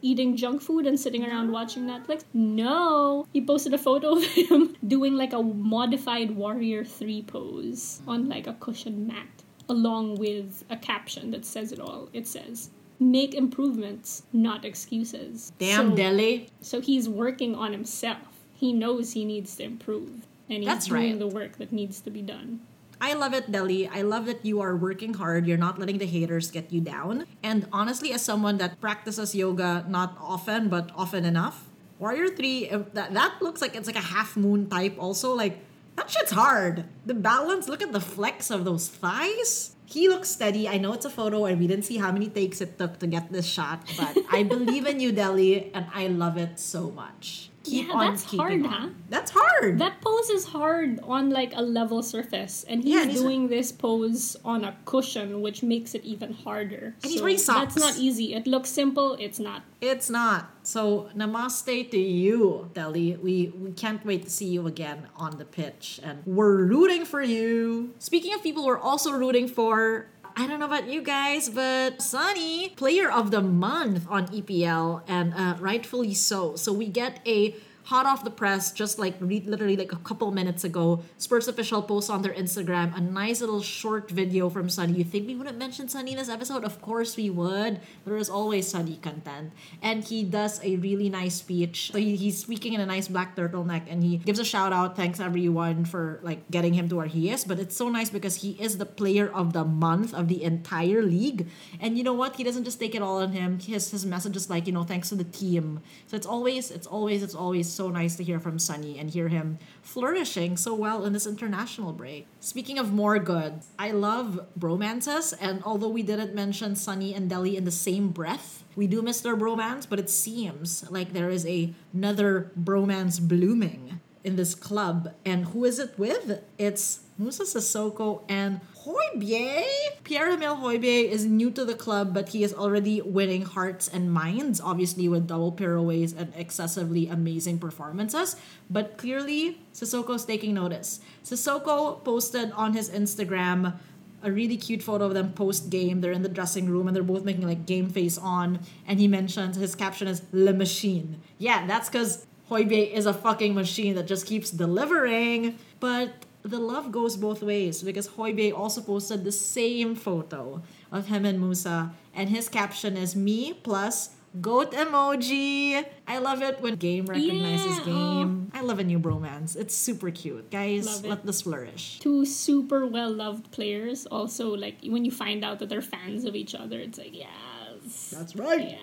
Eating 0.00 0.36
junk 0.36 0.62
food 0.62 0.86
and 0.86 0.98
sitting 0.98 1.24
around 1.24 1.50
watching 1.50 1.84
Netflix? 1.84 2.24
No. 2.32 3.26
He 3.32 3.44
posted 3.44 3.74
a 3.74 3.78
photo 3.78 4.16
of 4.16 4.24
him 4.24 4.76
doing 4.86 5.14
like 5.16 5.32
a 5.32 5.42
modified 5.42 6.32
Warrior 6.32 6.84
3 6.84 7.22
pose 7.22 8.00
on 8.06 8.28
like 8.28 8.46
a 8.46 8.54
cushion 8.54 9.06
mat, 9.06 9.42
along 9.68 10.16
with 10.16 10.64
a 10.70 10.76
caption 10.76 11.30
that 11.32 11.44
says 11.44 11.72
it 11.72 11.80
all. 11.80 12.08
It 12.12 12.26
says, 12.26 12.70
Make 13.00 13.34
improvements, 13.34 14.24
not 14.32 14.64
excuses. 14.64 15.52
Damn, 15.58 15.90
so, 15.90 15.96
Dele. 15.96 16.48
So 16.60 16.80
he's 16.80 17.08
working 17.08 17.54
on 17.54 17.72
himself. 17.72 18.18
He 18.54 18.72
knows 18.72 19.12
he 19.12 19.24
needs 19.24 19.54
to 19.56 19.62
improve. 19.64 20.26
And 20.50 20.58
he's 20.58 20.66
That's 20.66 20.86
doing 20.86 21.10
right. 21.10 21.18
the 21.18 21.28
work 21.28 21.58
that 21.58 21.72
needs 21.72 22.00
to 22.00 22.10
be 22.10 22.22
done. 22.22 22.60
I 23.00 23.14
love 23.14 23.32
it, 23.32 23.50
Dele. 23.50 23.88
I 23.88 24.02
love 24.02 24.26
that 24.26 24.44
you 24.44 24.60
are 24.60 24.74
working 24.76 25.14
hard. 25.14 25.46
You're 25.46 25.58
not 25.58 25.78
letting 25.78 25.98
the 25.98 26.06
haters 26.06 26.50
get 26.50 26.72
you 26.72 26.80
down. 26.80 27.26
And 27.42 27.66
honestly, 27.72 28.12
as 28.12 28.22
someone 28.22 28.58
that 28.58 28.80
practices 28.80 29.34
yoga 29.34 29.84
not 29.88 30.16
often, 30.20 30.68
but 30.68 30.90
often 30.96 31.24
enough, 31.24 31.64
Warrior 31.98 32.28
3, 32.28 32.70
uh, 32.70 32.82
that, 32.94 33.14
that 33.14 33.42
looks 33.42 33.60
like 33.60 33.74
it's 33.74 33.86
like 33.86 33.96
a 33.96 34.00
half 34.14 34.36
moon 34.36 34.68
type 34.68 34.96
also. 34.98 35.34
Like, 35.34 35.58
that 35.96 36.10
shit's 36.10 36.30
hard. 36.30 36.84
The 37.06 37.14
balance, 37.14 37.68
look 37.68 37.82
at 37.82 37.92
the 37.92 38.00
flex 38.00 38.50
of 38.50 38.64
those 38.64 38.88
thighs. 38.88 39.74
He 39.84 40.08
looks 40.08 40.28
steady. 40.28 40.68
I 40.68 40.78
know 40.78 40.92
it's 40.92 41.06
a 41.06 41.10
photo 41.10 41.46
and 41.46 41.58
we 41.58 41.66
didn't 41.66 41.84
see 41.84 41.96
how 41.96 42.12
many 42.12 42.28
takes 42.28 42.60
it 42.60 42.78
took 42.78 42.98
to 43.00 43.06
get 43.06 43.32
this 43.32 43.46
shot, 43.46 43.82
but 43.96 44.16
I 44.30 44.42
believe 44.54 44.86
in 44.86 45.00
you, 45.00 45.12
Dele, 45.12 45.70
and 45.72 45.86
I 45.92 46.06
love 46.08 46.36
it 46.36 46.60
so 46.60 46.90
much. 46.90 47.50
Keep 47.68 47.88
Yeah, 47.88 47.94
on 47.94 48.06
that's 48.10 48.24
hard, 48.24 48.62
on. 48.64 48.64
huh? 48.64 48.88
That's 49.08 49.30
hard. 49.34 49.78
That 49.78 50.00
pose 50.00 50.30
is 50.30 50.44
hard 50.46 51.00
on 51.02 51.30
like 51.30 51.52
a 51.54 51.62
level 51.62 52.02
surface, 52.02 52.64
and 52.68 52.82
he's 52.84 52.92
Yeah, 52.94 53.02
and 53.02 53.10
he's- 53.10 53.22
doing 53.22 53.48
this 53.48 53.72
pose 53.72 54.36
on 54.44 54.64
a 54.64 54.76
cushion, 54.84 55.40
which 55.40 55.62
makes 55.62 55.94
it 55.94 56.04
even 56.04 56.32
harder. 56.32 56.94
And 57.02 57.12
he's 57.12 57.20
wearing 57.22 57.36
That's 57.44 57.76
not 57.76 57.96
easy. 57.98 58.34
It 58.34 58.46
looks 58.46 58.70
simple. 58.70 59.14
It's 59.20 59.38
not. 59.38 59.62
It's 59.80 60.08
not. 60.10 60.50
So 60.62 61.08
namaste 61.16 61.90
to 61.90 61.98
you, 61.98 62.70
Dele. 62.74 63.16
We 63.22 63.52
we 63.62 63.70
can't 63.72 64.04
wait 64.04 64.24
to 64.24 64.30
see 64.30 64.46
you 64.56 64.66
again 64.66 65.06
on 65.16 65.38
the 65.38 65.44
pitch, 65.44 66.00
and 66.02 66.22
we're 66.26 66.64
rooting 66.64 67.04
for 67.04 67.22
you. 67.22 67.92
Speaking 67.98 68.32
of 68.34 68.42
people 68.42 68.64
we're 68.66 68.78
also 68.90 69.12
rooting 69.12 69.48
for. 69.48 70.06
I 70.40 70.46
don't 70.46 70.60
know 70.60 70.66
about 70.66 70.86
you 70.88 71.02
guys, 71.02 71.48
but 71.50 72.00
Sonny, 72.00 72.68
player 72.76 73.10
of 73.10 73.32
the 73.32 73.40
month 73.42 74.06
on 74.08 74.28
EPL, 74.28 75.02
and 75.08 75.34
uh, 75.34 75.56
rightfully 75.58 76.14
so. 76.14 76.54
So 76.54 76.72
we 76.72 76.86
get 76.86 77.18
a 77.26 77.56
hot 77.88 78.04
off 78.04 78.22
the 78.22 78.30
press, 78.30 78.70
just 78.70 78.98
like 78.98 79.14
re- 79.18 79.42
literally 79.46 79.74
like 79.74 79.92
a 79.92 80.02
couple 80.04 80.30
minutes 80.30 80.62
ago, 80.62 81.00
Spurs 81.16 81.48
official 81.48 81.80
posts 81.80 82.10
on 82.10 82.20
their 82.20 82.34
Instagram 82.34 82.94
a 82.94 83.00
nice 83.00 83.40
little 83.40 83.62
short 83.62 84.10
video 84.10 84.50
from 84.50 84.68
Sonny. 84.68 84.92
You 84.92 85.04
think 85.04 85.26
we 85.26 85.34
wouldn't 85.34 85.56
mention 85.56 85.88
Sonny 85.88 86.12
in 86.12 86.18
this 86.18 86.28
episode? 86.28 86.64
Of 86.64 86.82
course 86.82 87.16
we 87.16 87.30
would. 87.30 87.80
There 88.04 88.18
is 88.18 88.28
always 88.28 88.68
Sonny 88.68 88.96
content, 89.00 89.52
and 89.80 90.04
he 90.04 90.22
does 90.22 90.60
a 90.62 90.76
really 90.76 91.08
nice 91.08 91.36
speech. 91.36 91.90
So 91.90 91.96
he, 91.98 92.14
he's 92.14 92.36
speaking 92.36 92.74
in 92.74 92.80
a 92.82 92.86
nice 92.86 93.08
black 93.08 93.34
turtleneck, 93.34 93.84
and 93.88 94.04
he 94.04 94.18
gives 94.18 94.38
a 94.38 94.44
shout 94.44 94.74
out, 94.74 94.94
thanks 94.94 95.18
everyone 95.18 95.86
for 95.86 96.20
like 96.22 96.44
getting 96.50 96.74
him 96.74 96.90
to 96.90 96.96
where 96.96 97.06
he 97.06 97.30
is. 97.30 97.44
But 97.44 97.58
it's 97.58 97.74
so 97.74 97.88
nice 97.88 98.10
because 98.10 98.36
he 98.36 98.50
is 98.60 98.76
the 98.76 98.86
player 98.86 99.32
of 99.32 99.54
the 99.54 99.64
month 99.64 100.12
of 100.12 100.28
the 100.28 100.42
entire 100.42 101.00
league, 101.00 101.48
and 101.80 101.96
you 101.96 102.04
know 102.04 102.12
what? 102.12 102.36
He 102.36 102.44
doesn't 102.44 102.64
just 102.64 102.78
take 102.78 102.94
it 102.94 103.00
all 103.00 103.22
on 103.24 103.32
him. 103.32 103.58
His 103.58 103.90
his 103.90 104.04
message 104.04 104.36
is 104.36 104.50
like 104.50 104.66
you 104.66 104.74
know 104.74 104.84
thanks 104.84 105.08
to 105.08 105.14
the 105.14 105.24
team. 105.24 105.80
So 106.06 106.18
it's 106.18 106.26
always 106.26 106.70
it's 106.70 106.86
always 106.86 107.22
it's 107.22 107.34
always 107.34 107.77
so 107.78 107.88
nice 107.90 108.16
to 108.16 108.24
hear 108.24 108.40
from 108.40 108.58
Sonny 108.58 108.98
and 108.98 109.08
hear 109.08 109.28
him 109.28 109.56
flourishing 109.82 110.56
so 110.56 110.74
well 110.74 111.04
in 111.04 111.12
this 111.12 111.28
international 111.28 111.92
break. 111.92 112.26
Speaking 112.40 112.76
of 112.76 112.92
more 112.92 113.20
good, 113.20 113.60
I 113.78 113.92
love 113.92 114.40
bromances, 114.58 115.32
and 115.40 115.62
although 115.62 115.88
we 115.88 116.02
didn't 116.02 116.34
mention 116.34 116.74
Sonny 116.74 117.14
and 117.14 117.30
Dele 117.30 117.56
in 117.56 117.62
the 117.62 117.70
same 117.70 118.08
breath, 118.08 118.64
we 118.74 118.88
do 118.88 119.00
miss 119.00 119.20
their 119.20 119.36
bromance, 119.36 119.88
but 119.88 120.00
it 120.00 120.10
seems 120.10 120.90
like 120.90 121.12
there 121.12 121.30
is 121.30 121.46
a, 121.46 121.72
another 121.94 122.50
bromance 122.58 123.20
blooming 123.20 124.00
in 124.28 124.36
this 124.36 124.54
club. 124.54 125.14
And 125.24 125.46
who 125.46 125.64
is 125.64 125.78
it 125.78 125.98
with? 125.98 126.44
It's 126.58 127.00
Moussa 127.16 127.44
Sissoko 127.44 128.22
and 128.28 128.60
Højbjerg. 128.84 130.04
Pierre 130.04 130.30
Emile 130.30 130.56
Højbjerg 130.56 131.10
is 131.10 131.24
new 131.24 131.50
to 131.50 131.64
the 131.64 131.74
club, 131.74 132.12
but 132.12 132.28
he 132.28 132.44
is 132.44 132.52
already 132.52 133.00
winning 133.00 133.42
hearts 133.42 133.88
and 133.88 134.12
minds, 134.12 134.60
obviously 134.60 135.08
with 135.08 135.26
double 135.26 135.50
pirouettes 135.50 136.12
and 136.12 136.32
excessively 136.36 137.08
amazing 137.08 137.58
performances. 137.58 138.36
But 138.70 138.98
clearly, 138.98 139.58
Sissoko's 139.74 140.26
taking 140.26 140.54
notice. 140.54 141.00
Sissoko 141.24 142.04
posted 142.04 142.52
on 142.52 142.74
his 142.74 142.90
Instagram 142.90 143.74
a 144.22 144.30
really 144.30 144.56
cute 144.56 144.82
photo 144.82 145.06
of 145.06 145.14
them 145.14 145.32
post 145.32 145.70
game. 145.70 146.02
They're 146.02 146.12
in 146.12 146.22
the 146.22 146.28
dressing 146.28 146.68
room 146.68 146.86
and 146.86 146.94
they're 146.94 147.02
both 147.02 147.24
making 147.24 147.46
like 147.46 147.66
game 147.66 147.88
face 147.88 148.18
on. 148.18 148.60
And 148.86 149.00
he 149.00 149.08
mentions 149.08 149.56
his 149.56 149.74
caption 149.74 150.06
is 150.06 150.22
Le 150.32 150.52
Machine. 150.52 151.20
Yeah, 151.38 151.66
that's 151.66 151.88
because 151.88 152.26
Højbjerg 152.50 152.92
is 152.92 153.06
a 153.06 153.12
fucking 153.12 153.54
machine 153.54 153.94
that 153.94 154.06
just 154.06 154.26
keeps 154.26 154.50
delivering. 154.50 155.58
But 155.80 156.10
the 156.42 156.58
love 156.58 156.92
goes 156.92 157.16
both 157.16 157.42
ways 157.42 157.82
because 157.82 158.08
Højbjerg 158.08 158.56
also 158.56 158.80
posted 158.80 159.24
the 159.24 159.32
same 159.32 159.94
photo 159.94 160.62
of 160.90 161.06
him 161.08 161.24
and 161.24 161.38
Moussa, 161.40 161.92
and 162.14 162.30
his 162.30 162.48
caption 162.48 162.96
is 162.96 163.14
me 163.14 163.52
plus 163.52 164.10
goat 164.40 164.72
emoji. 164.72 165.84
I 166.06 166.18
love 166.18 166.42
it 166.42 166.60
when 166.60 166.76
game 166.76 167.06
recognizes 167.06 167.78
Yeah, 167.78 167.84
game. 167.84 168.50
I 168.54 168.60
love 168.62 168.78
a 168.78 168.84
new 168.84 168.98
bromance. 168.98 169.56
It's 169.56 169.74
super 169.74 170.10
cute. 170.10 170.50
Guys, 170.50 171.04
let 171.04 171.24
this 171.26 171.42
flourish. 171.42 171.98
Two 172.00 172.24
super 172.24 172.86
well 172.86 173.10
loved 173.10 173.50
players. 173.50 174.06
Also, 174.06 174.54
like 174.54 174.76
when 174.84 175.04
you 175.04 175.10
find 175.10 175.44
out 175.44 175.58
that 175.58 175.68
they're 175.68 175.82
fans 175.82 176.24
of 176.24 176.34
each 176.34 176.54
other, 176.54 176.78
it's 176.78 176.98
like 176.98 177.14
yes. 177.14 178.10
That's 178.16 178.36
right. 178.36 178.70
Yes. 178.70 178.80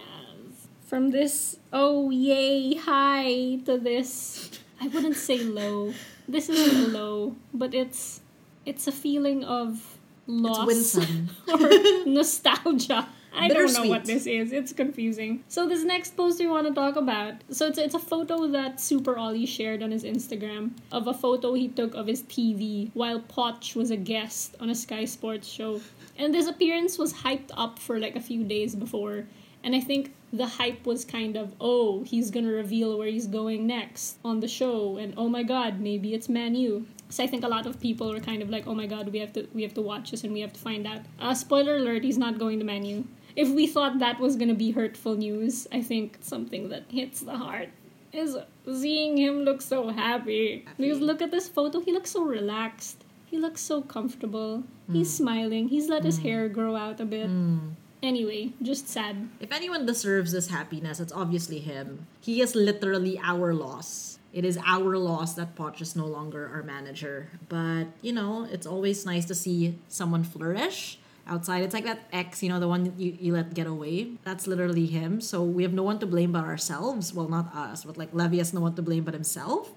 From 0.85 1.11
this 1.11 1.57
oh 1.73 2.09
yay 2.11 2.75
high 2.75 3.59
to 3.65 3.77
this 3.77 4.51
I 4.79 4.87
wouldn't 4.87 5.15
say 5.15 5.39
low. 5.39 5.93
This 6.27 6.49
isn't 6.49 6.93
low, 6.99 7.35
but 7.53 7.73
it's 7.73 8.21
it's 8.65 8.87
a 8.87 8.91
feeling 8.91 9.43
of 9.43 9.97
loss 10.27 10.97
or 11.47 11.69
nostalgia. 12.05 13.07
I 13.37 13.49
don't 13.49 13.73
know 13.73 13.89
what 13.89 14.05
this 14.05 14.25
is. 14.27 14.53
It's 14.53 14.71
confusing. 14.71 15.43
So 15.49 15.67
this 15.67 15.83
next 15.83 16.15
post 16.15 16.39
we 16.39 16.47
want 16.47 16.67
to 16.67 16.73
talk 16.73 16.95
about. 16.95 17.33
So 17.49 17.67
it's 17.67 17.77
it's 17.77 17.95
a 17.95 17.99
photo 17.99 18.47
that 18.47 18.79
Super 18.79 19.17
Ollie 19.17 19.45
shared 19.45 19.83
on 19.83 19.91
his 19.91 20.03
Instagram 20.03 20.71
of 20.91 21.07
a 21.07 21.13
photo 21.13 21.53
he 21.53 21.67
took 21.67 21.95
of 21.95 22.07
his 22.07 22.23
TV 22.23 22.91
while 22.93 23.19
Poch 23.19 23.75
was 23.75 23.91
a 23.91 23.97
guest 23.97 24.55
on 24.59 24.69
a 24.69 24.75
Sky 24.75 25.05
Sports 25.05 25.47
show. 25.47 25.81
And 26.17 26.33
this 26.33 26.47
appearance 26.47 26.97
was 26.97 27.13
hyped 27.13 27.51
up 27.57 27.77
for 27.77 27.99
like 27.99 28.15
a 28.15 28.21
few 28.21 28.43
days 28.43 28.73
before. 28.73 29.25
And 29.63 29.75
I 29.75 29.81
think 29.81 30.13
the 30.37 30.45
hype 30.45 30.85
was 30.85 31.05
kind 31.05 31.35
of, 31.35 31.53
oh, 31.59 32.03
he's 32.03 32.31
gonna 32.31 32.51
reveal 32.51 32.97
where 32.97 33.07
he's 33.07 33.27
going 33.27 33.67
next 33.67 34.17
on 34.23 34.39
the 34.39 34.47
show, 34.47 34.97
and 34.97 35.13
oh 35.17 35.29
my 35.29 35.43
god, 35.43 35.79
maybe 35.79 36.13
it's 36.13 36.29
Manu. 36.29 36.85
So 37.09 37.23
I 37.23 37.27
think 37.27 37.43
a 37.43 37.47
lot 37.47 37.65
of 37.65 37.79
people 37.79 38.09
were 38.11 38.19
kind 38.19 38.41
of 38.41 38.49
like, 38.49 38.67
oh 38.67 38.75
my 38.75 38.87
god, 38.87 39.09
we 39.09 39.19
have 39.19 39.33
to 39.33 39.47
we 39.53 39.61
have 39.63 39.73
to 39.75 39.81
watch 39.81 40.11
this 40.11 40.23
and 40.23 40.33
we 40.33 40.41
have 40.41 40.53
to 40.53 40.59
find 40.59 40.87
out. 40.87 41.01
Uh, 41.19 41.33
spoiler 41.33 41.75
alert, 41.75 42.03
he's 42.03 42.17
not 42.17 42.39
going 42.39 42.59
to 42.59 42.65
Manu. 42.65 43.03
If 43.35 43.49
we 43.49 43.67
thought 43.67 43.99
that 43.99 44.19
was 44.19 44.35
gonna 44.35 44.55
be 44.55 44.71
hurtful 44.71 45.15
news, 45.15 45.67
I 45.71 45.81
think 45.81 46.17
something 46.21 46.69
that 46.69 46.83
hits 46.89 47.21
the 47.21 47.37
heart 47.37 47.69
is 48.11 48.37
seeing 48.71 49.17
him 49.17 49.41
look 49.41 49.61
so 49.61 49.89
happy. 49.89 50.65
Because 50.77 50.99
look 50.99 51.21
at 51.21 51.31
this 51.31 51.47
photo, 51.47 51.81
he 51.81 51.91
looks 51.91 52.11
so 52.11 52.23
relaxed. 52.23 53.03
He 53.25 53.37
looks 53.37 53.61
so 53.61 53.81
comfortable. 53.81 54.63
He's 54.91 55.09
mm. 55.09 55.17
smiling. 55.17 55.67
He's 55.67 55.89
let 55.89 56.03
his 56.03 56.19
mm. 56.19 56.23
hair 56.23 56.47
grow 56.47 56.75
out 56.75 56.99
a 57.01 57.05
bit. 57.05 57.29
Mm. 57.29 57.71
Anyway, 58.03 58.53
just 58.61 58.87
sad. 58.87 59.29
If 59.39 59.51
anyone 59.51 59.85
deserves 59.85 60.31
this 60.31 60.47
happiness, 60.49 60.99
it's 60.99 61.13
obviously 61.13 61.59
him. 61.59 62.05
He 62.21 62.41
is 62.41 62.55
literally 62.55 63.19
our 63.23 63.53
loss. 63.53 64.19
It 64.33 64.43
is 64.43 64.59
our 64.65 64.97
loss 64.97 65.33
that 65.35 65.55
Poch 65.55 65.81
is 65.81 65.95
no 65.95 66.05
longer 66.05 66.49
our 66.53 66.61
manager. 66.61 67.29
But, 67.47 67.85
you 68.01 68.11
know, 68.11 68.47
it's 68.51 68.67
always 68.67 69.05
nice 69.05 69.25
to 69.25 69.35
see 69.35 69.79
someone 69.87 70.23
flourish 70.23 70.99
outside. 71.27 71.63
It's 71.63 71.73
like 71.73 71.85
that 71.85 72.07
ex, 72.11 72.43
you 72.43 72.49
know, 72.49 72.59
the 72.59 72.67
one 72.67 72.93
you, 72.97 73.17
you 73.19 73.33
let 73.33 73.53
get 73.53 73.67
away. 73.67 74.11
That's 74.23 74.45
literally 74.45 74.85
him. 74.85 75.21
So 75.21 75.41
we 75.43 75.63
have 75.63 75.73
no 75.73 75.83
one 75.83 75.99
to 75.99 76.05
blame 76.05 76.31
but 76.31 76.43
ourselves. 76.43 77.13
Well, 77.13 77.27
not 77.27 77.53
us, 77.55 77.85
but 77.85 77.97
like 77.97 78.09
Levy 78.13 78.37
has 78.39 78.53
no 78.53 78.61
one 78.61 78.75
to 78.75 78.81
blame 78.81 79.03
but 79.03 79.13
himself. 79.13 79.71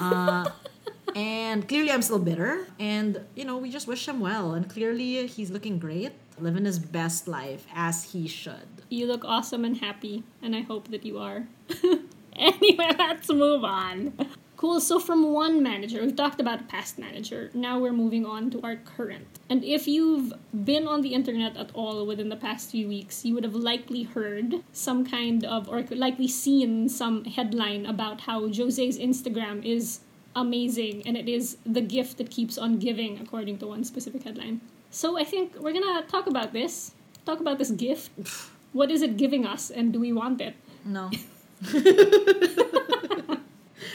Uh, 0.00 0.48
and 1.16 1.66
clearly 1.66 1.90
I'm 1.90 2.02
still 2.02 2.18
bitter. 2.18 2.66
And, 2.78 3.20
you 3.34 3.44
know, 3.44 3.58
we 3.58 3.70
just 3.70 3.86
wish 3.86 4.06
him 4.06 4.20
well. 4.20 4.54
And 4.54 4.68
clearly 4.70 5.26
he's 5.26 5.50
looking 5.50 5.78
great, 5.78 6.12
living 6.38 6.64
his 6.64 6.78
best 6.78 7.28
life 7.28 7.66
as 7.74 8.12
he 8.12 8.28
should. 8.28 8.82
You 8.88 9.06
look 9.06 9.24
awesome 9.24 9.64
and 9.64 9.76
happy, 9.76 10.24
and 10.42 10.54
I 10.54 10.60
hope 10.60 10.88
that 10.88 11.04
you 11.04 11.18
are. 11.18 11.46
anyway, 12.36 12.90
let's 12.98 13.28
move 13.28 13.64
on. 13.64 14.12
Cool, 14.56 14.80
so 14.80 14.98
from 14.98 15.34
one 15.34 15.62
manager, 15.62 16.00
we've 16.00 16.16
talked 16.16 16.40
about 16.40 16.62
a 16.62 16.64
past 16.64 16.98
manager. 16.98 17.50
Now 17.52 17.78
we're 17.78 17.92
moving 17.92 18.24
on 18.24 18.50
to 18.52 18.60
our 18.62 18.76
current. 18.76 19.26
And 19.50 19.62
if 19.62 19.86
you've 19.86 20.32
been 20.64 20.88
on 20.88 21.02
the 21.02 21.12
internet 21.12 21.58
at 21.58 21.70
all 21.74 22.06
within 22.06 22.30
the 22.30 22.36
past 22.36 22.70
few 22.70 22.88
weeks, 22.88 23.22
you 23.22 23.34
would 23.34 23.44
have 23.44 23.54
likely 23.54 24.04
heard 24.04 24.62
some 24.72 25.04
kind 25.04 25.44
of, 25.44 25.68
or 25.68 25.82
likely 25.90 26.26
seen 26.26 26.88
some 26.88 27.24
headline 27.24 27.84
about 27.84 28.22
how 28.22 28.48
Jose's 28.48 28.98
Instagram 28.98 29.62
is 29.62 30.00
amazing 30.34 31.02
and 31.06 31.16
it 31.16 31.28
is 31.28 31.58
the 31.66 31.80
gift 31.82 32.16
that 32.16 32.30
keeps 32.30 32.56
on 32.56 32.78
giving, 32.78 33.18
according 33.18 33.58
to 33.58 33.66
one 33.66 33.84
specific 33.84 34.22
headline. 34.22 34.62
So 34.96 35.18
I 35.18 35.24
think 35.24 35.52
we're 35.60 35.74
gonna 35.76 36.08
talk 36.08 36.26
about 36.26 36.54
this. 36.54 36.92
Talk 37.26 37.40
about 37.40 37.58
this 37.58 37.70
gift. 37.70 38.08
What 38.72 38.90
is 38.90 39.00
it 39.00 39.16
giving 39.16 39.46
us, 39.46 39.70
and 39.70 39.92
do 39.92 40.00
we 40.00 40.12
want 40.12 40.40
it? 40.40 40.54
No. 40.84 41.10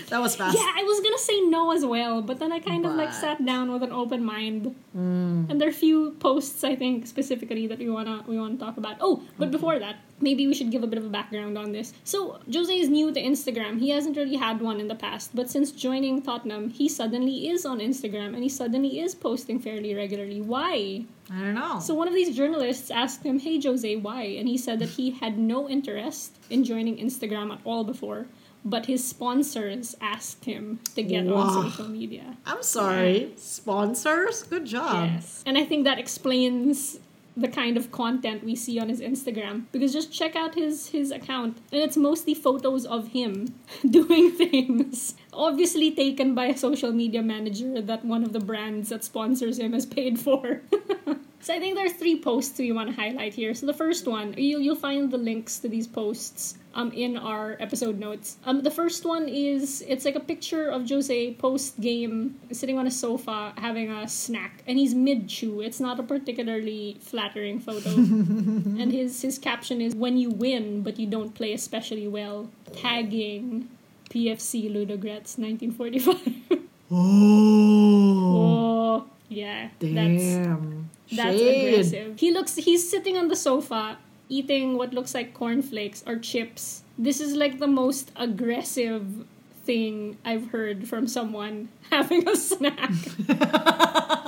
that 0.10 0.20
was 0.20 0.36
fast. 0.36 0.58
Yeah, 0.58 0.72
I 0.76 0.84
was 0.84 1.00
gonna 1.00 1.18
say 1.18 1.42
no 1.42 1.72
as 1.72 1.86
well, 1.86 2.22
but 2.22 2.40
then 2.40 2.52
I 2.52 2.60
kind 2.60 2.86
of 2.86 2.94
like 2.94 3.14
sat 3.14 3.46
down 3.46 3.72
with 3.72 3.84
an 3.84 3.92
open 3.92 4.24
mind. 4.24 4.76
Mm. 4.96 5.50
And 5.50 5.60
there 5.60 5.68
are 5.68 5.72
a 5.72 5.82
few 5.88 6.12
posts 6.20 6.64
I 6.64 6.76
think 6.76 7.08
specifically 7.08 7.68
that 7.68 7.80
we 7.80 7.90
wanna 7.90 8.24
we 8.28 8.38
wanna 8.38 8.58
talk 8.58 8.78
about. 8.78 8.98
Oh, 9.00 9.24
but 9.38 9.46
mm-hmm. 9.46 9.52
before 9.52 9.80
that, 9.80 9.98
maybe 10.20 10.48
we 10.48 10.54
should 10.54 10.72
give 10.72 10.84
a 10.84 10.88
bit 10.88 10.98
of 10.98 11.06
a 11.06 11.10
background 11.10 11.58
on 11.58 11.72
this. 11.72 11.94
So 12.04 12.40
Jose 12.52 12.74
is 12.74 12.90
new 12.90 13.12
to 13.14 13.22
Instagram. 13.22 13.80
He 13.80 13.90
hasn't 13.90 14.18
really 14.18 14.36
had 14.36 14.62
one 14.62 14.80
in 14.80 14.88
the 14.88 14.96
past, 14.96 15.36
but 15.36 15.50
since 15.50 15.72
joining 15.72 16.22
Tottenham, 16.22 16.70
he 16.70 16.88
suddenly 16.88 17.50
is 17.50 17.66
on 17.66 17.80
Instagram 17.80 18.34
and 18.34 18.44
he 18.44 18.50
suddenly 18.50 19.00
is 19.00 19.16
posting 19.16 19.60
fairly 19.60 19.96
regularly. 19.96 20.42
Why? 20.42 21.06
I 21.32 21.40
don't 21.40 21.56
know. 21.56 21.80
So 21.80 21.94
one 21.94 22.08
of 22.08 22.14
these 22.14 22.36
journalists 22.36 22.92
asked 22.92 23.24
him, 23.24 23.40
"Hey 23.40 23.60
Jose, 23.62 23.96
why?" 23.96 24.24
And 24.24 24.48
he 24.48 24.58
said 24.58 24.80
that 24.80 24.90
he 24.90 25.12
had 25.12 25.38
no 25.38 25.70
interest 25.70 26.36
in 26.50 26.64
joining 26.64 26.98
Instagram 26.98 27.52
at 27.54 27.60
all 27.64 27.84
before, 27.84 28.28
but 28.64 28.86
his 28.86 29.08
sponsors 29.08 29.96
asked 30.02 30.46
him 30.46 30.80
to 30.96 31.02
get 31.04 31.26
Wow. 31.26 31.36
on 31.42 31.72
social 31.72 31.88
media. 31.90 32.38
I'm 32.46 32.62
sorry. 32.64 33.32
Sponsors? 33.38 34.44
Good 34.44 34.66
job. 34.66 35.10
Yes. 35.14 35.44
And 35.46 35.58
I 35.58 35.64
think 35.66 35.84
that 35.86 35.98
explains 36.00 37.00
the 37.38 37.48
kind 37.48 37.78
of 37.78 37.92
content 37.94 38.44
we 38.44 38.56
see 38.56 38.78
on 38.78 38.90
his 38.90 39.00
Instagram 39.00 39.64
because 39.72 39.94
just 39.94 40.12
check 40.12 40.36
out 40.36 40.54
his 40.54 40.90
his 40.90 41.12
account 41.12 41.58
and 41.72 41.82
it's 41.82 41.96
mostly 41.96 42.34
photos 42.34 42.86
of 42.86 43.08
him 43.10 43.56
doing 43.90 44.32
things 44.32 45.16
obviously 45.32 45.92
taken 45.92 46.36
by 46.36 46.48
a 46.48 46.58
social 46.58 46.92
media 46.92 47.22
manager 47.22 47.82
that 47.82 48.04
one 48.04 48.22
of 48.26 48.34
the 48.34 48.40
brands 48.42 48.90
that 48.90 49.02
sponsors 49.06 49.60
him 49.60 49.72
has 49.72 49.86
paid 49.86 50.20
for 50.20 50.62
so 51.42 51.54
i 51.54 51.60
think 51.60 51.76
there 51.76 51.86
are 51.86 51.90
three 51.90 52.20
posts 52.20 52.58
we 52.60 52.72
want 52.72 52.90
to 52.90 52.96
highlight 52.96 53.34
here 53.34 53.54
so 53.54 53.66
the 53.66 53.74
first 53.74 54.08
one 54.08 54.34
you'll, 54.38 54.62
you'll 54.62 54.76
find 54.76 55.12
the 55.12 55.18
links 55.18 55.60
to 55.60 55.68
these 55.68 55.88
posts 55.88 56.58
um, 56.74 56.92
in 56.92 57.18
our 57.18 57.58
episode 57.60 58.00
notes. 58.00 58.38
Um, 58.46 58.62
the 58.62 58.72
first 58.72 59.06
one 59.06 59.28
is 59.28 59.84
it's 59.88 60.06
like 60.06 60.16
a 60.16 60.20
picture 60.22 60.70
of 60.70 60.88
Jose 60.88 61.34
post 61.36 61.80
game 61.82 62.40
sitting 62.52 62.78
on 62.78 62.88
a 62.88 62.92
sofa 62.92 63.54
having 63.58 63.92
a 63.92 64.08
snack, 64.08 64.64
and 64.68 64.78
he's 64.78 64.94
mid 64.94 65.28
chew. 65.28 65.62
It's 65.62 65.80
not 65.80 66.00
a 66.00 66.04
particularly 66.04 66.98
flattering 67.02 67.60
photo, 67.60 67.90
and 67.96 68.92
his 68.92 69.22
his 69.22 69.38
caption 69.38 69.82
is 69.82 69.96
"When 69.96 70.18
you 70.18 70.30
win, 70.30 70.84
but 70.84 71.00
you 71.00 71.08
don't 71.08 71.34
play 71.34 71.54
especially 71.54 72.08
well." 72.08 72.50
Tagging 72.74 73.68
PFC 74.10 74.72
Ludogorets 74.72 75.38
1945. 75.38 76.60
Oh. 76.94 78.36
oh, 78.36 79.06
yeah. 79.30 79.70
Damn. 79.80 79.96
that's 79.96 80.91
Shade. 81.16 81.68
aggressive. 81.74 82.20
He 82.20 82.32
looks 82.32 82.56
he's 82.56 82.90
sitting 82.90 83.18
on 83.18 83.28
the 83.28 83.36
sofa 83.36 83.98
eating 84.30 84.78
what 84.78 84.94
looks 84.94 85.14
like 85.14 85.34
cornflakes 85.34 86.04
or 86.08 86.18
chips. 86.18 86.84
This 86.98 87.20
is 87.20 87.36
like 87.36 87.60
the 87.60 87.68
most 87.68 88.12
aggressive 88.16 89.26
thing 89.66 90.18
I've 90.24 90.50
heard 90.50 90.88
from 90.88 91.08
someone 91.08 91.70
having 91.92 92.28
a 92.28 92.36
snack. 92.36 92.92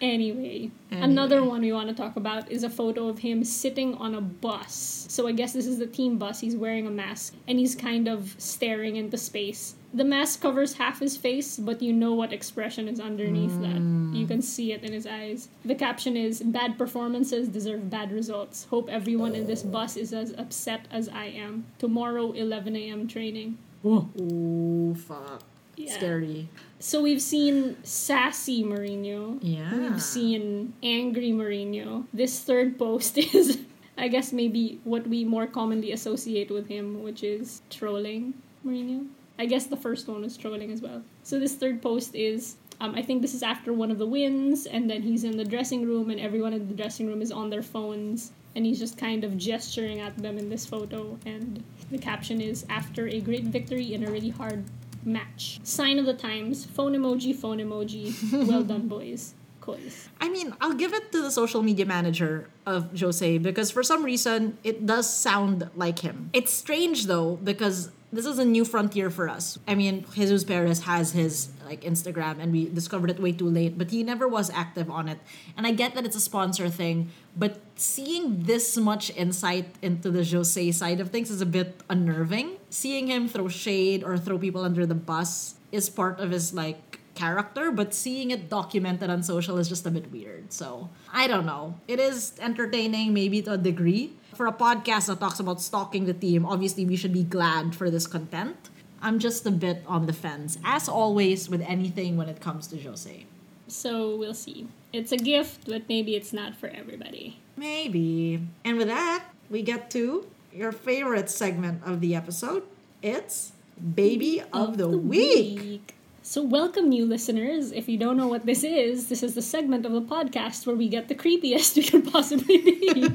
Anyway, 0.00 0.70
another 0.90 1.42
one 1.42 1.62
we 1.62 1.72
want 1.72 1.88
to 1.88 1.94
talk 1.94 2.16
about 2.16 2.50
is 2.50 2.62
a 2.64 2.70
photo 2.70 3.08
of 3.08 3.18
him 3.18 3.42
sitting 3.42 3.94
on 3.94 4.14
a 4.14 4.20
bus. 4.20 5.06
So 5.08 5.26
I 5.26 5.32
guess 5.32 5.54
this 5.54 5.66
is 5.66 5.78
the 5.78 5.86
team 5.86 6.18
bus. 6.18 6.38
He's 6.38 6.54
wearing 6.54 6.86
a 6.86 6.90
mask 6.90 7.34
and 7.48 7.58
he's 7.58 7.74
kind 7.74 8.06
of 8.06 8.34
staring 8.38 8.96
into 8.96 9.16
space. 9.16 9.74
The 9.96 10.04
mask 10.04 10.42
covers 10.42 10.74
half 10.74 11.00
his 11.00 11.16
face, 11.16 11.56
but 11.56 11.80
you 11.80 11.90
know 11.90 12.12
what 12.12 12.30
expression 12.30 12.86
is 12.86 13.00
underneath 13.00 13.58
that. 13.62 13.80
You 13.80 14.24
hmm. 14.24 14.26
can 14.26 14.42
see 14.42 14.72
it 14.72 14.84
in 14.84 14.92
his 14.92 15.06
eyes. 15.06 15.48
The 15.64 15.74
caption 15.74 16.18
is 16.18 16.42
Bad 16.42 16.76
performances 16.76 17.48
deserve 17.48 17.88
bad 17.88 18.12
results. 18.12 18.66
Hope 18.68 18.90
everyone 18.90 19.34
in 19.34 19.46
this 19.46 19.62
bus 19.62 19.96
is 19.96 20.12
as 20.12 20.34
upset 20.36 20.86
as 20.90 21.08
I 21.08 21.26
am. 21.26 21.64
Tomorrow, 21.78 22.32
11 22.32 22.76
a.m. 22.76 23.08
training. 23.08 23.56
Ooh, 23.86 24.94
fuck. 24.94 25.42
Yeah. 25.76 25.94
Scary. 25.94 26.48
So 26.78 27.00
we've 27.00 27.22
seen 27.22 27.76
sassy 27.82 28.62
Mourinho. 28.62 29.38
Yeah. 29.40 29.72
We've 29.72 30.02
seen 30.02 30.74
angry 30.82 31.30
Mourinho. 31.30 32.04
This 32.12 32.38
third 32.40 32.78
post 32.78 33.16
is, 33.34 33.60
I 33.96 34.08
guess, 34.08 34.30
maybe 34.30 34.78
what 34.84 35.06
we 35.06 35.24
more 35.24 35.46
commonly 35.46 35.92
associate 35.92 36.50
with 36.50 36.68
him, 36.68 37.02
which 37.02 37.22
is 37.22 37.62
trolling 37.70 38.34
Mourinho. 38.64 39.06
I 39.38 39.46
guess 39.46 39.66
the 39.66 39.76
first 39.76 40.08
one 40.08 40.22
was 40.22 40.36
trolling 40.36 40.70
as 40.72 40.80
well. 40.80 41.02
So 41.22 41.38
this 41.38 41.54
third 41.54 41.82
post 41.82 42.14
is, 42.14 42.56
um, 42.80 42.94
I 42.94 43.02
think 43.02 43.22
this 43.22 43.34
is 43.34 43.42
after 43.42 43.72
one 43.72 43.90
of 43.90 43.98
the 43.98 44.06
wins, 44.06 44.66
and 44.66 44.88
then 44.88 45.02
he's 45.02 45.24
in 45.24 45.36
the 45.36 45.44
dressing 45.44 45.86
room, 45.86 46.10
and 46.10 46.20
everyone 46.20 46.52
in 46.52 46.68
the 46.68 46.74
dressing 46.74 47.06
room 47.06 47.22
is 47.22 47.30
on 47.30 47.50
their 47.50 47.62
phones, 47.62 48.32
and 48.54 48.64
he's 48.64 48.78
just 48.78 48.96
kind 48.96 49.24
of 49.24 49.36
gesturing 49.36 50.00
at 50.00 50.16
them 50.16 50.38
in 50.38 50.48
this 50.48 50.64
photo. 50.64 51.18
And 51.26 51.62
the 51.90 51.98
caption 51.98 52.40
is, 52.40 52.64
after 52.70 53.08
a 53.08 53.20
great 53.20 53.44
victory 53.44 53.94
in 53.94 54.04
a 54.04 54.10
really 54.10 54.30
hard 54.30 54.64
match. 55.04 55.60
Sign 55.62 55.98
of 55.98 56.06
the 56.06 56.14
times, 56.14 56.64
phone 56.64 56.92
emoji, 56.92 57.34
phone 57.34 57.58
emoji. 57.58 58.14
well 58.48 58.62
done, 58.62 58.88
boys. 58.88 59.34
Coys. 59.66 60.08
I 60.20 60.28
mean, 60.28 60.54
I'll 60.60 60.74
give 60.74 60.94
it 60.94 61.10
to 61.10 61.22
the 61.22 61.30
social 61.30 61.60
media 61.60 61.84
manager 61.84 62.48
of 62.64 62.98
Jose 62.98 63.38
because 63.38 63.72
for 63.72 63.82
some 63.82 64.04
reason 64.04 64.58
it 64.62 64.86
does 64.86 65.12
sound 65.12 65.68
like 65.74 65.98
him. 65.98 66.30
It's 66.32 66.52
strange 66.52 67.06
though 67.06 67.34
because 67.42 67.90
this 68.12 68.24
is 68.24 68.38
a 68.38 68.44
new 68.44 68.64
frontier 68.64 69.10
for 69.10 69.28
us. 69.28 69.58
I 69.66 69.74
mean, 69.74 70.06
Jesus 70.14 70.44
Perez 70.44 70.84
has 70.84 71.12
his 71.12 71.48
like 71.66 71.82
Instagram 71.82 72.38
and 72.38 72.52
we 72.52 72.70
discovered 72.70 73.10
it 73.10 73.18
way 73.18 73.32
too 73.32 73.50
late, 73.50 73.76
but 73.76 73.90
he 73.90 74.04
never 74.04 74.28
was 74.28 74.50
active 74.50 74.88
on 74.88 75.08
it. 75.08 75.18
And 75.56 75.66
I 75.66 75.72
get 75.72 75.94
that 75.96 76.06
it's 76.06 76.14
a 76.14 76.20
sponsor 76.20 76.70
thing, 76.70 77.10
but 77.36 77.58
seeing 77.74 78.44
this 78.44 78.76
much 78.76 79.10
insight 79.16 79.74
into 79.82 80.10
the 80.10 80.24
Jose 80.24 80.70
side 80.72 81.00
of 81.00 81.10
things 81.10 81.30
is 81.30 81.40
a 81.40 81.46
bit 81.46 81.82
unnerving. 81.90 82.56
Seeing 82.70 83.08
him 83.08 83.28
throw 83.28 83.48
shade 83.48 84.04
or 84.04 84.16
throw 84.16 84.38
people 84.38 84.62
under 84.62 84.86
the 84.86 84.94
bus 84.94 85.56
is 85.72 85.90
part 85.90 86.20
of 86.20 86.30
his 86.30 86.54
like 86.54 86.78
character, 87.16 87.72
but 87.72 87.94
seeing 87.94 88.30
it 88.30 88.48
documented 88.48 89.10
on 89.10 89.22
social 89.22 89.58
is 89.58 89.68
just 89.68 89.86
a 89.86 89.90
bit 89.90 90.12
weird. 90.12 90.52
So 90.52 90.90
I 91.12 91.26
don't 91.26 91.46
know. 91.46 91.80
It 91.88 91.98
is 91.98 92.34
entertaining, 92.38 93.12
maybe 93.12 93.42
to 93.42 93.52
a 93.52 93.58
degree. 93.58 94.12
For 94.34 94.46
a 94.46 94.52
podcast 94.52 95.06
that 95.06 95.18
talks 95.18 95.40
about 95.40 95.60
stalking 95.60 96.04
the 96.04 96.12
team, 96.12 96.44
obviously 96.44 96.84
we 96.84 96.94
should 96.96 97.12
be 97.12 97.24
glad 97.24 97.74
for 97.74 97.90
this 97.90 98.06
content. 98.06 98.68
I'm 99.00 99.18
just 99.18 99.46
a 99.46 99.50
bit 99.50 99.82
on 99.86 100.06
the 100.06 100.12
fence, 100.12 100.58
as 100.64 100.88
always 100.88 101.48
with 101.48 101.62
anything 101.62 102.16
when 102.16 102.28
it 102.28 102.40
comes 102.40 102.66
to 102.68 102.80
Jose. 102.80 103.24
So 103.68 104.14
we'll 104.14 104.34
see. 104.34 104.68
It's 104.92 105.12
a 105.12 105.16
gift, 105.16 105.66
but 105.66 105.88
maybe 105.88 106.14
it's 106.14 106.32
not 106.32 106.54
for 106.54 106.68
everybody. 106.68 107.40
Maybe. 107.56 108.40
And 108.64 108.78
with 108.78 108.88
that, 108.88 109.24
we 109.50 109.62
get 109.62 109.90
to 109.90 110.26
your 110.52 110.72
favorite 110.72 111.28
segment 111.28 111.82
of 111.84 112.00
the 112.00 112.14
episode. 112.14 112.62
It's 113.02 113.52
Baby 113.94 114.42
of 114.52 114.78
the 114.78 114.88
Week. 114.88 115.95
So, 116.28 116.42
welcome, 116.42 116.88
new 116.88 117.06
listeners. 117.06 117.70
If 117.70 117.88
you 117.88 117.98
don't 117.98 118.16
know 118.16 118.26
what 118.26 118.46
this 118.46 118.64
is, 118.64 119.08
this 119.08 119.22
is 119.22 119.36
the 119.36 119.42
segment 119.42 119.86
of 119.86 119.92
the 119.92 120.02
podcast 120.02 120.66
where 120.66 120.74
we 120.74 120.88
get 120.88 121.06
the 121.06 121.14
creepiest 121.14 121.76
we 121.76 121.84
can 121.84 122.02
possibly 122.02 122.58
be. 122.58 123.08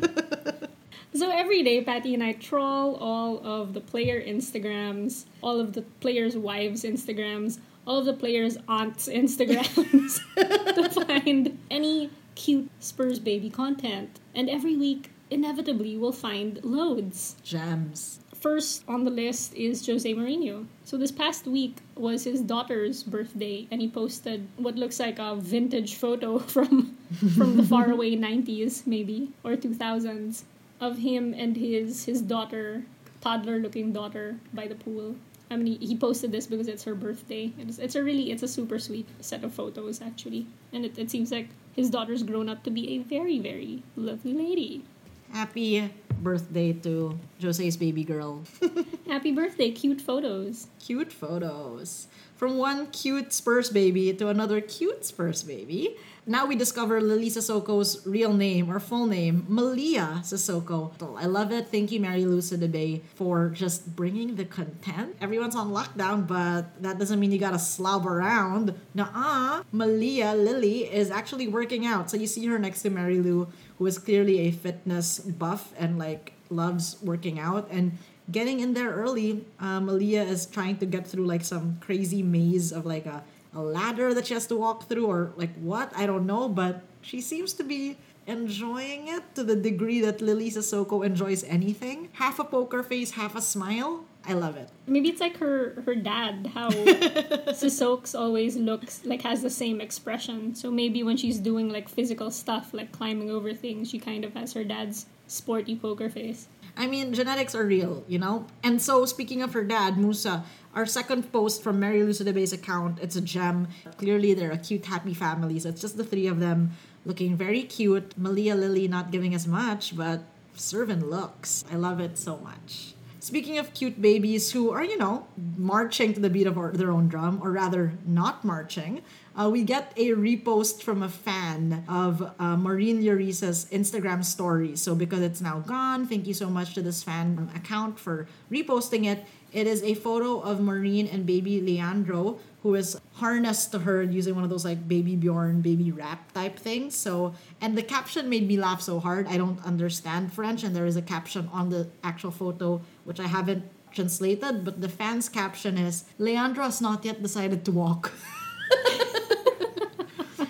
so, 1.13 1.29
every 1.29 1.61
day, 1.61 1.83
Patty 1.83 2.13
and 2.13 2.23
I 2.23 2.31
troll 2.31 2.95
all 2.95 3.45
of 3.45 3.73
the 3.73 3.81
player 3.81 4.21
Instagrams, 4.21 5.25
all 5.43 5.59
of 5.59 5.73
the 5.73 5.81
players' 5.99 6.37
wives' 6.37 6.83
Instagrams, 6.83 7.59
all 7.85 7.97
of 7.97 8.05
the 8.05 8.13
players' 8.13 8.57
aunts' 8.69 9.09
Instagrams 9.09 10.21
to 10.75 11.05
find 11.05 11.59
any 11.69 12.11
cute 12.35 12.69
Spurs 12.79 13.19
baby 13.19 13.49
content. 13.49 14.21
And 14.33 14.49
every 14.49 14.77
week, 14.77 15.11
inevitably, 15.29 15.97
we'll 15.97 16.13
find 16.13 16.63
loads 16.63 17.35
Gems. 17.43 18.20
First 18.41 18.83
on 18.87 19.03
the 19.03 19.11
list 19.11 19.53
is 19.53 19.85
Jose 19.85 20.13
Mourinho. 20.13 20.65
So 20.83 20.97
this 20.97 21.11
past 21.11 21.45
week 21.45 21.77
was 21.95 22.23
his 22.23 22.41
daughter's 22.41 23.03
birthday, 23.03 23.67
and 23.71 23.79
he 23.79 23.87
posted 23.87 24.47
what 24.57 24.75
looks 24.75 24.99
like 24.99 25.19
a 25.19 25.35
vintage 25.35 25.95
photo 25.95 26.39
from 26.55 26.97
from 27.35 27.55
the 27.55 27.63
faraway 27.63 28.15
'90s, 28.27 28.85
maybe 28.87 29.31
or 29.43 29.55
2000s, 29.55 30.43
of 30.81 30.97
him 30.97 31.33
and 31.37 31.55
his 31.55 32.05
his 32.05 32.21
daughter, 32.21 32.83
toddler-looking 33.21 33.93
daughter, 33.93 34.37
by 34.53 34.67
the 34.67 34.75
pool. 34.75 35.15
I 35.51 35.57
mean, 35.57 35.79
he, 35.79 35.85
he 35.85 35.97
posted 35.97 36.31
this 36.31 36.47
because 36.47 36.69
it's 36.69 36.85
her 36.85 36.95
birthday. 36.95 37.51
It's, 37.59 37.77
it's 37.77 37.95
a 37.95 38.03
really, 38.03 38.31
it's 38.31 38.41
a 38.41 38.47
super 38.47 38.79
sweet 38.79 39.07
set 39.19 39.43
of 39.43 39.53
photos 39.53 40.01
actually, 40.01 40.47
and 40.73 40.85
it, 40.85 40.97
it 40.97 41.11
seems 41.11 41.31
like 41.31 41.49
his 41.75 41.89
daughter's 41.89 42.23
grown 42.23 42.49
up 42.49 42.63
to 42.63 42.71
be 42.71 42.95
a 42.95 42.97
very, 42.99 43.37
very 43.39 43.83
lovely 43.95 44.33
lady. 44.33 44.83
Happy 45.31 45.91
birthday 46.23 46.73
to 46.73 47.17
Jose's 47.41 47.77
baby 47.77 48.03
girl. 48.03 48.43
Happy 49.07 49.31
birthday, 49.31 49.71
cute 49.71 50.01
photos. 50.01 50.67
cute 50.79 51.11
photos. 51.11 52.07
From 52.35 52.57
one 52.57 52.87
cute 52.87 53.33
Spurs 53.33 53.69
baby 53.69 54.13
to 54.13 54.29
another 54.29 54.61
cute 54.61 55.05
Spurs 55.05 55.43
baby. 55.43 55.95
Now 56.25 56.45
we 56.45 56.55
discover 56.55 57.01
Lily 57.01 57.29
Sissoko's 57.29 58.05
real 58.05 58.33
name 58.33 58.69
or 58.71 58.79
full 58.79 59.05
name, 59.07 59.45
Malia 59.47 60.21
Sissoko. 60.23 60.91
I 61.19 61.25
love 61.25 61.51
it. 61.51 61.69
Thank 61.69 61.91
you, 61.91 61.99
Mary 61.99 62.25
Lou 62.25 62.39
Sidibe, 62.39 63.01
for 63.15 63.49
just 63.49 63.95
bringing 63.95 64.35
the 64.35 64.45
content. 64.45 65.15
Everyone's 65.19 65.55
on 65.55 65.71
lockdown, 65.71 66.27
but 66.27 66.81
that 66.81 66.99
doesn't 66.99 67.19
mean 67.19 67.31
you 67.31 67.39
gotta 67.39 67.59
slob 67.59 68.05
around. 68.07 68.73
Nuh-uh. 68.93 69.63
Malia 69.71 70.33
Lily 70.35 70.83
is 70.91 71.09
actually 71.09 71.47
working 71.47 71.85
out. 71.87 72.09
So 72.11 72.17
you 72.17 72.27
see 72.27 72.45
her 72.47 72.59
next 72.59 72.83
to 72.83 72.91
Mary 72.91 73.19
Lou, 73.19 73.47
who 73.81 73.87
is 73.87 73.97
clearly 73.97 74.41
a 74.41 74.51
fitness 74.51 75.17
buff 75.17 75.73
and 75.75 75.97
like 75.97 76.33
loves 76.51 77.01
working 77.01 77.39
out. 77.39 77.67
And 77.71 77.97
getting 78.29 78.59
in 78.59 78.75
there 78.75 78.91
early, 78.91 79.43
uh, 79.59 79.79
Malia 79.79 80.21
is 80.21 80.45
trying 80.45 80.77
to 80.77 80.85
get 80.85 81.07
through 81.07 81.25
like 81.25 81.43
some 81.43 81.79
crazy 81.81 82.21
maze 82.21 82.71
of 82.71 82.85
like 82.85 83.07
a, 83.07 83.23
a 83.55 83.59
ladder 83.59 84.13
that 84.13 84.27
she 84.27 84.35
has 84.35 84.45
to 84.53 84.55
walk 84.55 84.87
through 84.87 85.07
or 85.07 85.33
like 85.35 85.55
what 85.55 85.91
I 85.97 86.05
don't 86.05 86.27
know, 86.27 86.47
but 86.47 86.83
she 87.01 87.21
seems 87.21 87.53
to 87.53 87.63
be 87.63 87.97
enjoying 88.27 89.07
it 89.07 89.23
to 89.33 89.43
the 89.43 89.55
degree 89.55 89.99
that 90.01 90.21
Lily 90.21 90.51
Sissoko 90.51 91.03
enjoys 91.03 91.43
anything. 91.45 92.09
Half 92.13 92.37
a 92.37 92.43
poker 92.43 92.83
face, 92.83 93.17
half 93.17 93.33
a 93.35 93.41
smile. 93.41 94.05
I 94.25 94.33
love 94.33 94.55
it. 94.55 94.69
Maybe 94.85 95.09
it's 95.09 95.19
like 95.19 95.37
her 95.37 95.81
her 95.85 95.95
dad, 95.95 96.51
how 96.53 96.69
Sissok's 97.57 98.13
always 98.13 98.55
looks 98.55 99.03
like 99.03 99.23
has 99.23 99.41
the 99.41 99.49
same 99.49 99.81
expression. 99.81 100.53
So 100.53 100.69
maybe 100.69 101.01
when 101.01 101.17
she's 101.17 101.39
doing 101.39 101.69
like 101.69 101.89
physical 101.89 102.29
stuff, 102.29 102.73
like 102.73 102.91
climbing 102.91 103.31
over 103.31 103.53
things, 103.53 103.89
she 103.89 103.97
kind 103.99 104.23
of 104.23 104.33
has 104.35 104.53
her 104.53 104.63
dad's 104.63 105.07
sporty 105.27 105.75
poker 105.75 106.09
face. 106.09 106.47
I 106.77 106.87
mean, 106.87 107.13
genetics 107.13 107.53
are 107.55 107.65
real, 107.65 108.03
you 108.07 108.19
know? 108.19 108.47
And 108.63 108.81
so, 108.81 109.05
speaking 109.05 109.41
of 109.41 109.53
her 109.53 109.63
dad, 109.63 109.97
Moussa, 109.97 110.45
our 110.73 110.85
second 110.85 111.31
post 111.31 111.61
from 111.61 111.79
Mary 111.79 112.01
Lou 112.03 112.11
Sidibe's 112.11 112.53
account, 112.53 112.99
it's 113.01 113.15
a 113.15 113.21
gem. 113.21 113.67
Clearly, 113.97 114.33
they're 114.33 114.51
a 114.51 114.57
cute, 114.57 114.85
happy 114.85 115.13
family. 115.13 115.59
So, 115.59 115.69
it's 115.69 115.81
just 115.81 115.97
the 115.97 116.05
three 116.05 116.27
of 116.27 116.39
them 116.39 116.71
looking 117.05 117.35
very 117.35 117.63
cute. 117.63 118.17
Malia 118.17 118.55
Lily 118.55 118.87
not 118.87 119.11
giving 119.11 119.35
as 119.35 119.47
much, 119.47 119.97
but 119.97 120.23
servant 120.55 121.09
looks. 121.09 121.65
I 121.71 121.75
love 121.75 121.99
it 121.99 122.17
so 122.17 122.37
much. 122.37 122.93
Speaking 123.21 123.59
of 123.59 123.75
cute 123.75 124.01
babies 124.01 124.51
who 124.51 124.71
are, 124.71 124.83
you 124.83 124.97
know, 124.97 125.27
marching 125.55 126.11
to 126.15 126.19
the 126.19 126.27
beat 126.27 126.47
of 126.47 126.57
our, 126.57 126.71
their 126.71 126.89
own 126.89 127.07
drum, 127.07 127.39
or 127.43 127.51
rather 127.51 127.93
not 128.03 128.43
marching, 128.43 129.03
uh, 129.35 129.47
we 129.47 129.61
get 129.61 129.93
a 129.95 130.09
repost 130.09 130.81
from 130.81 131.03
a 131.03 131.07
fan 131.07 131.85
of 131.87 132.33
uh, 132.39 132.57
Marine 132.57 132.99
Instagram 132.99 134.25
story. 134.25 134.75
So 134.75 134.95
because 134.95 135.21
it's 135.21 135.39
now 135.39 135.59
gone, 135.59 136.07
thank 136.07 136.25
you 136.25 136.33
so 136.33 136.49
much 136.49 136.73
to 136.73 136.81
this 136.81 137.03
fan 137.03 137.47
account 137.55 137.99
for 137.99 138.27
reposting 138.51 139.05
it. 139.05 139.23
It 139.51 139.67
is 139.67 139.83
a 139.83 139.93
photo 139.95 140.39
of 140.39 140.61
Marine 140.61 141.07
and 141.07 141.25
baby 141.25 141.59
Leandro, 141.59 142.39
who 142.63 142.75
is 142.75 142.99
harnessed 143.15 143.71
to 143.71 143.79
her 143.79 144.01
using 144.03 144.35
one 144.35 144.43
of 144.43 144.49
those 144.49 144.63
like 144.63 144.87
baby 144.87 145.15
Bjorn, 145.15 145.61
baby 145.61 145.91
rap 145.91 146.31
type 146.31 146.57
things. 146.57 146.95
So, 146.95 147.33
and 147.59 147.77
the 147.77 147.83
caption 147.83 148.29
made 148.29 148.47
me 148.47 148.57
laugh 148.57 148.81
so 148.81 148.99
hard. 148.99 149.27
I 149.27 149.37
don't 149.37 149.63
understand 149.65 150.31
French, 150.31 150.63
and 150.63 150.75
there 150.75 150.85
is 150.85 150.95
a 150.95 151.01
caption 151.01 151.49
on 151.51 151.69
the 151.69 151.89
actual 152.03 152.31
photo 152.31 152.81
which 153.03 153.19
I 153.19 153.27
haven't 153.27 153.65
translated, 153.91 154.63
but 154.63 154.79
the 154.79 154.89
fans' 154.89 155.27
caption 155.27 155.77
is 155.77 156.05
Leandro 156.17 156.63
has 156.63 156.81
not 156.81 157.03
yet 157.03 157.21
decided 157.21 157.65
to 157.65 157.71
walk. 157.71 158.11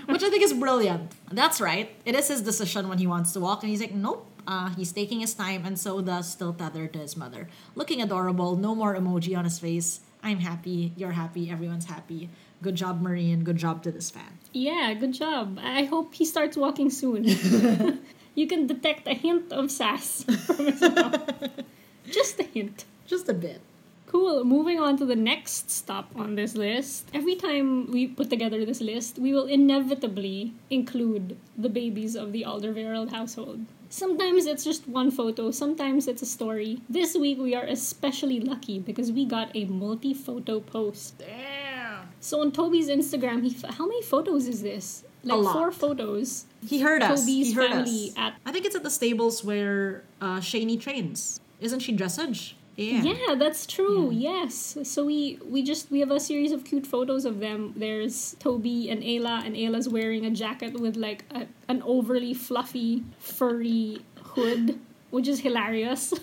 Which 0.05 0.23
I 0.23 0.29
think 0.29 0.43
is 0.43 0.53
brilliant. 0.53 1.11
That's 1.31 1.59
right. 1.59 1.95
It 2.05 2.13
is 2.15 2.27
his 2.27 2.41
decision 2.41 2.89
when 2.89 2.99
he 2.99 3.07
wants 3.07 3.31
to 3.31 3.39
walk, 3.39 3.63
and 3.63 3.69
he's 3.71 3.81
like, 3.81 3.93
nope. 3.93 4.30
Uh, 4.47 4.69
he's 4.75 4.91
taking 4.91 5.19
his 5.19 5.33
time, 5.33 5.65
and 5.65 5.77
so 5.77 6.01
does 6.01 6.29
still 6.29 6.53
tethered 6.53 6.93
to 6.93 6.99
his 6.99 7.15
mother. 7.15 7.47
Looking 7.75 8.01
adorable, 8.01 8.55
no 8.55 8.75
more 8.75 8.95
emoji 8.95 9.37
on 9.37 9.43
his 9.43 9.59
face. 9.59 10.01
I'm 10.23 10.39
happy, 10.39 10.93
you're 10.95 11.11
happy, 11.11 11.49
everyone's 11.49 11.85
happy. 11.85 12.29
Good 12.61 12.75
job, 12.75 13.01
Marine. 13.01 13.43
Good 13.43 13.57
job 13.57 13.81
to 13.83 13.91
this 13.91 14.11
fan. 14.11 14.37
Yeah, 14.53 14.93
good 14.93 15.13
job. 15.13 15.57
I 15.61 15.85
hope 15.85 16.13
he 16.13 16.25
starts 16.25 16.55
walking 16.55 16.91
soon. 16.91 17.25
you 18.35 18.45
can 18.47 18.67
detect 18.67 19.07
a 19.07 19.15
hint 19.15 19.51
of 19.51 19.71
sass 19.71 20.23
from 20.45 20.67
his 20.67 20.81
mouth. 20.81 21.63
Just 22.11 22.39
a 22.39 22.43
hint. 22.43 22.85
Just 23.07 23.27
a 23.29 23.33
bit. 23.33 23.61
Cool. 24.05 24.43
Moving 24.43 24.79
on 24.79 24.97
to 24.97 25.05
the 25.05 25.15
next 25.15 25.71
stop 25.71 26.11
on 26.15 26.35
this 26.35 26.53
list. 26.53 27.09
Every 27.13 27.35
time 27.35 27.89
we 27.91 28.07
put 28.07 28.29
together 28.29 28.63
this 28.63 28.81
list, 28.81 29.17
we 29.17 29.33
will 29.33 29.45
inevitably 29.45 30.53
include 30.69 31.37
the 31.57 31.69
babies 31.69 32.15
of 32.15 32.31
the 32.31 32.43
Alderweireld 32.43 33.09
household. 33.09 33.65
Sometimes 33.91 34.45
it's 34.45 34.63
just 34.63 34.87
one 34.87 35.11
photo, 35.11 35.51
sometimes 35.51 36.07
it's 36.07 36.21
a 36.21 36.25
story. 36.25 36.79
This 36.89 37.13
week 37.13 37.37
we 37.39 37.53
are 37.53 37.65
especially 37.65 38.39
lucky 38.39 38.79
because 38.79 39.11
we 39.11 39.25
got 39.25 39.51
a 39.53 39.65
multi 39.65 40.13
photo 40.13 40.61
post. 40.61 41.17
Damn. 41.19 42.07
So 42.21 42.39
on 42.39 42.53
Toby's 42.53 42.87
Instagram, 42.87 43.43
he 43.43 43.53
f- 43.53 43.75
how 43.75 43.85
many 43.85 44.01
photos 44.01 44.47
is 44.47 44.61
this? 44.63 45.03
Like 45.25 45.39
lot. 45.43 45.51
four 45.53 45.71
photos. 45.73 46.45
He 46.65 46.79
heard 46.79 47.03
us. 47.03 47.19
Toby's 47.19 47.47
he 47.47 47.53
heard 47.53 47.69
family 47.71 48.09
us. 48.11 48.17
at- 48.17 48.35
I 48.45 48.53
think 48.53 48.65
it's 48.65 48.75
at 48.77 48.83
the 48.83 48.89
stables 48.89 49.43
where 49.43 50.05
uh, 50.21 50.39
Shani 50.39 50.79
trains. 50.79 51.41
Isn't 51.59 51.81
she 51.81 51.93
dressage? 51.95 52.53
Yeah. 52.81 53.03
Yeah, 53.03 53.35
that's 53.35 53.65
true. 53.65 54.09
Yes. 54.11 54.77
So 54.83 55.05
we 55.05 55.39
we 55.45 55.61
just 55.63 55.91
we 55.91 55.99
have 55.99 56.11
a 56.11 56.19
series 56.19 56.51
of 56.51 56.63
cute 56.63 56.87
photos 56.87 57.25
of 57.25 57.39
them. 57.39 57.73
There's 57.75 58.35
Toby 58.39 58.89
and 58.89 59.01
Ayla, 59.03 59.45
and 59.45 59.55
Ayla's 59.55 59.87
wearing 59.87 60.25
a 60.25 60.31
jacket 60.31 60.79
with 60.79 60.95
like 60.95 61.23
a, 61.31 61.47
an 61.67 61.81
overly 61.83 62.33
fluffy, 62.33 63.03
furry 63.19 64.01
hood, 64.35 64.79
which 65.09 65.27
is 65.27 65.39
hilarious. 65.41 66.13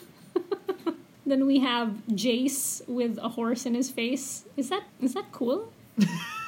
then 1.27 1.47
we 1.47 1.61
have 1.61 2.03
Jace 2.11 2.87
with 2.89 3.19
a 3.19 3.29
horse 3.31 3.67
in 3.67 3.75
his 3.75 3.91
face. 3.91 4.45
Is 4.57 4.69
that 4.71 4.83
is 5.01 5.15
that 5.15 5.31
cool? 5.33 5.73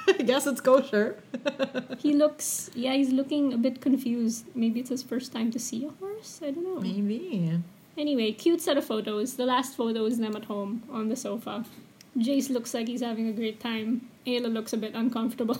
I 0.08 0.22
guess 0.22 0.46
it's 0.46 0.60
kosher. 0.60 1.16
He 1.98 2.14
looks 2.14 2.70
yeah, 2.74 2.94
he's 2.94 3.12
looking 3.12 3.52
a 3.52 3.58
bit 3.58 3.80
confused. 3.80 4.46
Maybe 4.54 4.80
it's 4.80 4.88
his 4.90 5.02
first 5.02 5.32
time 5.32 5.50
to 5.52 5.58
see 5.58 5.84
a 5.84 5.90
horse. 6.00 6.40
I 6.42 6.50
don't 6.50 6.64
know. 6.64 6.80
Maybe. 6.80 7.60
Anyway, 8.00 8.32
cute 8.32 8.62
set 8.62 8.78
of 8.78 8.84
photos. 8.86 9.34
The 9.34 9.44
last 9.44 9.76
photo 9.76 10.06
is 10.06 10.16
them 10.16 10.34
at 10.34 10.46
home 10.46 10.82
on 10.90 11.10
the 11.10 11.16
sofa. 11.16 11.66
Jace 12.16 12.48
looks 12.48 12.72
like 12.72 12.88
he's 12.88 13.02
having 13.02 13.28
a 13.28 13.32
great 13.32 13.60
time. 13.60 14.08
Ayla 14.26 14.50
looks 14.50 14.72
a 14.72 14.78
bit 14.78 14.94
uncomfortable. 14.94 15.58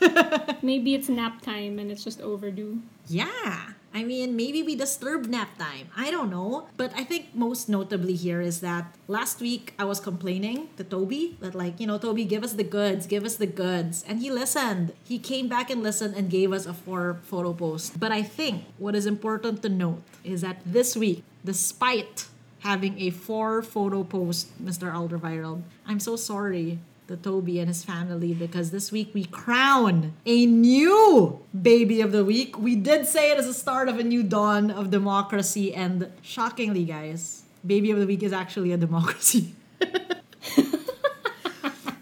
Maybe 0.62 0.94
it's 0.96 1.08
nap 1.08 1.42
time 1.42 1.78
and 1.78 1.92
it's 1.92 2.02
just 2.02 2.20
overdue. 2.20 2.82
Yeah. 3.06 3.70
I 3.94 4.02
mean, 4.02 4.34
maybe 4.34 4.60
we 4.60 4.74
disturbed 4.74 5.30
nap 5.30 5.56
time. 5.56 5.86
I 5.96 6.10
don't 6.10 6.28
know. 6.28 6.66
But 6.76 6.92
I 6.96 7.04
think 7.04 7.32
most 7.32 7.68
notably 7.68 8.16
here 8.16 8.40
is 8.40 8.60
that 8.60 8.92
last 9.06 9.40
week 9.40 9.72
I 9.78 9.84
was 9.84 10.00
complaining 10.00 10.68
to 10.76 10.82
Toby 10.82 11.36
that, 11.38 11.54
like, 11.54 11.78
you 11.78 11.86
know, 11.86 11.96
Toby, 11.96 12.24
give 12.24 12.42
us 12.42 12.54
the 12.54 12.64
goods, 12.64 13.06
give 13.06 13.24
us 13.24 13.36
the 13.36 13.46
goods. 13.46 14.04
And 14.08 14.18
he 14.18 14.32
listened. 14.32 14.92
He 15.04 15.20
came 15.20 15.48
back 15.48 15.70
and 15.70 15.80
listened 15.80 16.16
and 16.16 16.28
gave 16.28 16.52
us 16.52 16.66
a 16.66 16.74
four 16.74 17.20
photo 17.22 17.52
post. 17.52 18.00
But 18.00 18.10
I 18.10 18.24
think 18.24 18.64
what 18.78 18.96
is 18.96 19.06
important 19.06 19.62
to 19.62 19.68
note 19.68 20.02
is 20.24 20.40
that 20.40 20.60
this 20.66 20.96
week, 20.96 21.22
despite 21.44 22.26
having 22.60 23.00
a 23.00 23.10
four 23.10 23.62
photo 23.62 24.02
post, 24.02 24.50
Mr. 24.58 24.92
Alderweireld, 24.92 25.62
I'm 25.86 26.00
so 26.00 26.16
sorry 26.16 26.80
to 27.08 27.16
Toby 27.16 27.58
and 27.58 27.68
his 27.68 27.84
family 27.84 28.32
because 28.32 28.70
this 28.70 28.90
week 28.90 29.10
we 29.12 29.24
crown 29.24 30.12
a 30.24 30.46
new 30.46 31.40
baby 31.60 32.00
of 32.00 32.12
the 32.12 32.24
week. 32.24 32.58
We 32.58 32.76
did 32.76 33.06
say 33.06 33.30
it 33.30 33.38
as 33.38 33.46
the 33.46 33.54
start 33.54 33.88
of 33.88 33.98
a 33.98 34.04
new 34.04 34.22
dawn 34.22 34.70
of 34.70 34.90
democracy, 34.90 35.74
and 35.74 36.10
shockingly, 36.22 36.84
guys, 36.84 37.42
baby 37.66 37.90
of 37.90 37.98
the 37.98 38.06
week 38.06 38.22
is 38.22 38.32
actually 38.32 38.72
a 38.72 38.76
democracy. 38.76 39.54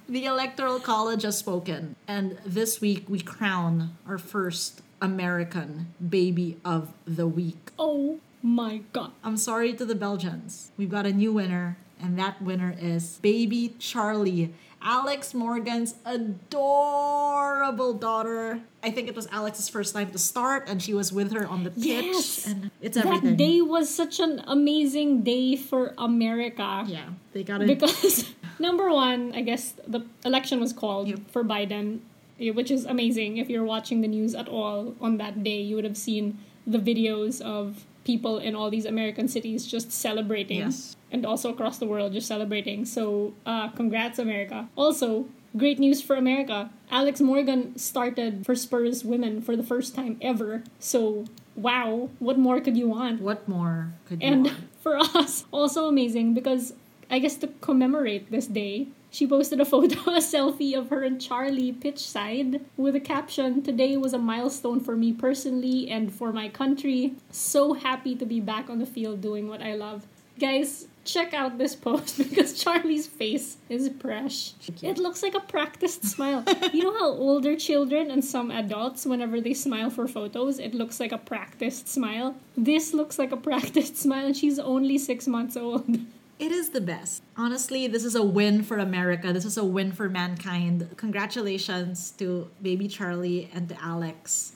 the 0.09 0.25
Electoral 0.25 0.79
College 0.79 1.23
has 1.23 1.39
spoken, 1.39 1.97
and 2.07 2.39
this 2.45 2.81
week 2.81 3.09
we 3.09 3.21
crown 3.21 3.97
our 4.07 4.19
first 4.19 4.83
American 5.01 5.93
baby 6.09 6.57
of 6.65 6.93
the 7.05 7.27
week. 7.27 7.71
Oh 7.79 8.21
my 8.43 8.83
god. 8.93 9.13
I'm 9.25 9.37
sorry 9.37 9.73
to 9.75 9.85
the 9.85 9.95
Belgians. 9.95 10.71
We've 10.77 10.91
got 10.91 11.07
a 11.07 11.13
new 11.13 11.33
winner, 11.33 11.77
and 12.01 12.19
that 12.19 12.41
winner 12.43 12.75
is 12.79 13.19
baby 13.23 13.75
Charlie, 13.79 14.53
Alex 14.85 15.33
Morgan's 15.35 15.95
adorable 16.05 17.95
daughter. 17.95 18.61
I 18.83 18.91
think 18.91 19.09
it 19.09 19.15
was 19.15 19.29
Alex's 19.31 19.69
first 19.69 19.95
time 19.95 20.11
to 20.11 20.19
start, 20.19 20.69
and 20.69 20.83
she 20.83 20.93
was 20.95 21.13
with 21.13 21.33
her 21.33 21.47
on 21.47 21.65
the 21.65 21.71
pitch, 21.71 21.85
Yes. 21.85 22.47
and 22.47 22.71
it's 22.81 22.97
That 22.97 23.37
day 23.37 23.61
was 23.61 23.89
such 23.93 24.19
an 24.21 24.43
amazing 24.47 25.23
day 25.23 25.57
for 25.57 25.95
America. 25.99 26.85
yeah, 26.89 27.11
they 27.33 27.43
got 27.45 27.63
it. 27.63 27.67
Because 27.69 28.31
number 28.59 28.91
one, 28.91 29.33
I 29.35 29.43
guess 29.43 29.75
the 29.87 30.05
election 30.25 30.61
was 30.61 30.73
called 30.73 31.09
Yep. 31.09 31.31
for 31.31 31.45
Biden, 31.45 32.01
eh, 32.41 32.51
which 32.51 32.71
is 32.71 32.85
amazing. 32.85 33.37
If 33.37 33.49
you're 33.49 33.65
watching 33.65 34.01
the 34.01 34.09
news 34.09 34.35
at 34.35 34.49
all 34.49 34.95
on 35.01 35.17
that 35.19 35.43
day, 35.45 35.61
you 35.61 35.77
would 35.77 35.85
have 35.85 35.97
seen 35.97 36.39
the 36.67 36.79
videos 36.79 37.41
of 37.41 37.85
people 38.05 38.39
in 38.39 38.55
all 38.55 38.71
these 38.71 38.85
American 38.85 39.29
cities 39.29 39.67
just 39.67 39.93
celebrating. 39.93 40.59
Yes. 40.59 40.97
And 41.11 41.27
also 41.27 41.51
across 41.51 41.79
the 41.79 41.87
world 41.87 42.13
just 42.13 42.27
celebrating. 42.27 42.85
So, 42.85 43.35
uh, 43.47 43.69
congrats, 43.69 44.19
America. 44.19 44.69
Also, 44.77 45.27
great 45.57 45.79
news 45.79 46.01
for 46.01 46.17
America. 46.17 46.71
Alex 46.91 47.21
Morgan 47.21 47.77
started 47.79 48.45
for 48.47 48.55
Spurs 48.55 49.05
women 49.05 49.41
for 49.41 49.57
the 49.57 49.63
first 49.63 49.95
time 49.95 50.19
ever. 50.21 50.63
So, 50.79 51.25
wow, 51.55 52.09
what 52.19 52.39
more 52.39 52.61
could 52.61 52.77
you 52.77 52.89
want? 52.89 53.21
What 53.21 53.47
more 53.47 53.93
could 54.07 54.23
you 54.23 54.29
And 54.29 54.45
want? 54.47 54.59
for 54.81 54.97
us, 54.97 55.45
also 55.53 55.87
amazing 55.87 56.35
because 56.35 56.73
I 57.11 57.19
guess 57.19 57.37
to 57.37 57.49
commemorate 57.61 58.31
this 58.31 58.47
day, 58.47 58.89
she 59.13 59.27
posted 59.27 59.61
a 59.61 59.65
photo, 59.73 59.99
a 60.11 60.19
selfie 60.21 60.77
of 60.77 60.89
her 60.89 61.05
and 61.05 61.21
Charlie 61.21 61.71
pitch 61.71 61.99
side 61.99 62.63
with 62.77 62.97
a 62.97 63.01
caption 63.01 63.63
Today 63.63 63.97
was 63.97 64.15
a 64.15 64.19
milestone 64.19 64.81
for 64.81 64.97
me 64.97 65.13
personally 65.13 65.89
and 65.91 66.13
for 66.13 66.33
my 66.33 66.49
country. 66.49 67.15
So 67.31 67.75
happy 67.75 68.17
to 68.17 68.25
be 68.25 68.41
back 68.41 68.71
on 68.71 68.79
the 68.79 68.87
field 68.87 69.21
doing 69.21 69.49
what 69.49 69.63
I 69.63 69.75
love. 69.75 70.07
Guys, 70.41 70.89
check 71.05 71.35
out 71.35 71.59
this 71.59 71.77
post 71.77 72.17
because 72.31 72.63
Charlie's 72.63 73.07
face 73.07 73.59
is 73.69 73.91
fresh. 74.01 74.55
It 74.81 74.97
looks 74.97 75.23
like 75.23 75.35
a 75.35 75.41
practiced 75.41 76.05
smile. 76.07 76.43
you 76.73 76.83
know 76.83 76.99
how 76.99 77.11
older 77.11 77.55
children 77.55 78.11
and 78.11 78.25
some 78.25 78.51
adults, 78.51 79.05
whenever 79.05 79.41
they 79.41 79.55
smile 79.55 79.91
for 79.91 80.09
photos, 80.09 80.59
it 80.59 80.75
looks 80.75 80.99
like 81.01 81.13
a 81.13 81.19
practiced 81.19 81.87
smile? 81.87 82.37
This 82.57 82.95
looks 82.95 83.19
like 83.19 83.31
a 83.31 83.37
practiced 83.37 83.97
smile, 84.05 84.27
and 84.27 84.37
she's 84.37 84.59
only 84.59 84.97
six 84.97 85.29
months 85.29 85.57
old. 85.57 85.99
It 86.43 86.51
is 86.51 86.71
the 86.71 86.81
best. 86.81 87.23
Honestly, 87.37 87.87
this 87.87 88.05
is 88.05 88.17
a 88.17 88.23
win 88.25 88.65
for 88.65 88.79
America. 88.79 89.33
This 89.33 89.45
is 89.45 89.57
a 89.57 89.65
win 89.65 89.93
for 89.93 90.09
mankind. 90.09 90.89
Congratulations 90.97 92.11
to 92.19 92.51
baby 92.61 92.89
Charlie 92.89 93.49
and 93.55 93.69
to 93.69 93.81
Alex. 93.81 94.51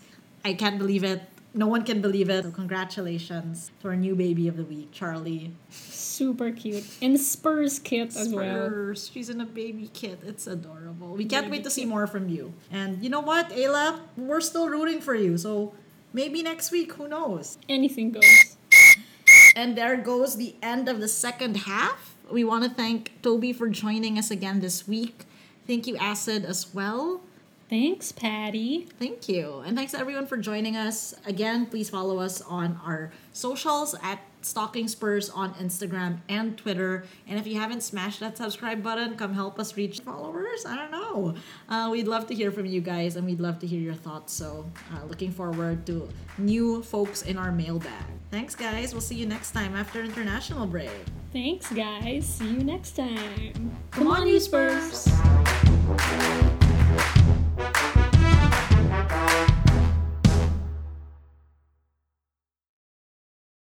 I 0.45 0.55
can't 0.55 0.79
believe 0.79 1.05
it. 1.05 1.23
No 1.55 1.69
one 1.69 1.85
can 1.85 2.01
believe 2.01 2.29
it. 2.29 2.43
So 2.43 2.51
congratulations 2.51 3.71
to 3.83 3.89
our 3.91 3.95
new 3.95 4.17
baby 4.17 4.49
of 4.49 4.57
the 4.57 4.65
week, 4.65 4.91
Charlie. 4.91 5.55
Super 5.71 6.51
cute. 6.51 6.83
And 7.01 7.21
Spurs 7.21 7.79
kit 7.79 8.17
as 8.17 8.35
well. 8.35 8.67
Spurs. 8.67 9.11
She's 9.15 9.31
in 9.31 9.41
a 9.41 9.47
baby 9.47 9.89
kit. 9.95 10.19
It's 10.27 10.49
adorable. 10.49 11.15
We 11.15 11.25
can't 11.25 11.47
Baby 11.47 11.59
wait 11.59 11.65
to 11.67 11.71
see 11.71 11.85
more 11.85 12.09
from 12.09 12.29
you. 12.29 12.53
And 12.73 13.01
you 13.01 13.11
know 13.11 13.21
what, 13.21 13.51
Ayla? 13.51 14.01
We're 14.17 14.41
still 14.41 14.69
rooting 14.69 15.01
for 15.01 15.15
you. 15.15 15.39
So 15.39 15.73
maybe 16.13 16.43
next 16.43 16.73
week, 16.73 16.95
who 16.95 17.07
knows? 17.07 17.59
Anything 17.69 18.11
goes. 18.11 18.56
And 19.57 19.77
there 19.77 19.97
goes 19.97 20.37
the 20.37 20.55
end 20.63 20.87
of 20.87 21.01
the 21.01 21.09
second 21.09 21.57
half. 21.57 22.15
We 22.31 22.45
want 22.45 22.65
to 22.65 22.71
thank 22.71 23.11
Toby 23.23 23.55
for 23.55 23.69
joining 23.69 24.19
us 24.19 24.31
again 24.31 24.61
this 24.61 24.87
week. 24.87 25.25
Thank 25.67 25.87
you, 25.87 25.97
Acid, 25.97 26.45
as 26.45 26.75
well. 26.75 27.23
Thanks, 27.71 28.13
Patty. 28.13 28.87
Thank 28.99 29.31
you. 29.31 29.63
And 29.67 29.75
thanks 29.75 29.95
everyone 29.95 30.27
for 30.27 30.37
joining 30.37 30.77
us. 30.77 31.15
Again, 31.25 31.65
please 31.65 31.89
follow 31.89 32.19
us 32.19 32.43
on 32.43 32.79
our 32.85 33.11
socials 33.33 33.95
at 34.03 34.21
Stalking 34.47 34.89
Spurs 34.89 35.29
on 35.29 35.53
Instagram 35.55 36.19
and 36.29 36.57
Twitter. 36.57 37.05
And 37.27 37.39
if 37.39 37.47
you 37.47 37.61
haven't 37.61 37.83
smashed 37.83 38.21
that 38.21 38.37
subscribe 38.37 38.83
button, 38.83 39.17
come 39.17 39.35
help 39.35 39.59
us 39.59 39.77
reach 39.77 40.01
followers. 40.01 40.65
I 40.65 40.77
don't 40.77 40.91
know. 40.91 41.35
Uh, 41.69 41.89
we'd 41.91 42.09
love 42.09 42.27
to 42.29 42.35
hear 42.35 42.51
from 42.51 42.67
you 42.67 42.81
guys 42.81 43.17
and 43.17 43.27
we'd 43.27 43.41
love 43.41 43.59
to 43.61 43.67
hear 43.67 43.81
your 43.81 43.95
thoughts. 43.95 44.33
So, 44.33 44.65
uh, 44.95 45.05
looking 45.07 45.31
forward 45.31 45.85
to 45.87 46.09
new 46.39 46.83
folks 46.83 47.23
in 47.23 47.37
our 47.37 47.53
mailbag. 47.53 48.05
Thanks, 48.31 48.55
guys. 48.55 48.93
We'll 48.93 49.01
see 49.01 49.17
you 49.17 49.27
next 49.27 49.53
time 49.53 49.75
after 49.75 50.03
international 50.03 50.67
break. 50.67 50.91
Thanks, 51.33 51.73
guys. 51.73 52.27
See 52.27 52.49
you 52.49 52.65
next 52.65 52.97
time. 52.97 53.77
Come 53.91 54.07
on, 54.07 54.27
you 54.27 54.41
Spurs. 54.41 55.07